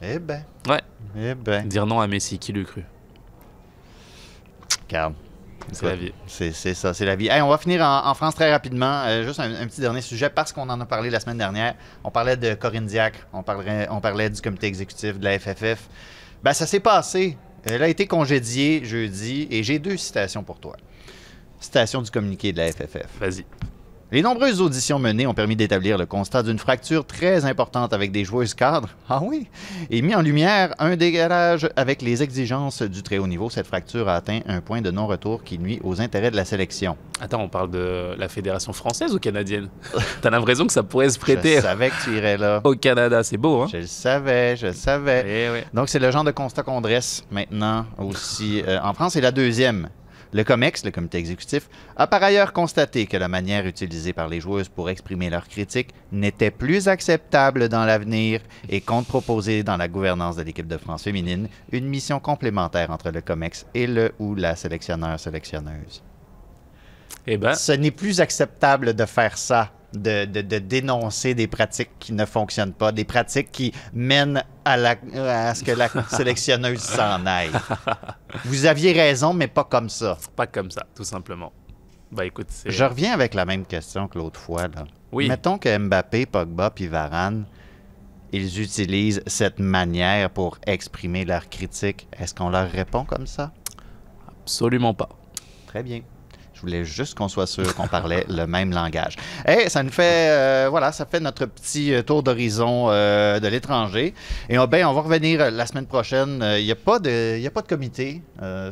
Eh 0.02 0.18
ben. 0.18 0.44
Ouais. 0.68 0.80
Eh 1.16 1.34
ben. 1.34 1.66
Dire 1.66 1.86
non 1.86 2.00
à 2.00 2.06
Messi, 2.06 2.38
qui 2.38 2.52
l'eût 2.52 2.64
cru? 2.64 2.84
Regarde. 4.88 5.14
C'est 5.72 5.86
la 5.86 5.94
vie. 5.94 6.12
C'est 6.26 6.52
c'est 6.52 6.74
ça, 6.74 6.94
c'est 6.94 7.04
la 7.04 7.14
vie. 7.14 7.28
Hey, 7.28 7.42
on 7.42 7.48
va 7.48 7.58
finir 7.58 7.82
en, 7.82 8.06
en 8.08 8.14
France 8.14 8.34
très 8.34 8.50
rapidement. 8.50 9.02
Euh, 9.04 9.24
juste 9.24 9.38
un, 9.38 9.54
un 9.54 9.66
petit 9.66 9.80
dernier 9.80 10.00
sujet 10.00 10.30
parce 10.30 10.52
qu'on 10.52 10.68
en 10.68 10.80
a 10.80 10.86
parlé 10.86 11.10
la 11.10 11.20
semaine 11.20 11.38
dernière. 11.38 11.74
On 12.02 12.10
parlait 12.10 12.36
de 12.36 12.54
Corinne 12.54 12.86
Diacre, 12.86 13.20
on, 13.32 13.42
parlerait, 13.42 13.86
on 13.90 14.00
parlait 14.00 14.30
du 14.30 14.40
comité 14.40 14.66
exécutif 14.66 15.18
de 15.18 15.24
la 15.24 15.38
FFF. 15.38 15.88
Ben, 16.42 16.52
ça 16.54 16.66
s'est 16.66 16.80
passé. 16.80 17.36
Elle 17.64 17.82
a 17.82 17.88
été 17.88 18.06
congédiée 18.06 18.84
jeudi 18.84 19.46
et 19.50 19.62
j'ai 19.62 19.78
deux 19.78 19.96
citations 19.96 20.42
pour 20.42 20.58
toi. 20.58 20.76
Citation 21.60 22.00
du 22.00 22.10
communiqué 22.10 22.52
de 22.52 22.58
la 22.58 22.72
FFF. 22.72 23.06
Vas-y. 23.20 23.44
Les 24.12 24.22
nombreuses 24.22 24.60
auditions 24.60 24.98
menées 24.98 25.28
ont 25.28 25.34
permis 25.34 25.54
d'établir 25.54 25.96
le 25.96 26.04
constat 26.04 26.42
d'une 26.42 26.58
fracture 26.58 27.06
très 27.06 27.44
importante 27.44 27.92
avec 27.92 28.10
des 28.10 28.24
joueuses 28.24 28.54
cadres. 28.54 28.88
Ah 29.08 29.20
oui? 29.22 29.46
Et 29.88 30.02
mis 30.02 30.16
en 30.16 30.20
lumière 30.20 30.74
un 30.80 30.96
décalage 30.96 31.68
avec 31.76 32.02
les 32.02 32.20
exigences 32.20 32.82
du 32.82 33.04
très 33.04 33.18
haut 33.18 33.28
niveau. 33.28 33.50
Cette 33.50 33.68
fracture 33.68 34.08
a 34.08 34.16
atteint 34.16 34.40
un 34.48 34.62
point 34.62 34.80
de 34.80 34.90
non-retour 34.90 35.44
qui 35.44 35.60
nuit 35.60 35.78
aux 35.84 36.00
intérêts 36.00 36.32
de 36.32 36.36
la 36.36 36.44
sélection. 36.44 36.96
Attends, 37.20 37.40
on 37.40 37.48
parle 37.48 37.70
de 37.70 38.16
la 38.18 38.28
fédération 38.28 38.72
française 38.72 39.14
ou 39.14 39.20
canadienne? 39.20 39.68
T'as 40.22 40.30
l'impression 40.30 40.66
que 40.66 40.72
ça 40.72 40.82
pourrait 40.82 41.10
se 41.10 41.18
prêter 41.18 41.56
Je 41.56 41.60
savais 41.60 41.90
que 41.90 42.02
tu 42.02 42.16
irais 42.16 42.36
là. 42.36 42.60
au 42.64 42.74
Canada, 42.74 43.22
c'est 43.22 43.36
beau, 43.36 43.62
hein? 43.62 43.68
Je 43.70 43.76
le 43.76 43.86
savais, 43.86 44.56
je 44.56 44.66
le 44.66 44.72
savais. 44.72 45.24
Eh. 45.24 45.64
Donc, 45.72 45.88
c'est 45.88 46.00
le 46.00 46.10
genre 46.10 46.24
de 46.24 46.32
constat 46.32 46.64
qu'on 46.64 46.80
dresse 46.80 47.22
maintenant 47.30 47.86
aussi 47.96 48.60
euh, 48.66 48.80
en 48.82 48.92
France. 48.92 49.14
Et 49.14 49.20
la 49.20 49.30
deuxième, 49.30 49.88
le 50.32 50.44
COMEX, 50.44 50.84
le 50.84 50.90
comité 50.90 51.18
exécutif, 51.18 51.68
a 51.96 52.06
par 52.06 52.22
ailleurs 52.22 52.52
constaté 52.52 53.06
que 53.06 53.16
la 53.16 53.28
manière 53.28 53.66
utilisée 53.66 54.12
par 54.12 54.28
les 54.28 54.40
joueuses 54.40 54.68
pour 54.68 54.90
exprimer 54.90 55.30
leurs 55.30 55.48
critiques 55.48 55.94
n'était 56.12 56.50
plus 56.50 56.88
acceptable 56.88 57.68
dans 57.68 57.84
l'avenir 57.84 58.40
et 58.68 58.80
compte 58.80 59.06
proposer 59.06 59.62
dans 59.62 59.76
la 59.76 59.88
gouvernance 59.88 60.36
de 60.36 60.42
l'équipe 60.42 60.68
de 60.68 60.78
France 60.78 61.04
féminine 61.04 61.48
une 61.72 61.86
mission 61.86 62.20
complémentaire 62.20 62.90
entre 62.90 63.10
le 63.10 63.20
COMEX 63.20 63.66
et 63.74 63.86
le 63.86 64.12
ou 64.18 64.34
la 64.34 64.56
sélectionneur-sélectionneuse. 64.56 66.02
Eh 67.26 67.36
ben, 67.36 67.54
Ce 67.54 67.72
n'est 67.72 67.90
plus 67.90 68.20
acceptable 68.20 68.94
de 68.94 69.04
faire 69.04 69.36
ça, 69.36 69.70
de, 69.92 70.24
de- 70.24 70.42
de 70.42 70.58
dénoncer 70.58 71.34
des 71.34 71.46
pratiques 71.46 71.90
qui 71.98 72.12
ne 72.12 72.24
fonctionnent 72.24 72.72
pas, 72.72 72.92
des 72.92 73.04
pratiques 73.04 73.50
qui 73.50 73.72
mènent 73.92 74.42
à, 74.64 74.76
la, 74.76 74.94
à 75.48 75.54
ce 75.54 75.64
que 75.64 75.72
la 75.72 75.88
sélectionneuse 76.10 76.80
s'en 76.80 77.24
aille. 77.26 77.50
Vous 78.44 78.66
aviez 78.66 78.92
raison, 78.92 79.32
mais 79.34 79.48
pas 79.48 79.64
comme 79.64 79.88
ça. 79.88 80.16
pas 80.36 80.46
comme 80.46 80.70
ça, 80.70 80.86
tout 80.94 81.04
simplement. 81.04 81.52
Bah 82.12 82.24
écoute, 82.26 82.46
c'est... 82.50 82.70
Je 82.70 82.84
reviens 82.84 83.12
avec 83.12 83.34
la 83.34 83.44
même 83.44 83.64
question 83.64 84.08
que 84.08 84.18
l'autre 84.18 84.38
fois. 84.40 84.62
Là. 84.68 84.84
Oui. 85.12 85.28
Mettons 85.28 85.58
que 85.58 85.76
Mbappé, 85.78 86.26
Pogba 86.26 86.70
puis 86.70 86.88
Varane, 86.88 87.44
ils 88.32 88.60
utilisent 88.60 89.22
cette 89.26 89.58
manière 89.58 90.30
pour 90.30 90.58
exprimer 90.66 91.24
leurs 91.24 91.48
critiques. 91.48 92.08
Est-ce 92.18 92.34
qu'on 92.34 92.48
leur 92.50 92.70
répond 92.70 93.04
comme 93.04 93.26
ça? 93.26 93.52
Absolument 94.42 94.94
pas. 94.94 95.08
Très 95.66 95.82
bien. 95.82 96.00
Je 96.60 96.66
voulais 96.66 96.84
juste 96.84 97.16
qu'on 97.16 97.28
soit 97.28 97.46
sûr 97.46 97.74
qu'on 97.74 97.88
parlait 97.88 98.26
le 98.28 98.44
même 98.44 98.70
langage. 98.70 99.16
Et 99.48 99.70
ça 99.70 99.82
nous 99.82 99.90
fait, 99.90 100.28
euh, 100.28 100.66
voilà, 100.68 100.92
ça 100.92 101.06
fait 101.06 101.18
notre 101.18 101.46
petit 101.46 101.94
euh, 101.94 102.02
tour 102.02 102.22
d'horizon 102.22 102.88
euh, 102.90 103.40
de 103.40 103.48
l'étranger. 103.48 104.12
Et 104.50 104.58
on, 104.58 104.66
ben, 104.66 104.84
on 104.84 104.92
va 104.92 105.00
revenir 105.00 105.50
la 105.50 105.64
semaine 105.64 105.86
prochaine. 105.86 106.44
Il 106.58 106.64
n'y 106.66 106.70
a 106.70 106.76
pas 106.76 106.98
de, 106.98 107.36
il 107.38 107.42
y 107.42 107.46
a 107.46 107.50
pas 107.50 107.62
de 107.62 107.68
comité 107.68 108.20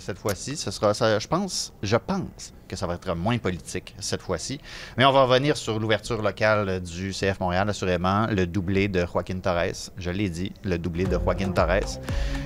cette 0.01 0.19
fois-ci. 0.19 0.57
Ce 0.59 0.71
sera, 0.71 0.93
ça, 0.93 1.19
je 1.19 1.27
pense, 1.27 1.73
je 1.83 1.97
pense 1.97 2.53
que 2.69 2.77
ça 2.77 2.87
va 2.87 2.95
être 2.95 3.15
moins 3.15 3.39
politique 3.39 3.95
cette 3.99 4.23
fois-ci. 4.23 4.61
Mais 4.97 5.05
on 5.05 5.13
va 5.13 5.25
revenir 5.25 5.57
sur 5.57 5.81
l'ouverture 5.81 6.23
locale 6.23 6.81
du 6.81 7.11
CF 7.11 7.41
Montréal, 7.41 7.69
assurément, 7.69 8.27
le 8.29 8.47
doublé 8.47 8.87
de 8.89 9.05
Joaquin 9.11 9.41
Torres. 9.41 9.91
Je 9.97 10.11
l'ai 10.11 10.29
dit, 10.29 10.53
le 10.63 10.79
doublé 10.79 11.05
de 11.05 11.19
Joaquin 11.19 11.51
Torres. 11.51 11.99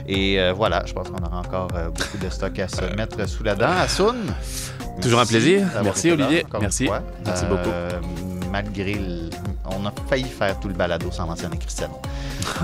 Et 0.07 0.41
euh, 0.41 0.53
voilà, 0.53 0.83
je 0.87 0.93
pense 0.93 1.11
qu'on 1.11 1.23
aura 1.23 1.41
encore 1.41 1.69
euh, 1.75 1.89
beaucoup 1.89 2.19
de 2.19 2.31
stock 2.31 2.59
à 2.59 2.69
se 2.69 2.85
mettre 2.97 3.29
sous 3.29 3.43
la 3.43 3.55
dent. 3.55 3.71
Assoun, 3.71 4.33
Toujours 5.01 5.21
un 5.21 5.27
plaisir. 5.27 5.67
Merci, 5.83 6.11
Olivier. 6.11 6.47
Merci. 6.61 6.89
Merci 7.25 7.45
Euh, 7.51 7.91
Malgré 8.51 8.95
le- 8.95 9.31
On 9.65 9.87
a 9.87 9.93
failli 10.11 10.25
faire 10.25 10.61
tout 10.61 10.69
le 10.69 10.75
balado 10.75 11.11
sans 11.11 11.27
mentionner 11.27 11.57
Cristiano. 11.59 11.99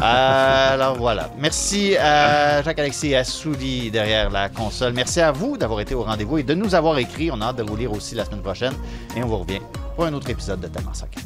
Euh, 0.03 0.75
alors 0.75 0.97
voilà. 0.97 1.31
Merci 1.39 1.97
à 1.97 2.63
Jacques-Alexis 2.63 3.15
Assouli 3.15 3.91
derrière 3.91 4.29
la 4.31 4.49
console. 4.49 4.93
Merci 4.93 5.21
à 5.21 5.33
vous 5.33 5.57
d'avoir 5.57 5.81
été 5.81 5.95
au 5.95 6.03
rendez-vous 6.03 6.39
et 6.39 6.43
de 6.43 6.55
nous 6.55 6.75
avoir 6.75 6.99
écrit. 6.99 7.31
On 7.33 7.41
a 7.41 7.47
hâte 7.47 7.57
de 7.57 7.63
vous 7.63 7.77
lire 7.77 7.93
aussi 7.93 8.15
la 8.15 8.25
semaine 8.25 8.43
prochaine. 8.43 8.75
Et 9.17 9.23
on 9.23 9.27
vous 9.27 9.39
revient 9.39 9.61
pour 9.97 10.05
un 10.05 10.13
autre 10.13 10.29
épisode 10.31 10.61
de 10.61 10.67
Tellement 10.69 10.95
Soccer. 10.95 11.23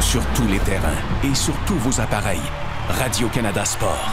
Sur 0.00 0.22
tous 0.34 0.46
les 0.46 0.58
terrains 0.60 1.00
et 1.24 1.34
sur 1.34 1.54
tous 1.66 1.76
vos 1.78 2.00
appareils. 2.00 2.40
Radio-Canada 3.00 3.64
Sport. 3.64 4.12